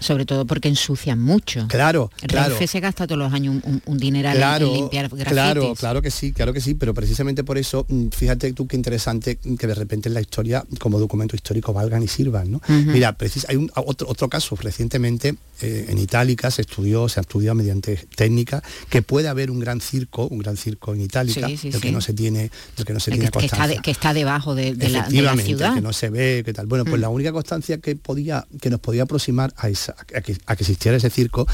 Sobre 0.00 0.24
todo 0.26 0.46
porque 0.46 0.68
ensucian 0.68 1.20
mucho. 1.20 1.66
Claro, 1.68 2.10
claro. 2.26 2.50
Renfe 2.50 2.66
se 2.66 2.80
gasta 2.80 3.06
todos 3.06 3.18
los 3.18 3.32
años 3.32 3.56
un, 3.64 3.72
un- 3.74 3.82
un 3.86 3.98
dineral 3.98 4.34
en- 4.36 4.40
Claro, 4.40 4.66
en 4.68 4.72
limpiar 4.74 5.08
grafitis. 5.08 5.32
claro, 5.32 5.74
claro 5.74 6.02
que 6.02 6.10
sí, 6.10 6.32
claro 6.32 6.52
que 6.52 6.60
sí, 6.60 6.74
pero 6.74 6.94
precisamente 6.94 7.44
por 7.44 7.58
eso, 7.58 7.84
mm, 7.88 8.08
fíjate 8.08 8.52
tú 8.52 8.66
qué 8.66 8.76
interesante 8.76 9.36
que 9.58 9.66
de 9.66 9.74
repente 9.74 10.08
en 10.08 10.14
la 10.14 10.20
historia 10.20 10.64
como 10.78 10.98
documento 10.98 11.34
histórico 11.36 11.72
valgan 11.72 12.02
y 12.02 12.08
sirvan, 12.08 12.50
¿no? 12.52 12.58
Ujú. 12.58 12.90
Mira, 12.90 13.16
precis- 13.18 13.44
hay 13.48 13.56
un, 13.56 13.70
otro, 13.74 14.08
otro 14.08 14.28
caso 14.28 14.56
recientemente 14.56 15.34
eh, 15.60 15.86
en 15.88 15.98
Itálica 15.98 16.50
se 16.52 16.62
estudió, 16.62 17.08
se 17.08 17.18
ha 17.18 17.22
estudiado 17.22 17.56
mediante 17.56 17.96
técnica 18.14 18.62
que 18.88 19.02
puede 19.02 19.26
haber 19.28 19.50
un 19.50 19.58
gran 19.58 19.80
circo, 19.80 20.28
un 20.28 20.38
gran 20.38 20.56
circo 20.56 20.94
en 20.94 21.00
Itálica, 21.00 21.48
Sí, 21.48 21.56
sí, 21.56 21.70
del 21.70 21.80
que 21.80 21.88
sí. 21.88 21.94
no 21.94 22.00
se 22.00 22.12
tiene, 22.12 22.50
del 22.76 22.86
que 22.86 22.92
no 22.92 23.00
se 23.00 23.10
El 23.10 23.16
tiene 23.16 23.30
que, 23.30 23.38
que 23.40 23.46
está 23.46 23.56
constancia. 23.56 23.76
de- 23.76 23.82
que 23.82 23.90
está 23.90 24.14
debajo 24.14 24.54
de, 24.54 24.74
de 24.74 24.76
la, 24.76 24.76
de 24.76 24.88
la 24.90 24.98
Efectivamente, 25.00 25.44
ciudad. 25.46 25.74
que 25.74 25.80
no 25.80 25.92
se 25.92 26.10
ve, 26.10 26.42
que 26.44 26.52
tal. 26.52 26.66
Bueno, 26.66 26.84
pues 26.84 26.98
Mm. 26.98 27.00
la 27.02 27.08
única 27.08 27.32
constancia 27.32 27.78
que 27.78 27.96
podía, 27.96 28.46
que 28.60 28.70
nos 28.70 28.78
podía 28.80 29.02
aproximar 29.02 29.52
a, 29.56 29.68
esa- 29.68 29.87
a 29.88 30.20
que, 30.20 30.36
existiera 30.60 30.96
ese 30.96 31.10
circo 31.10 31.46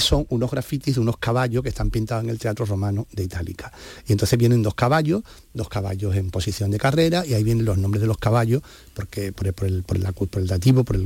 son 0.00 0.26
unos 0.28 0.50
grafitis 0.50 0.96
de 0.96 1.00
unos 1.00 1.16
caballos 1.18 1.62
que 1.62 1.70
están 1.70 1.90
pintados 1.90 2.22
en 2.24 2.30
el 2.30 2.38
teatro 2.38 2.66
romano 2.66 3.06
de 3.12 3.24
Itálica. 3.24 3.72
Y 4.06 4.12
entonces 4.12 4.38
vienen 4.38 4.62
dos 4.62 4.74
caballos, 4.74 5.22
dos 5.54 5.68
caballos 5.68 6.14
en 6.14 6.30
posición 6.30 6.70
de 6.70 6.78
carrera, 6.78 7.24
y 7.26 7.34
ahí 7.34 7.42
vienen 7.42 7.64
los 7.64 7.78
nombres 7.78 8.02
de 8.02 8.06
los 8.06 8.18
caballos, 8.18 8.62
porque 8.94 9.32
por 9.32 9.46
el, 9.46 9.54
por 9.54 9.66
el, 9.66 9.82
por 9.82 9.96
el, 9.96 10.02
por 10.28 10.40
el 10.42 10.46
dativo, 10.46 10.84
por, 10.84 10.98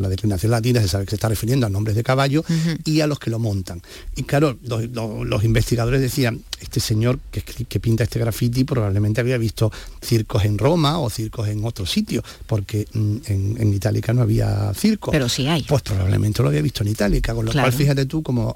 la 0.00 0.08
declinación 0.08 0.50
latina, 0.52 0.80
se 0.80 0.88
sabe 0.88 1.04
que 1.04 1.10
se 1.10 1.16
está 1.16 1.28
refiriendo 1.28 1.66
a 1.66 1.70
nombres 1.70 1.96
de 1.96 2.02
caballos 2.02 2.44
y 2.84 3.00
a 3.00 3.06
los 3.06 3.18
que 3.18 3.30
lo 3.30 3.38
montan. 3.38 3.80
Y 4.16 4.24
claro, 4.24 4.56
los, 4.62 4.88
los- 4.90 5.26
los 5.26 5.44
investigadores 5.44 6.00
decían, 6.00 6.42
este 6.60 6.80
señor 6.80 7.18
que, 7.30 7.40
que 7.42 7.80
pinta 7.80 8.04
este 8.04 8.18
graffiti 8.18 8.64
probablemente 8.64 9.20
había 9.20 9.38
visto 9.38 9.72
circos 10.02 10.44
en 10.44 10.58
Roma 10.58 10.98
o 10.98 11.08
circos 11.08 11.48
en 11.48 11.64
otro 11.64 11.86
sitio, 11.86 12.22
porque 12.46 12.86
mm, 12.92 13.16
en, 13.26 13.56
en 13.60 13.74
Itálica 13.74 14.12
no 14.12 14.22
había 14.22 14.72
circo. 14.74 15.10
Pero 15.10 15.28
sí 15.28 15.46
hay. 15.46 15.62
Pues 15.62 15.82
probablemente 15.82 16.42
lo 16.42 16.48
había 16.48 16.62
visto 16.62 16.82
en 16.82 16.90
Itálica, 16.90 17.34
con 17.34 17.46
lo 17.46 17.52
Claro. 17.52 17.68
cual 17.68 17.78
fíjate 17.78 18.06
tú 18.10 18.22
como 18.22 18.54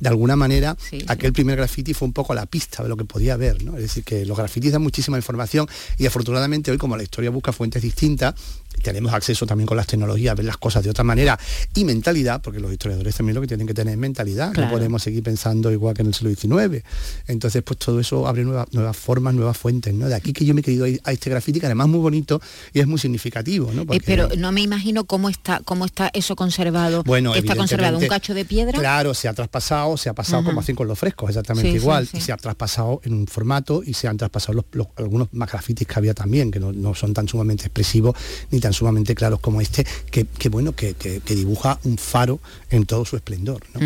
de 0.00 0.08
alguna 0.08 0.36
manera 0.36 0.76
Sí, 0.78 1.00
sí. 1.00 1.06
aquel 1.08 1.32
primer 1.32 1.56
graffiti 1.56 1.94
fue 1.94 2.06
un 2.06 2.12
poco 2.12 2.34
la 2.34 2.44
pista 2.44 2.82
de 2.82 2.88
lo 2.90 2.96
que 2.96 3.06
podía 3.06 3.34
haber, 3.34 3.64
¿no? 3.64 3.76
Es 3.76 3.82
decir, 3.82 4.04
que 4.04 4.26
los 4.26 4.36
grafitis 4.36 4.72
dan 4.72 4.82
muchísima 4.82 5.16
información 5.16 5.66
y 5.96 6.04
afortunadamente 6.04 6.70
hoy 6.70 6.76
como 6.78 6.96
la 6.96 7.02
historia 7.04 7.30
busca 7.30 7.52
fuentes 7.52 7.80
distintas, 7.80 8.34
tenemos 8.78 9.12
acceso 9.12 9.46
también 9.46 9.66
con 9.66 9.76
las 9.76 9.86
tecnologías 9.86 10.32
a 10.32 10.34
ver 10.34 10.44
las 10.46 10.56
cosas 10.56 10.82
de 10.84 10.90
otra 10.90 11.04
manera 11.04 11.38
y 11.74 11.84
mentalidad, 11.84 12.40
porque 12.42 12.60
los 12.60 12.72
historiadores 12.72 13.14
también 13.14 13.34
lo 13.34 13.40
que 13.40 13.46
tienen 13.46 13.66
que 13.66 13.74
tener 13.74 13.92
es 13.94 13.98
mentalidad, 13.98 14.52
Claro. 14.52 14.68
no 14.70 14.74
podemos 14.76 15.02
seguir 15.02 15.22
pensando 15.22 15.70
igual 15.72 15.94
que 15.94 16.02
en 16.02 16.08
el 16.08 16.14
siglo 16.14 16.30
XIX. 16.34 16.82
Entonces, 17.26 17.62
pues 17.62 17.78
todo 17.78 18.00
eso 18.00 18.26
abre 18.26 18.44
nuevas, 18.44 18.66
nuevas 18.72 18.96
formas, 18.96 19.34
nuevas 19.34 19.56
fuentes, 19.56 19.92
¿no? 19.94 20.08
De 20.08 20.14
aquí 20.14 20.32
que 20.32 20.44
yo 20.44 20.54
me 20.54 20.60
he 20.60 20.64
querido 20.64 20.86
ir 20.86 21.00
a 21.04 21.12
este 21.12 21.30
graffiti 21.30 21.60
que 21.60 21.66
además 21.66 21.86
es 21.86 21.90
muy 21.90 22.00
bonito 22.00 22.40
y 22.72 22.80
es 22.80 22.86
muy 22.86 22.98
significativo, 22.98 23.70
¿no? 23.72 23.82
Eh, 23.82 23.86
Porque- 23.86 24.00
pero 24.06 24.28
no 24.36 24.52
me 24.52 24.60
imagino 24.62 25.04
cómo 25.04 25.28
está 25.28 25.60
cómo 25.64 25.84
está 25.84 26.10
eso 26.12 26.36
conservado. 26.36 27.02
Bueno, 27.04 27.34
está 27.34 27.56
conservado 27.56 27.98
un 27.98 28.06
cacho 28.06 28.34
de 28.34 28.44
piedra. 28.44 28.78
Claro, 28.78 29.14
se 29.14 29.28
ha 29.28 29.34
traspasado, 29.34 29.96
se 29.96 30.08
ha 30.08 30.14
pasado 30.14 30.38
Ajá. 30.38 30.46
como 30.48 30.60
hacen 30.60 30.74
con 30.76 30.86
los 30.88 30.98
frescos, 30.98 31.30
exactamente 31.30 31.70
Sí, 31.70 31.76
igual. 31.76 32.06
sí. 32.06 32.18
Y 32.18 32.20
se 32.20 32.32
ha 32.32 32.36
traspasado 32.36 33.00
en 33.04 33.12
un 33.14 33.26
formato 33.26 33.82
y 33.84 33.94
se 33.94 34.08
han 34.08 34.16
traspasado 34.16 34.54
los, 34.54 34.64
los- 34.72 34.86
algunos 34.96 35.28
más 35.32 35.50
grafitis 35.50 35.86
que 35.86 35.94
había 35.96 36.14
también, 36.14 36.50
que 36.50 36.60
no, 36.60 36.72
no 36.72 36.94
son 36.94 37.12
tan 37.14 37.28
sumamente 37.28 37.64
expresivos 37.64 38.14
ni 38.50 38.60
tan 38.60 38.67
sumamente 38.72 39.14
claros 39.14 39.40
como 39.40 39.60
este, 39.60 39.86
que, 40.10 40.26
bueno, 40.48 40.72
que, 40.74 40.94
que- 40.94 41.20
dibuja 41.34 41.78
un 41.84 41.98
faro 41.98 42.40
en 42.70 42.84
todo 42.86 43.04
su 43.04 43.16
esplendor. 43.16 43.62
¿no? 43.74 43.80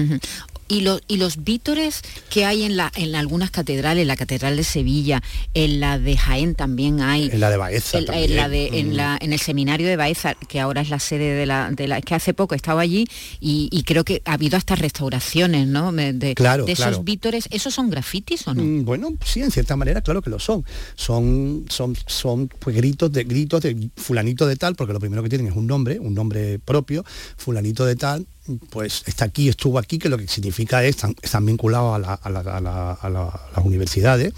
Y 0.68 0.80
los, 0.80 1.02
y 1.06 1.16
los 1.18 1.44
vítores 1.44 2.00
que 2.30 2.44
hay 2.46 2.62
en, 2.62 2.76
la, 2.76 2.90
en 2.94 3.14
algunas 3.14 3.50
catedrales, 3.50 4.06
la 4.06 4.16
Catedral 4.16 4.56
de 4.56 4.64
Sevilla, 4.64 5.22
en 5.54 5.80
la 5.80 5.98
de 5.98 6.16
Jaén 6.16 6.54
también 6.54 7.00
hay. 7.02 7.28
En 7.30 7.40
la 7.40 7.50
de 7.50 7.56
Baeza 7.58 7.98
En, 7.98 8.04
en 8.04 8.06
también. 8.06 8.36
la 8.36 8.48
de, 8.48 8.66
en, 8.78 8.96
la, 8.96 9.18
en 9.20 9.32
el 9.32 9.38
seminario 9.38 9.86
de 9.86 9.96
Baeza, 9.96 10.34
que 10.48 10.60
ahora 10.60 10.80
es 10.80 10.88
la 10.88 10.98
sede 10.98 11.34
de 11.34 11.44
la... 11.46 11.70
De 11.70 11.86
la 11.88 11.98
es 11.98 12.04
que 12.04 12.14
hace 12.14 12.32
poco 12.32 12.54
estaba 12.54 12.80
allí 12.80 13.06
y, 13.40 13.68
y 13.70 13.82
creo 13.82 14.04
que 14.04 14.22
ha 14.24 14.32
habido 14.34 14.56
hasta 14.56 14.74
restauraciones, 14.74 15.66
¿no? 15.66 15.92
De, 15.92 16.12
de- 16.12 16.34
Claro, 16.34 16.64
de 16.64 16.72
esos 16.72 16.86
claro. 16.86 17.02
vítores. 17.02 17.48
¿Esos 17.50 17.74
son 17.74 17.90
grafitis 17.90 18.46
o 18.48 18.54
no? 18.54 18.62
Mm, 18.62 18.84
Bueno, 18.84 19.10
sí, 19.24 19.40
en 19.42 19.50
cierta 19.50 19.76
manera, 19.76 20.00
claro 20.00 20.22
que 20.22 20.30
lo 20.30 20.38
son. 20.38 20.64
Son, 20.94 21.66
son, 21.68 21.96
son 22.06 22.48
pues, 22.48 22.74
gritos 22.76 23.12
de 23.12 23.24
gritos 23.24 23.60
de 23.62 23.90
fulanito 23.96 24.46
de 24.46 24.56
tal, 24.56 24.74
porque 24.74 24.92
lo 24.92 25.00
primero 25.00 25.22
que 25.22 25.28
tienen 25.28 25.48
es 25.48 25.56
un 25.56 25.66
nombre, 25.66 25.98
un 25.98 26.14
nombre 26.14 26.58
propio, 26.58 27.04
fulanito 27.36 27.84
de 27.84 27.96
tal, 27.96 28.26
pues 28.70 29.02
está 29.06 29.24
aquí, 29.26 29.48
estuvo 29.48 29.78
aquí, 29.78 29.98
que 29.98 30.08
lo 30.08 30.18
que 30.18 30.26
significa 30.26 30.82
es, 30.84 30.96
están, 30.96 31.14
están 31.22 31.46
vinculados 31.46 31.94
a, 31.94 31.98
la- 31.98 32.14
a 32.14 32.30
la- 32.30 32.40
a 32.40 32.60
la- 32.60 32.92
a 32.92 33.08
la- 33.10 33.28
a 33.28 33.50
las 33.56 33.64
universidades, 33.64 34.32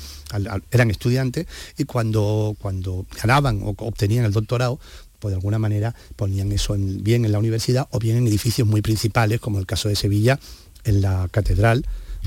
eran 0.71 0.91
estudiantes, 0.91 1.47
y 1.79 1.85
cuando, 1.85 2.55
cuando 2.61 3.07
ganaban 3.21 3.63
o 3.63 3.71
obtenían 3.79 4.25
el 4.25 4.33
doctorado, 4.33 4.79
pues 5.21 5.33
de 5.33 5.37
alguna 5.37 5.59
manera 5.59 5.95
ponían 6.17 6.53
eso 6.53 6.75
en- 6.75 7.03
bien 7.03 7.25
en 7.25 7.33
la 7.33 7.39
universidad 7.39 7.89
o 7.93 7.99
bien 7.99 8.19
en 8.19 8.27
edificios 8.27 8.69
muy 8.69 8.83
principales, 8.83 9.41
como 9.41 9.59
el 9.59 9.67
caso 9.67 9.89
de 9.89 9.97
Sevilla, 9.97 10.39
en 10.85 11.01
la 11.01 11.29
catedral, 11.31 11.87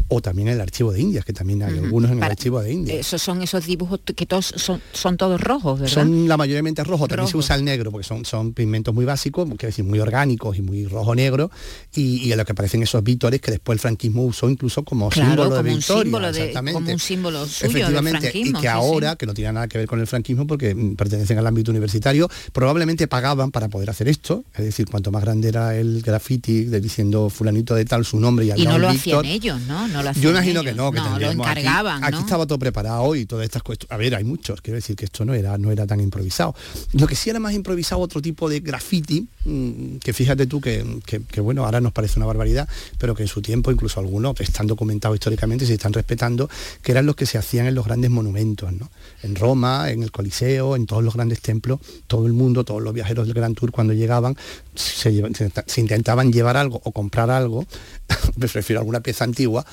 o 0.10 0.22
también 0.22 0.48
el 0.48 0.62
archivo 0.62 0.92
de 0.94 1.02
Indias, 1.02 1.26
que 1.26 1.34
también 1.34 1.64
hay 1.64 1.78
algunos 1.78 2.12
en 2.12 2.20
Para- 2.20 2.28
el 2.28 2.32
archivo 2.38 2.62
de 2.62 2.72
Indias. 2.72 2.98
Esos 3.00 3.22
son 3.22 3.42
esos 3.42 3.66
dibujos 3.66 4.00
que 4.16 4.26
todos 4.26 4.54
son, 4.56 4.82
son 4.94 5.18
todos 5.18 5.40
rojos, 5.42 5.80
¿verdad? 5.80 5.94
Son 5.94 6.28
la 6.28 6.38
mayoritariamente 6.38 6.84
rojos, 6.84 7.10
también 7.10 7.28
se 7.28 7.38
usa 7.38 7.56
el 7.56 7.66
negro, 7.66 7.92
porque 7.92 8.08
son, 8.08 8.24
son 8.26 8.54
pigmentos 8.54 8.94
muy 8.94 9.06
básicos, 9.06 9.46
quiero 9.50 9.68
decir, 9.68 9.84
muy 9.86 10.00
orgánicos 10.00 10.58
y 10.58 10.62
muy 10.62 10.86
rojo-negro, 10.86 11.52
y, 11.94 12.24
y 12.28 12.32
a 12.32 12.36
lo 12.36 12.46
que 12.46 12.52
aparecen 12.54 12.84
esos 12.84 13.04
vítores 13.04 13.42
que 13.42 13.52
después 13.52 13.76
el 13.76 13.80
franquismo 13.80 14.24
usó 14.26 14.50
incluso 14.50 14.84
como 14.84 15.10
Claro, 15.10 15.30
símbolo 15.30 15.50
de 15.50 15.58
como 15.64 15.76
victoria. 15.78 16.04
símbolo 16.04 16.32
de- 16.32 16.40
exactamente. 16.40 16.74
como 16.80 16.92
un 16.94 17.00
símbolo 17.00 17.46
suyo 17.46 17.68
del 17.68 17.70
Efectivamente, 17.78 18.20
franquismo, 18.20 18.60
y 18.60 18.62
que 18.62 18.68
ahora, 18.70 19.12
sí. 19.12 19.18
que 19.18 19.26
no 19.26 19.34
tiene 19.34 19.54
nada 19.54 19.68
que 19.68 19.78
ver 19.78 19.88
con 19.88 20.00
el 20.00 20.08
franquismo 20.08 20.48
porque 20.48 20.74
mm, 20.74 20.96
pertenecen 20.96 21.38
al 21.38 21.48
ámbito 21.48 21.72
universitario, 21.72 22.30
probablemente 22.54 23.08
pagaban 23.08 23.52
para 23.52 23.68
poder 23.68 23.90
hacer 23.90 24.08
esto, 24.08 24.44
es 24.56 24.64
decir, 24.66 24.88
cuanto 24.90 25.12
más 25.12 25.22
grande 25.24 25.50
era 25.50 25.76
el 25.76 26.02
graffiti 26.02 26.64
de 26.66 26.80
diciendo 26.82 27.30
fulanito 27.30 27.76
de 27.76 27.86
tal 27.86 28.06
su 28.06 28.20
nombre 28.20 28.46
y 28.46 28.52
al 28.52 28.60
Y 28.60 28.66
no 28.66 28.78
lo 28.78 28.90
Víctor, 28.92 29.26
hacían 29.26 29.26
ellos, 29.26 29.62
¿no? 29.62 29.87
No 29.92 30.04
lo 30.04 30.10
hacían 30.10 30.24
yo 30.24 30.30
imagino 30.32 30.64
que 30.64 30.74
no, 30.74 30.92
que 30.92 31.00
lo 31.00 31.06
tendríamos 31.06 31.48
aquí- 31.48 31.60
encargaban, 31.62 32.04
aquí, 32.04 32.12
¿no? 32.14 32.20
estaba 32.20 32.46
todo 32.46 32.60
preparado 32.60 33.16
y 33.16 33.26
todas 33.26 33.46
estas 33.46 33.64
cuestiones. 33.64 33.92
A 33.92 33.98
ver, 33.98 34.16
hay 34.16 34.24
muchos, 34.24 34.62
quiero 34.62 34.76
decir 34.76 34.96
que 34.96 35.06
esto 35.06 35.26
no 35.26 35.34
era, 35.34 35.58
no 35.58 35.72
era 35.72 35.86
tan 35.88 36.00
improvisado. 36.00 36.56
Lo 36.94 37.08
que 37.08 37.16
sí 37.16 37.30
era 37.30 37.40
más 37.40 37.54
improvisado 37.54 38.02
otro 38.02 38.22
tipo 38.22 38.50
de 38.50 38.60
graffiti, 38.60 39.28
mm, 39.46 39.98
que 39.98 40.14
fíjate 40.14 40.46
tú 40.48 40.60
que, 40.62 40.86
que- 41.06 41.22
que, 41.24 41.42
bueno, 41.42 41.66
ahora 41.66 41.82
nos 41.82 41.92
parece 41.94 42.20
una 42.20 42.26
barbaridad, 42.26 42.68
pero 42.98 43.16
que 43.16 43.24
en 43.24 43.28
su 43.30 43.42
tiempo 43.42 43.72
incluso 43.72 44.00
algunos 44.00 44.40
están 44.42 44.68
documentados 44.68 45.16
históricamente 45.16 45.66
y 45.66 45.68
se 45.68 45.74
están 45.76 45.94
respetando, 45.94 46.50
que 46.82 46.92
eran 46.92 47.06
los 47.06 47.16
que 47.16 47.26
se 47.26 47.38
hacían 47.38 47.68
en 47.68 47.76
los 47.76 47.86
grandes 47.86 48.10
monumentos, 48.12 48.72
¿no? 48.74 48.90
En 49.24 49.36
Roma, 49.36 49.90
en 49.92 50.04
el 50.04 50.12
Coliseo, 50.12 50.76
en 50.76 50.86
todos 50.86 51.04
los 51.04 51.14
grandes 51.16 51.42
templos, 51.42 51.80
todo 52.08 52.28
el 52.28 52.34
mundo, 52.34 52.64
todos 52.64 52.82
los 52.82 52.94
viajeros 52.94 53.26
del 53.28 53.34
Gran 53.36 53.56
Tour 53.56 53.72
cuando 53.72 53.94
llegaban, 53.94 54.36
se, 54.78 55.82
intentaban 55.82 56.32
llevar 56.32 56.58
algo 56.58 56.82
o 56.84 56.92
comprar 56.92 57.30
algo, 57.30 57.66
me 58.36 58.48
refiero 58.48 58.80
a 58.80 58.82
alguna 58.82 59.02
pieza 59.02 59.24
antigua, 59.24 59.66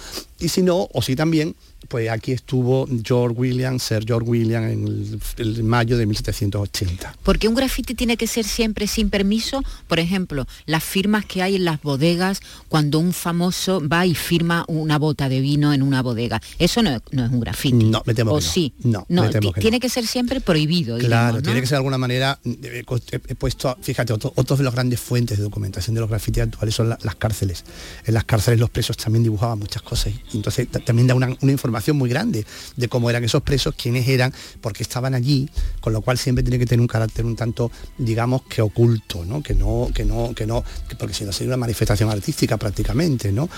y 0.45 0.49
si 0.49 0.63
no, 0.63 0.89
o 0.93 1.03
si 1.03 1.17
también, 1.17 1.55
pues 1.89 2.09
aquí 2.09 2.33
estuvo 2.33 2.89
George 3.05 3.37
Williams, 3.39 3.83
Sir 3.83 4.05
George 4.07 4.29
Williams 4.29 4.73
en 4.73 4.87
el, 4.89 5.21
el 5.37 5.65
mayo 5.65 5.99
de 5.99 6.07
1780. 6.07 7.17
Porque 7.23 7.47
un 7.49 7.55
grafiti 7.55 7.95
tiene 7.95 8.17
que 8.17 8.27
ser 8.27 8.45
siempre 8.45 8.87
sin 8.87 9.11
permiso. 9.11 9.63
Por 9.87 9.99
ejemplo, 9.99 10.47
las 10.67 10.83
firmas 10.83 11.27
que 11.27 11.43
hay 11.43 11.57
en 11.57 11.65
las 11.65 11.83
bodegas 11.83 12.41
cuando 12.69 12.99
un 12.99 13.13
famoso 13.13 13.87
va 13.87 14.07
y 14.07 14.15
firma 14.15 14.65
una 14.69 14.99
bota 14.99 15.29
de 15.29 15.41
vino 15.41 15.73
en 15.75 15.83
una 15.83 16.01
bodega. 16.03 16.41
Eso 16.59 16.83
no, 16.83 16.91
es- 16.91 17.03
no 17.11 17.25
es 17.27 17.31
un 17.31 17.41
grafiti. 17.41 17.85
No, 17.85 18.03
me 18.07 18.15
temo 18.15 18.33
o 18.33 18.39
que 18.39 18.45
no. 18.45 18.51
sí. 18.51 18.73
No, 18.83 19.07
me 19.09 19.29
temo 19.29 19.49
ti- 19.49 19.53
que 19.55 19.61
no. 19.61 19.63
tiene 19.63 19.81
que 19.81 19.89
ser 19.91 20.07
siempre 20.07 20.41
prohibido. 20.41 20.99
Claro, 20.99 21.43
tiene 21.43 21.61
que 21.61 21.67
ser 21.67 21.73
de 21.75 21.79
alguna 21.79 21.99
manera, 21.99 22.39
he, 22.45 22.83
he- 23.13 23.21
he 23.29 23.35
puesto, 23.35 23.77
fíjate, 23.83 24.13
otro- 24.13 24.33
otros 24.37 24.59
de 24.59 24.65
los 24.65 24.73
grandes 24.75 25.01
fuentes 25.01 25.37
de 25.39 25.45
documentación 25.45 25.95
de 25.95 26.01
los 26.01 26.09
grafitis 26.11 26.43
actuales 26.45 26.75
son 26.75 26.89
la- 26.89 26.99
las 27.03 27.15
cárceles. 27.17 27.65
En 28.07 28.15
las 28.15 28.25
cárceles 28.25 28.59
los 28.59 28.71
presos 28.71 28.97
también 28.97 29.23
dibujaban 29.23 29.59
muchas 29.59 29.83
cosas 29.83 30.13
entonces 30.35 30.69
ta- 30.69 30.81
también 30.81 31.07
da 31.09 31.15
una, 31.15 31.29
una 31.41 31.53
información 31.53 31.97
muy 31.97 32.09
grande 32.11 32.45
de 32.77 32.89
cómo 32.89 33.09
eran 33.11 33.25
esos 33.25 33.43
presos, 33.43 33.75
quiénes 33.81 34.07
eran, 34.09 34.33
por 34.61 34.73
qué 34.73 34.83
estaban 34.83 35.15
allí, 35.15 35.49
con 35.81 35.93
lo 35.93 36.01
cual 36.01 36.19
siempre 36.19 36.43
tiene 36.43 36.59
que 36.59 36.67
tener 36.67 36.81
un 36.81 36.87
carácter 36.89 37.25
un 37.25 37.37
tanto, 37.37 37.71
digamos, 37.99 38.43
que 38.43 38.63
oculto, 38.63 39.25
¿no? 39.25 39.43
Que 39.43 39.55
no, 39.55 39.89
que 39.95 40.05
no, 40.05 40.33
que 40.35 40.47
no, 40.47 40.63
que- 40.89 40.97
porque 40.97 41.15
si 41.15 41.25
no 41.25 41.33
sería 41.33 41.49
una 41.51 41.57
manifestación 41.59 42.11
artística 42.11 42.57
prácticamente, 42.57 43.33
¿no? 43.33 43.49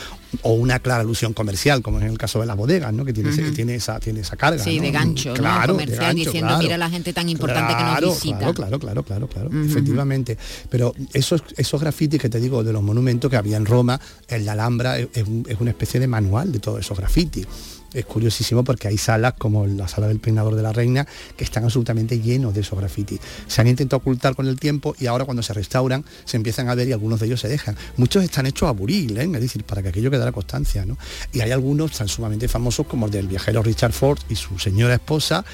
O 0.43 0.53
una 0.53 0.79
clara 0.81 1.01
alusión 1.03 1.33
comercial, 1.33 1.83
como 1.83 2.01
en 2.01 2.07
el 2.07 2.19
caso 2.19 2.41
de 2.41 2.47
las 2.47 2.57
bodegas, 2.57 2.93
¿no? 2.93 3.05
Que 3.05 3.13
tiene, 3.13 3.31
Ujú. 3.31 3.53
tiene 3.53 3.75
esa, 3.77 3.99
tiene 4.01 4.21
esa 4.21 4.37
carga. 4.37 4.63
Sí, 4.63 4.77
¿no? 4.77 4.83
de 4.83 4.91
gancho, 4.91 5.29
¿no? 5.31 5.35
Claro, 5.35 5.75
de 5.75 5.85
Comercial, 5.85 5.99
gancho, 6.07 6.25
diciendo, 6.25 6.49
claro. 6.49 6.63
mira 6.63 6.79
la 6.79 6.91
gente 6.91 7.13
tan 7.13 7.29
importante 7.29 7.75
que 7.77 7.83
nos 7.83 8.01
visita. 8.15 8.53
Claro, 8.53 8.79
claro, 8.79 9.03
claro, 9.03 9.29
claro, 9.29 9.51
efectivamente. 9.65 10.37
Pero 10.71 10.95
esos, 11.13 11.43
esos 11.57 11.81
grafitis 11.81 12.21
que 12.21 12.29
te 12.29 12.41
digo 12.41 12.63
de 12.65 12.73
los 12.73 12.83
monumentos 12.83 13.31
que 13.31 13.37
había 13.37 13.57
en 13.57 13.67
Roma, 13.67 14.01
en 14.29 14.45
la 14.45 14.53
Alhambra, 14.53 14.99
es, 14.99 15.09
es 15.15 15.61
una 15.61 15.71
especie 15.71 16.01
de 16.01 16.07
manual 16.07 16.53
todos 16.59 16.81
esos 16.81 16.97
grafitis. 16.97 17.47
Es 17.95 18.05
curiosísimo 18.05 18.63
porque 18.65 18.89
hay 18.89 18.99
salas 18.99 19.35
como 19.39 19.67
la 19.67 19.89
sala 19.89 20.09
del 20.09 20.21
peinador 20.21 20.55
de 20.55 20.63
la 20.63 20.73
reina 20.73 21.07
que 21.37 21.45
están 21.45 21.65
absolutamente 21.65 22.21
llenos 22.21 22.53
de 22.53 22.61
esos 22.61 22.79
grafitis. 22.79 23.21
Se 23.47 23.61
han 23.61 23.69
intentado 23.69 23.99
ocultar 23.99 24.35
con 24.35 24.49
el 24.49 24.59
tiempo 24.59 24.95
y 24.99 25.07
ahora 25.07 25.25
cuando 25.25 25.43
se 25.43 25.55
restauran 25.55 26.05
se 26.25 26.37
empiezan 26.37 26.69
a 26.69 26.75
ver 26.75 26.89
y 26.89 26.93
algunos 26.93 27.21
de 27.21 27.27
ellos 27.27 27.41
se 27.41 27.49
dejan. 27.49 27.77
Muchos 27.97 28.23
están 28.25 28.47
hechos 28.47 28.69
a 28.69 28.73
buril, 28.73 29.17
¿eh? 29.17 29.25
es 29.25 29.41
decir, 29.41 29.65
para 29.65 29.83
que 29.83 29.89
aquello 29.89 30.11
quedara 30.11 30.33
constancia. 30.33 30.85
¿no? 30.85 30.99
Y 31.33 31.41
hay 31.41 31.53
algunos 31.53 31.93
tan 31.93 32.09
sumamente 32.09 32.49
famosos 32.49 32.87
como 32.87 33.07
el 33.07 33.13
del 33.13 33.29
viajero 33.29 33.63
Richard 33.63 33.93
Ford 33.93 34.19
y 34.29 34.37
su 34.37 34.59
señora 34.59 34.95
esposa 34.95 35.45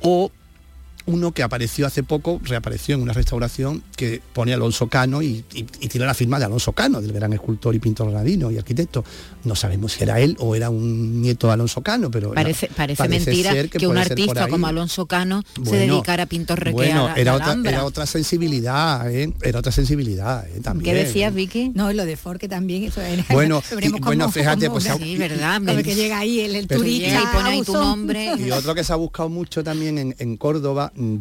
o 0.00 0.30
uno 1.08 1.32
que 1.32 1.42
apareció 1.42 1.86
hace 1.86 2.02
poco, 2.02 2.40
reapareció 2.44 2.94
en 2.94 3.02
una 3.02 3.12
restauración 3.12 3.82
que 3.96 4.20
pone 4.32 4.52
Alonso 4.54 4.86
Cano 4.88 5.22
y, 5.22 5.44
y- 5.54 5.66
y 5.80 5.88
tiene 5.88 6.06
la 6.06 6.14
firma 6.14 6.38
de 6.38 6.44
Alonso 6.44 6.72
Cano, 6.72 7.00
del 7.00 7.12
gran 7.12 7.32
escultor 7.32 7.74
y 7.74 7.78
pintor 7.80 8.10
granadino 8.10 8.50
y 8.50 8.58
arquitecto. 8.58 9.04
No 9.44 9.54
sabemos 9.56 9.92
si 9.92 10.04
era 10.04 10.20
él 10.20 10.36
o 10.38 10.54
era 10.54 10.70
un 10.70 11.20
nieto 11.22 11.46
de 11.48 11.54
Alonso 11.54 11.82
Cano, 11.82 12.10
pero 12.10 12.32
Parece, 12.34 12.68
parece, 12.76 13.08
mentira 13.08 13.52
ser 13.52 13.70
que, 13.70 13.86
un 13.86 13.96
artista 13.98 14.46
como 14.48 14.66
Alonso 14.66 15.06
Cano 15.06 15.42
se 15.64 15.76
dedicara 15.76 16.24
a 16.24 16.26
pintor 16.26 16.58
requea 16.60 16.72
Bueno, 16.72 17.08
la- 17.08 17.14
era 17.14 17.34
otra, 17.34 17.46
Alhambra. 17.46 17.72
era 17.72 17.84
otra 17.84 18.06
sensibilidad, 18.06 19.10
¿eh? 19.12 19.32
Era 19.42 19.58
otra 19.58 19.72
sensibilidad, 19.72 20.46
¿eh? 20.48 20.60
También. 20.62 20.94
¿Qué 20.94 21.04
decías, 21.04 21.34
Vicky? 21.34 21.70
No, 21.74 21.92
lo 21.92 22.04
de 22.04 22.16
Ford 22.16 22.38
que 22.38 22.48
también 22.48 22.84
eso 22.84 23.00
era- 23.00 23.24
Bueno, 23.30 23.62
bueno, 24.02 24.30
fíjate, 24.30 24.66
cómo- 24.68 24.78
pues, 24.80 24.84
Sí, 24.98 25.04
y- 25.12 25.16
verdad. 25.16 25.60
como 25.64 25.82
que 25.82 25.94
llega 25.94 26.18
ahí 26.18 26.40
el, 26.40 26.66
turista 26.68 27.08
y 27.22 27.26
pone 27.36 27.48
ahí 27.48 27.62
tu 27.62 27.72
nombre. 27.72 28.34
Y 28.38 28.50
otro 28.50 28.74
que 28.74 28.84
se 28.84 28.92
ha 28.92 28.96
buscado 28.96 29.28
mucho 29.28 29.64
también 29.64 29.98
en, 29.98 30.14
en 30.18 30.36
Córdoba, 30.36 30.92
mm, 30.98 31.18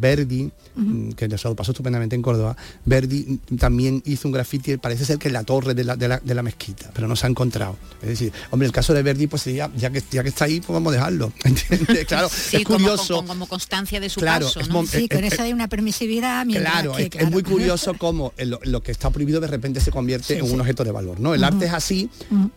Mm, 0.78 1.12
que 1.14 1.28
se 1.38 1.48
lo 1.48 1.56
pasó 1.56 1.72
estupendamente 1.72 2.16
en 2.16 2.22
Córdoba, 2.22 2.56
Verdi 2.86 3.40
también 3.60 4.02
hizo 4.06 4.28
un 4.28 4.32
grafiti, 4.32 4.78
parece 4.78 5.06
ser 5.06 5.18
que 5.18 5.28
en 5.28 5.34
la 5.34 5.44
torre 5.44 5.74
de 5.74 5.84
la, 5.84 5.96
de 5.96 6.08
la- 6.08 6.20
de 6.20 6.36
la 6.36 6.44
mezquita, 6.44 6.92
pero 6.94 7.08
no 7.08 7.16
se 7.16 7.26
ha 7.26 7.30
encontrado. 7.30 7.78
Es 8.02 8.10
decir, 8.10 8.32
hombre, 8.52 8.68
el 8.68 8.72
caso 8.72 8.94
de 8.94 9.02
Verdi, 9.04 9.28
pues 9.28 9.42
sería, 9.42 9.70
ya 9.76 9.90
que, 9.90 10.04
ya 10.12 10.22
que 10.24 10.30
está 10.30 10.46
ahí, 10.46 10.60
pues 10.60 10.74
vamos 10.74 10.92
a 10.94 10.96
dejarlo. 10.98 11.32
¿entiendes? 11.44 12.06
Claro, 12.06 12.30
Sí, 12.30 12.58
es 12.58 12.64
como, 12.64 12.78
curioso. 12.80 13.16
como- 13.16 13.28
como 13.28 13.48
constancia 13.48 14.00
de 14.00 14.10
su 14.10 14.20
Claro, 14.20 14.46
paso, 14.46 14.60
es 14.60 14.70
¿no? 14.70 14.86
Sí, 14.86 15.10
con 15.10 15.24
eh, 15.24 15.28
eso 15.28 15.42
hay 15.44 15.52
una 15.54 15.68
permisividad. 15.68 16.46
Claro, 16.48 16.94
que, 16.94 17.04
es, 17.04 17.10
es 17.16 17.32
muy 17.32 17.44
curioso 17.44 17.94
cómo 17.98 18.34
lo, 18.38 18.60
lo 18.64 18.82
que 18.84 18.92
está 18.92 19.10
prohibido 19.10 19.40
de 19.40 19.48
repente 19.48 19.80
se 19.82 19.92
convierte 19.92 20.34
Sí, 20.36 20.40
en 20.40 20.46
sí. 20.48 20.54
un 20.54 20.62
objeto 20.62 20.84
de 20.84 20.92
valor, 20.92 21.20
¿no? 21.20 21.34
El 21.34 21.44
arte 21.44 21.66
es 21.66 21.74
así 21.74 22.10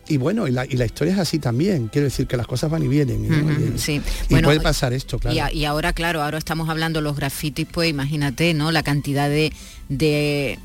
y 0.07 0.17
bueno, 0.17 0.47
y 0.47 0.51
la, 0.51 0.65
y 0.65 0.71
la 0.77 0.85
historia 0.85 1.13
es 1.13 1.19
así 1.19 1.39
también. 1.39 1.87
Quiero 1.87 2.05
decir 2.05 2.27
que 2.27 2.37
las 2.37 2.47
cosas 2.47 2.69
van 2.69 2.83
y 2.83 2.87
vienen. 2.87 3.27
¿no? 3.27 3.75
Y- 3.75 3.79
sí. 3.79 4.01
Y 4.29 4.33
Bueno, 4.33 4.47
puede 4.47 4.59
pasar 4.61 4.93
esto, 4.93 5.17
claro. 5.19 5.35
Y, 5.35 5.39
a- 5.39 5.51
y 5.53 5.65
ahora, 5.65 5.93
claro, 5.93 6.21
ahora 6.23 6.37
estamos 6.37 6.69
hablando 6.69 7.01
los 7.01 7.15
grafitis, 7.15 7.67
pues 7.71 7.89
imagínate, 7.89 8.10
¿no? 8.53 8.71
La 8.71 8.83
cantidad 8.83 9.29
de, 9.29 9.53
de 9.89 10.59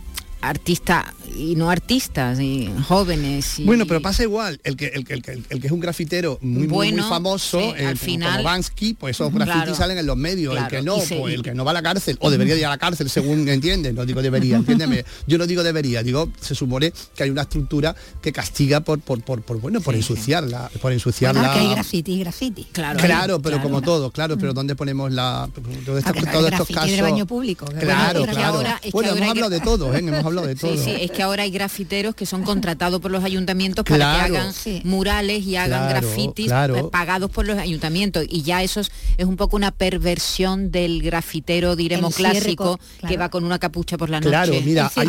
artistas 0.48 1.04
y 1.36 1.54
no 1.56 1.70
artistas, 1.70 2.40
y 2.40 2.70
jóvenes. 2.88 3.58
Y, 3.58 3.64
Bueno, 3.64 3.86
pero 3.86 4.00
pasa 4.00 4.22
igual, 4.22 4.58
el 4.64 4.76
que, 4.76 4.86
el, 4.86 5.04
que- 5.04 5.14
el 5.14 5.22
que- 5.22 5.42
el 5.50 5.60
que 5.60 5.66
es 5.66 5.72
un 5.72 5.80
grafitero 5.80 6.38
muy, 6.40 6.50
muy, 6.60 6.66
muy 6.68 6.74
Bueno, 6.76 7.08
famoso, 7.08 7.60
sí, 7.60 7.66
eh, 7.76 7.86
al 7.86 7.98
como 7.98 8.10
final- 8.10 8.42
Bansky, 8.44 8.94
pues 8.94 9.16
esos 9.16 9.32
grafitis 9.32 9.62
Claro. 9.62 9.74
salen 9.74 9.98
en 9.98 10.06
los 10.06 10.16
medios, 10.16 10.52
Claro, 10.54 10.66
el 10.66 10.70
que 10.70 10.82
no, 10.86 11.00
se- 11.00 11.16
pues 11.16 11.34
el 11.34 11.42
que 11.42 11.54
no 11.54 11.64
va 11.64 11.72
a 11.72 11.74
la 11.74 11.82
cárcel, 11.82 12.16
o 12.20 12.30
debería 12.30 12.56
ir 12.56 12.64
a 12.66 12.70
la 12.70 12.78
cárcel, 12.78 13.10
según 13.10 13.46
entiendes, 13.48 13.92
no 13.94 14.06
digo 14.06 14.22
debería, 14.22 14.56
entiéndeme, 14.56 15.04
yo 15.26 15.36
no 15.38 15.46
digo 15.46 15.62
debería, 15.62 16.02
digo, 16.02 16.30
se 16.40 16.54
supone 16.54 16.92
que 17.14 17.22
hay 17.24 17.30
una 17.30 17.42
estructura 17.42 17.94
que 18.22 18.32
castiga 18.32 18.80
por, 18.80 19.00
por, 19.00 19.20
por, 19.22 19.42
por, 19.42 19.60
bueno, 19.60 19.80
por 19.80 19.94
Sí, 19.94 20.02
sí. 20.02 20.12
ensuciarla, 20.12 20.70
por 20.80 20.92
ensuciarla. 20.92 21.40
Bueno, 21.40 21.54
que 21.54 21.60
hay 21.60 21.70
graffiti 21.70 22.12
y 22.12 22.18
graffiti. 22.20 22.64
Claro, 22.72 22.98
Claro, 22.98 23.42
pero 23.42 23.56
claro. 23.56 23.62
como 23.68 23.82
todo, 23.82 24.10
claro, 24.10 24.38
pero 24.38 24.52
¿dónde 24.54 24.74
ponemos 24.74 25.12
la 25.12 25.48
todos 25.84 26.02
Ah, 26.06 26.12
hay 26.14 26.32
todos 26.32 26.50
estos 26.52 26.68
casos? 26.68 26.90
del 26.90 27.02
baño 27.02 27.26
público, 27.26 27.66
Claro, 27.66 28.20
bueno, 28.20 28.32
claro. 28.32 28.54
ahora- 28.56 28.80
bueno, 28.92 29.08
ahora 29.10 29.18
hemos 29.20 29.30
hablado 29.30 29.48
que- 29.50 29.54
de 29.56 29.60
todo, 29.60 29.94
¿eh? 29.94 29.98
hemos 29.98 30.24
hablado 30.24 30.35
de 30.42 30.54
todo. 30.56 30.72
Sí, 30.76 30.82
sí, 30.84 30.90
es 31.00 31.10
que 31.10 31.22
ahora 31.22 31.44
hay 31.44 31.50
grafiteros 31.50 32.14
que 32.14 32.26
son 32.26 32.42
contratados 32.42 33.00
por 33.00 33.10
los 33.10 33.22
ayuntamientos 33.24 33.84
para 33.84 33.96
Claro. 33.96 34.32
que 34.34 34.38
hagan 34.38 34.52
Sí. 34.52 34.80
murales 34.84 35.44
y 35.44 35.56
hagan 35.56 35.88
Claro, 35.88 36.00
grafitis 36.08 36.46
claro. 36.46 36.76
eh, 36.76 36.84
pagados 36.90 37.30
por 37.30 37.46
los 37.46 37.58
ayuntamientos. 37.58 38.24
Y 38.28 38.42
ya 38.42 38.62
eso 38.62 38.80
es, 38.80 38.90
es 39.16 39.24
un 39.26 39.36
poco 39.36 39.56
una 39.56 39.70
perversión 39.70 40.70
del 40.70 41.02
grafitero, 41.02 41.76
diremos, 41.76 42.14
clásico, 42.16 42.78
que 43.06 43.16
va 43.16 43.28
con 43.28 43.44
una 43.44 43.58
capucha 43.58 43.96
por 43.98 44.10
la 44.10 44.20
noche. 44.20 44.30
Claro, 44.30 44.52
mira, 44.64 44.90
hay, 44.94 45.06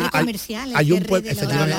un 0.92 1.02
pueblo, 1.04 1.30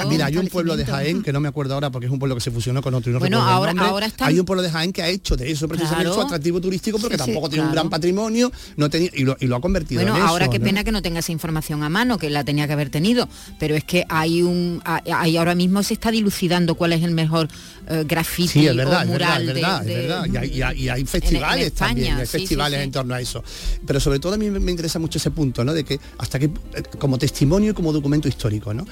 mira, 0.09 0.25
hay 0.25 0.37
un 0.37 0.47
pueblo 0.47 0.75
de. 0.77 0.85
Jaén 0.85 1.21
que 1.21 1.31
no 1.31 1.39
me 1.39 1.47
acuerdo 1.47 1.75
ahora 1.75 1.91
porque 1.91 2.07
es 2.07 2.11
un 2.11 2.17
pueblo 2.19 2.35
que 2.35 2.41
se 2.41 2.49
fusionó 2.51 2.81
con 2.81 2.93
otro 2.95 3.11
y 3.11 3.13
no 3.13 3.19
Bueno, 3.19 3.37
recuerdo 3.37 3.51
el 3.51 3.57
ahora- 3.57 3.73
nombre. 3.73 3.89
ahora 3.91 4.05
están- 4.07 4.27
Hay 4.27 4.39
un 4.39 4.45
pueblo 4.45 4.63
de 4.63 4.71
Jaén 4.71 4.91
que 4.91 5.03
ha 5.03 5.07
hecho 5.07 5.35
de 5.35 5.51
eso 5.51 5.67
precisamente 5.67 6.05
Claro. 6.05 6.15
su 6.21 6.25
atractivo 6.25 6.59
turístico 6.59 6.97
porque 6.97 7.15
Sí, 7.17 7.23
sí, 7.23 7.25
tampoco 7.27 7.49
tiene 7.49 7.65
un 7.65 7.71
gran 7.71 7.89
patrimonio, 7.89 8.51
no 8.75 8.89
tenía 8.89 9.09
y 9.13 9.23
lo, 9.23 9.37
y 9.39 9.45
lo 9.47 9.55
ha 9.55 9.61
convertido 9.61 10.01
Bueno, 10.01 10.15
en 10.17 10.21
eso. 10.23 10.29
ahora 10.31 10.49
qué 10.49 10.57
¿no? 10.59 10.65
pena 10.65 10.83
que 10.83 10.91
no 10.91 11.01
tenga 11.01 11.19
esa 11.19 11.31
información 11.31 11.83
a 11.83 11.89
mano, 11.89 12.17
que 12.17 12.29
la 12.29 12.43
tenía 12.43 12.65
que 12.67 12.73
haber 12.73 12.89
tenido, 12.89 13.28
pero 13.59 13.75
es 13.75 13.83
que 13.83 14.05
hay 14.09 14.41
un, 14.41 14.81
hay 14.85 15.37
ahora 15.37 15.55
mismo 15.55 15.81
se 15.83 15.93
está 15.93 16.11
dilucidando 16.11 16.75
cuál 16.75 16.93
es 16.93 17.03
el 17.03 17.11
mejor 17.11 17.47
eh, 17.87 18.03
graffiti 18.07 18.47
Sí, 18.49 18.67
es 18.67 18.75
verdad, 18.75 19.03
o 19.03 19.11
mural 19.11 19.41
es 19.49 19.53
verdad, 19.55 19.81
de- 19.83 19.93
es 19.93 20.07
verdad. 20.07 20.25
Y 20.31 20.37
hay, 20.37 20.49
y 20.57 20.61
hay- 20.61 20.79
y 20.83 20.89
hay 20.89 21.01
en 21.01 21.07
festivales 21.07 21.65
España, 21.67 21.87
también, 21.89 22.15
hay 22.17 22.25
sí, 22.25 22.31
festivales 22.39 22.79
sí. 22.79 22.83
en 22.83 22.91
torno 22.91 23.13
a 23.15 23.21
eso. 23.21 23.43
Pero 23.85 23.99
sobre 23.99 24.19
todo 24.19 24.33
a 24.33 24.37
mí 24.37 24.49
me 24.49 24.71
interesa 24.71 24.99
mucho 24.99 25.17
ese 25.17 25.31
punto, 25.31 25.63
¿no? 25.63 25.73
De 25.73 25.83
que 25.83 25.99
hasta 26.17 26.37
que, 26.39 26.49
como 26.99 27.17
testimonio 27.17 27.71
y 27.71 27.73
como 27.73 27.91
documento 27.91 28.27
histórico, 28.27 28.73
¿no? 28.73 28.85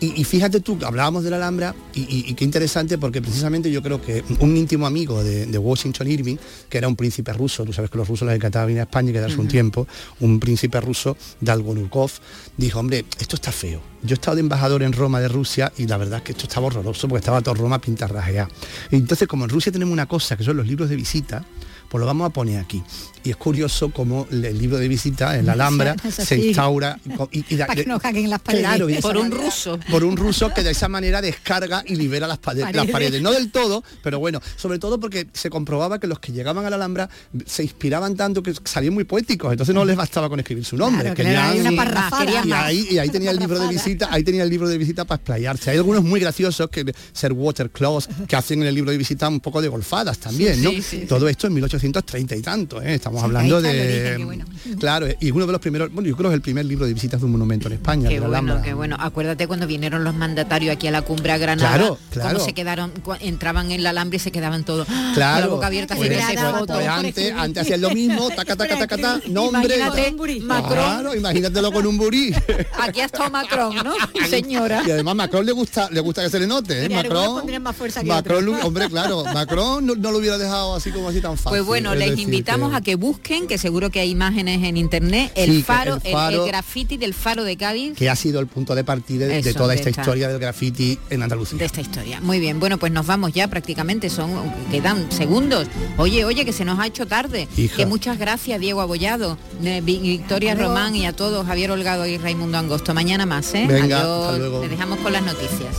Y, 0.00 0.18
y 0.18 0.24
fíjate 0.24 0.60
tú, 0.60 0.78
hablábamos 0.82 1.24
de 1.24 1.30
la 1.30 1.36
Alhambra 1.36 1.74
y, 1.94 2.00
y- 2.00 2.24
y 2.30 2.34
qué 2.34 2.44
interesante 2.44 2.96
porque 2.96 3.20
precisamente 3.20 3.70
yo 3.70 3.82
creo 3.82 4.00
que 4.00 4.24
un 4.40 4.56
íntimo 4.56 4.86
amigo 4.86 5.22
de, 5.22 5.44
de 5.44 5.58
Washington 5.58 6.08
Irving, 6.08 6.36
que 6.70 6.78
era 6.78 6.88
un 6.88 6.96
príncipe 6.96 7.32
ruso, 7.34 7.64
tú 7.66 7.72
sabes 7.74 7.90
que 7.90 7.98
los 7.98 8.08
rusos 8.08 8.26
les 8.26 8.36
encantaba 8.36 8.64
venir 8.64 8.80
a 8.80 8.84
España 8.84 9.10
y 9.10 9.12
quedarse 9.12 9.36
un 9.36 9.46
tiempo, 9.48 9.86
un 10.20 10.40
príncipe 10.40 10.80
ruso, 10.80 11.18
Dalgonukov, 11.40 12.10
dijo, 12.56 12.78
hombre, 12.80 13.04
esto 13.18 13.36
está 13.36 13.52
feo. 13.52 13.82
Yo 14.02 14.14
he 14.14 14.14
estado 14.14 14.36
de 14.36 14.40
embajador 14.40 14.82
en 14.82 14.94
Roma 14.94 15.20
de 15.20 15.28
Rusia 15.28 15.70
y 15.76 15.86
la 15.86 15.98
verdad 15.98 16.18
es 16.18 16.24
que 16.24 16.32
esto 16.32 16.44
estaba 16.44 16.68
horroroso 16.68 17.06
porque 17.06 17.20
estaba 17.20 17.42
todo 17.42 17.54
Roma 17.54 17.78
pintarrajeado. 17.80 18.48
Y 18.90 18.96
entonces 18.96 19.28
como 19.28 19.44
en 19.44 19.50
Rusia 19.50 19.70
tenemos 19.70 19.92
una 19.92 20.06
cosa 20.06 20.36
que 20.36 20.44
son 20.44 20.56
los 20.56 20.66
libros 20.66 20.88
de 20.88 20.96
visita, 20.96 21.44
pues 21.90 22.00
lo 22.00 22.06
vamos 22.06 22.26
a 22.26 22.30
poner 22.30 22.58
aquí. 22.60 22.82
Y 23.24 23.30
es 23.30 23.36
curioso 23.36 23.90
cómo 23.90 24.26
el 24.30 24.58
libro 24.58 24.78
de 24.78 24.88
visita 24.88 25.38
en 25.38 25.46
la 25.46 25.52
Alhambra 25.52 25.94
se 26.10 26.36
instaura 26.38 26.98
y, 27.30 27.38
y- 27.40 27.44
y 27.50 27.56
da- 27.56 27.66
Para 27.66 27.82
que 27.82 27.88
no 27.88 28.00
caguen 28.00 28.30
las 28.30 28.40
paredes. 28.40 28.64
Claro, 28.66 28.88
y 28.88 28.94
de 28.94 29.02
por 29.02 29.16
un 29.16 29.28
manera- 29.28 29.44
ruso. 29.44 29.78
por 29.90 30.04
un 30.04 30.16
ruso 30.16 30.52
que 30.54 30.62
de 30.62 30.70
esa 30.70 30.88
manera 30.88 31.20
descarga 31.20 31.82
y 31.86 31.96
libera 31.96 32.26
las, 32.26 32.38
pade- 32.40 32.60
las 32.62 32.72
Paredes. 32.72 32.90
paredes. 32.92 33.22
No 33.22 33.32
del 33.32 33.50
todo, 33.50 33.84
pero 34.02 34.18
bueno, 34.18 34.40
sobre 34.56 34.78
todo 34.78 34.98
porque 34.98 35.26
se 35.32 35.50
comprobaba 35.50 35.98
que 35.98 36.06
los 36.06 36.18
que 36.18 36.32
llegaban 36.32 36.64
a 36.64 36.70
la 36.70 36.76
Alhambra 36.76 37.08
se 37.46 37.62
inspiraban 37.62 38.16
tanto 38.16 38.42
que 38.42 38.54
salían 38.64 38.94
muy 38.94 39.04
poéticos, 39.04 39.52
entonces 39.52 39.74
no 39.74 39.84
les 39.84 39.96
bastaba 39.96 40.28
con 40.28 40.38
escribir 40.40 40.64
su 40.64 40.76
nombre. 40.76 41.12
Claro, 41.14 41.30
claro, 41.30 41.50
hay 41.52 41.60
una 41.60 41.72
parrafada. 41.84 42.24
querían 42.24 42.46
y 42.46 42.48
más. 42.50 42.64
ahí, 42.64 42.86
y 42.90 42.98
ahí 42.98 43.08
tenía 43.10 43.30
el 43.32 43.38
libro 43.38 43.58
de 43.58 43.68
visita, 43.68 44.08
ahí 44.10 44.22
tenía 44.24 44.42
el 44.44 44.50
libro 44.50 44.68
de 44.68 44.78
visita 44.78 45.04
para 45.04 45.16
explayarse. 45.16 45.70
Hay 45.70 45.76
algunos 45.76 46.02
muy 46.04 46.20
graciosos 46.20 46.68
que 46.70 46.92
ser 47.12 47.32
waterclaws 47.32 48.08
que 48.26 48.36
hacen 48.36 48.62
en 48.62 48.68
el 48.68 48.74
libro 48.74 48.90
de 48.92 48.96
visita 48.98 49.28
un 49.28 49.40
poco 49.40 49.60
de 49.60 49.68
golfadas 49.68 50.18
también, 50.18 50.54
Sí, 50.56 50.62
¿no? 50.62 50.70
sí, 50.70 50.82
sí, 50.82 51.04
Todo 51.08 51.28
esto 51.28 51.46
en 51.46 51.54
1830 51.54 52.36
y 52.36 52.40
tanto, 52.42 52.80
¿eh? 52.80 52.94
estamos 52.94 53.09
Sí, 53.18 53.24
hablando 53.24 53.56
el 53.58 53.62
de 53.62 53.68
origen, 54.14 54.26
bueno. 54.26 54.44
claro, 54.78 55.06
y 55.20 55.30
uno 55.30 55.46
de 55.46 55.52
los 55.52 55.60
primeros, 55.60 55.92
bueno, 55.92 56.08
yo 56.08 56.16
creo 56.16 56.30
que 56.30 56.34
es 56.34 56.38
el 56.38 56.42
primer 56.42 56.64
libro 56.66 56.86
de 56.86 56.94
visitas 56.94 57.20
de 57.20 57.26
un 57.26 57.32
monumento 57.32 57.68
en 57.68 57.74
España, 57.74 58.08
Qué 58.08 58.20
bueno, 58.20 58.60
qué 58.62 58.74
bueno. 58.74 58.96
Acuérdate 58.98 59.46
cuando 59.46 59.66
vinieron 59.66 60.04
los 60.04 60.14
mandatarios 60.14 60.74
aquí 60.74 60.86
a 60.86 60.90
la 60.90 61.02
cumbre 61.02 61.32
a 61.32 61.38
Granada, 61.38 61.76
Claro, 61.76 61.98
claro. 62.10 62.32
cómo 62.34 62.44
se 62.44 62.52
quedaron, 62.52 62.92
entraban 63.20 63.70
en 63.72 63.82
la 63.82 63.90
Alhambra 63.90 64.16
y 64.16 64.18
se 64.20 64.30
quedaban 64.32 64.64
todos 64.64 64.86
¡ah! 64.90 65.12
Claro, 65.14 65.40
con 65.42 65.48
la 65.50 65.54
boca 65.56 65.66
abierta 65.66 65.96
pues, 65.96 66.08
pues, 66.08 66.34
todo 66.36 66.66
por 66.66 66.82
antes, 66.82 67.32
antes 67.36 67.62
hacían 67.62 67.80
lo 67.80 67.90
mismo, 67.90 68.28
taca, 68.30 68.56
taca, 68.56 68.78
taca, 68.78 68.96
taca, 68.96 69.20
nombre. 69.28 69.76
Imagínate, 69.76 70.40
Macron, 70.42 70.72
Claro, 70.74 71.14
imagínatelo 71.14 71.72
con 71.72 71.86
un 71.86 71.98
burí. 71.98 72.34
aquí 72.80 73.00
ha 73.00 73.04
estado 73.06 73.30
Macron, 73.30 73.74
¿no? 73.76 73.94
Señora. 74.28 74.82
Y 74.86 74.90
además 74.90 75.14
Macron 75.16 75.44
le 75.46 75.52
gusta, 75.52 75.88
le 75.90 76.00
gusta 76.00 76.22
que 76.22 76.30
se 76.30 76.38
le 76.38 76.46
note, 76.46 76.84
¿eh? 76.84 76.88
Macron. 76.88 77.62
más 77.62 77.76
fuerza 77.76 78.00
que 78.00 78.06
Macron, 78.06 78.48
otros. 78.48 78.64
hombre, 78.64 78.88
claro, 78.88 79.24
Macron 79.24 79.84
no, 79.86 79.94
no 79.94 80.10
lo 80.12 80.18
hubiera 80.18 80.38
dejado 80.38 80.74
así 80.74 80.90
como 80.90 81.08
así 81.08 81.20
tan 81.20 81.36
fácil. 81.36 81.50
Pues 81.50 81.64
bueno, 81.64 81.92
es 81.92 81.98
les 81.98 82.10
decir, 82.10 82.24
invitamos 82.24 82.70
que- 82.70 82.76
a 82.76 82.80
que 82.80 82.94
busquen, 83.00 83.46
que 83.48 83.58
seguro 83.58 83.90
que 83.90 83.98
hay 84.00 84.10
imágenes 84.10 84.62
en 84.62 84.76
internet, 84.76 85.32
el 85.34 85.50
Sí, 85.50 85.62
faro, 85.62 85.94
el 85.96 86.00
el, 86.04 86.12
faro- 86.12 86.44
el 86.44 86.48
graffiti 86.48 86.96
del 86.98 87.14
faro 87.14 87.42
de 87.44 87.56
Cádiz. 87.56 87.94
que 87.96 88.08
ha 88.10 88.14
sido 88.16 88.38
el 88.40 88.46
punto 88.46 88.74
de 88.74 88.84
partida 88.84 89.26
de, 89.26 89.42
toda 89.54 89.68
de 89.70 89.74
esta 89.76 89.88
esta- 89.90 90.02
historia 90.02 90.28
del 90.28 90.38
graffiti 90.38 90.98
en 91.08 91.22
Andalucía. 91.22 91.58
de 91.58 91.64
esta 91.64 91.80
historia. 91.80 92.20
Muy 92.20 92.38
bien, 92.38 92.60
bueno, 92.60 92.78
pues 92.78 92.92
nos 92.92 93.06
vamos 93.06 93.32
ya 93.32 93.48
prácticamente, 93.48 94.10
son 94.10 94.30
quedan 94.70 95.10
segundos. 95.10 95.66
Oye, 95.96 96.24
oye, 96.24 96.44
que 96.44 96.52
se 96.52 96.64
nos 96.64 96.78
ha 96.78 96.86
hecho 96.86 97.06
tarde. 97.06 97.48
Hija. 97.56 97.76
Que 97.76 97.86
muchas 97.86 98.18
gracias, 98.18 98.60
Diego 98.60 98.80
Abollado, 98.82 99.38
eh, 99.64 99.80
Vi- 99.82 99.98
Victoria. 99.98 100.54
Román 100.54 100.94
y 100.94 101.06
a 101.06 101.12
todos, 101.14 101.46
Javier 101.46 101.70
Holgado 101.70 102.06
y 102.06 102.18
Raimundo 102.18 102.58
Angosto. 102.58 102.92
Mañana 102.92 103.24
más, 103.24 103.54
¿eh? 103.54 103.64
Venga, 103.66 104.00
Adiós. 104.00 104.26
hasta 104.26 104.38
luego. 104.38 104.60
Les 104.60 104.70
dejamos 104.70 104.98
con 104.98 105.12
las 105.12 105.22
noticias. 105.22 105.74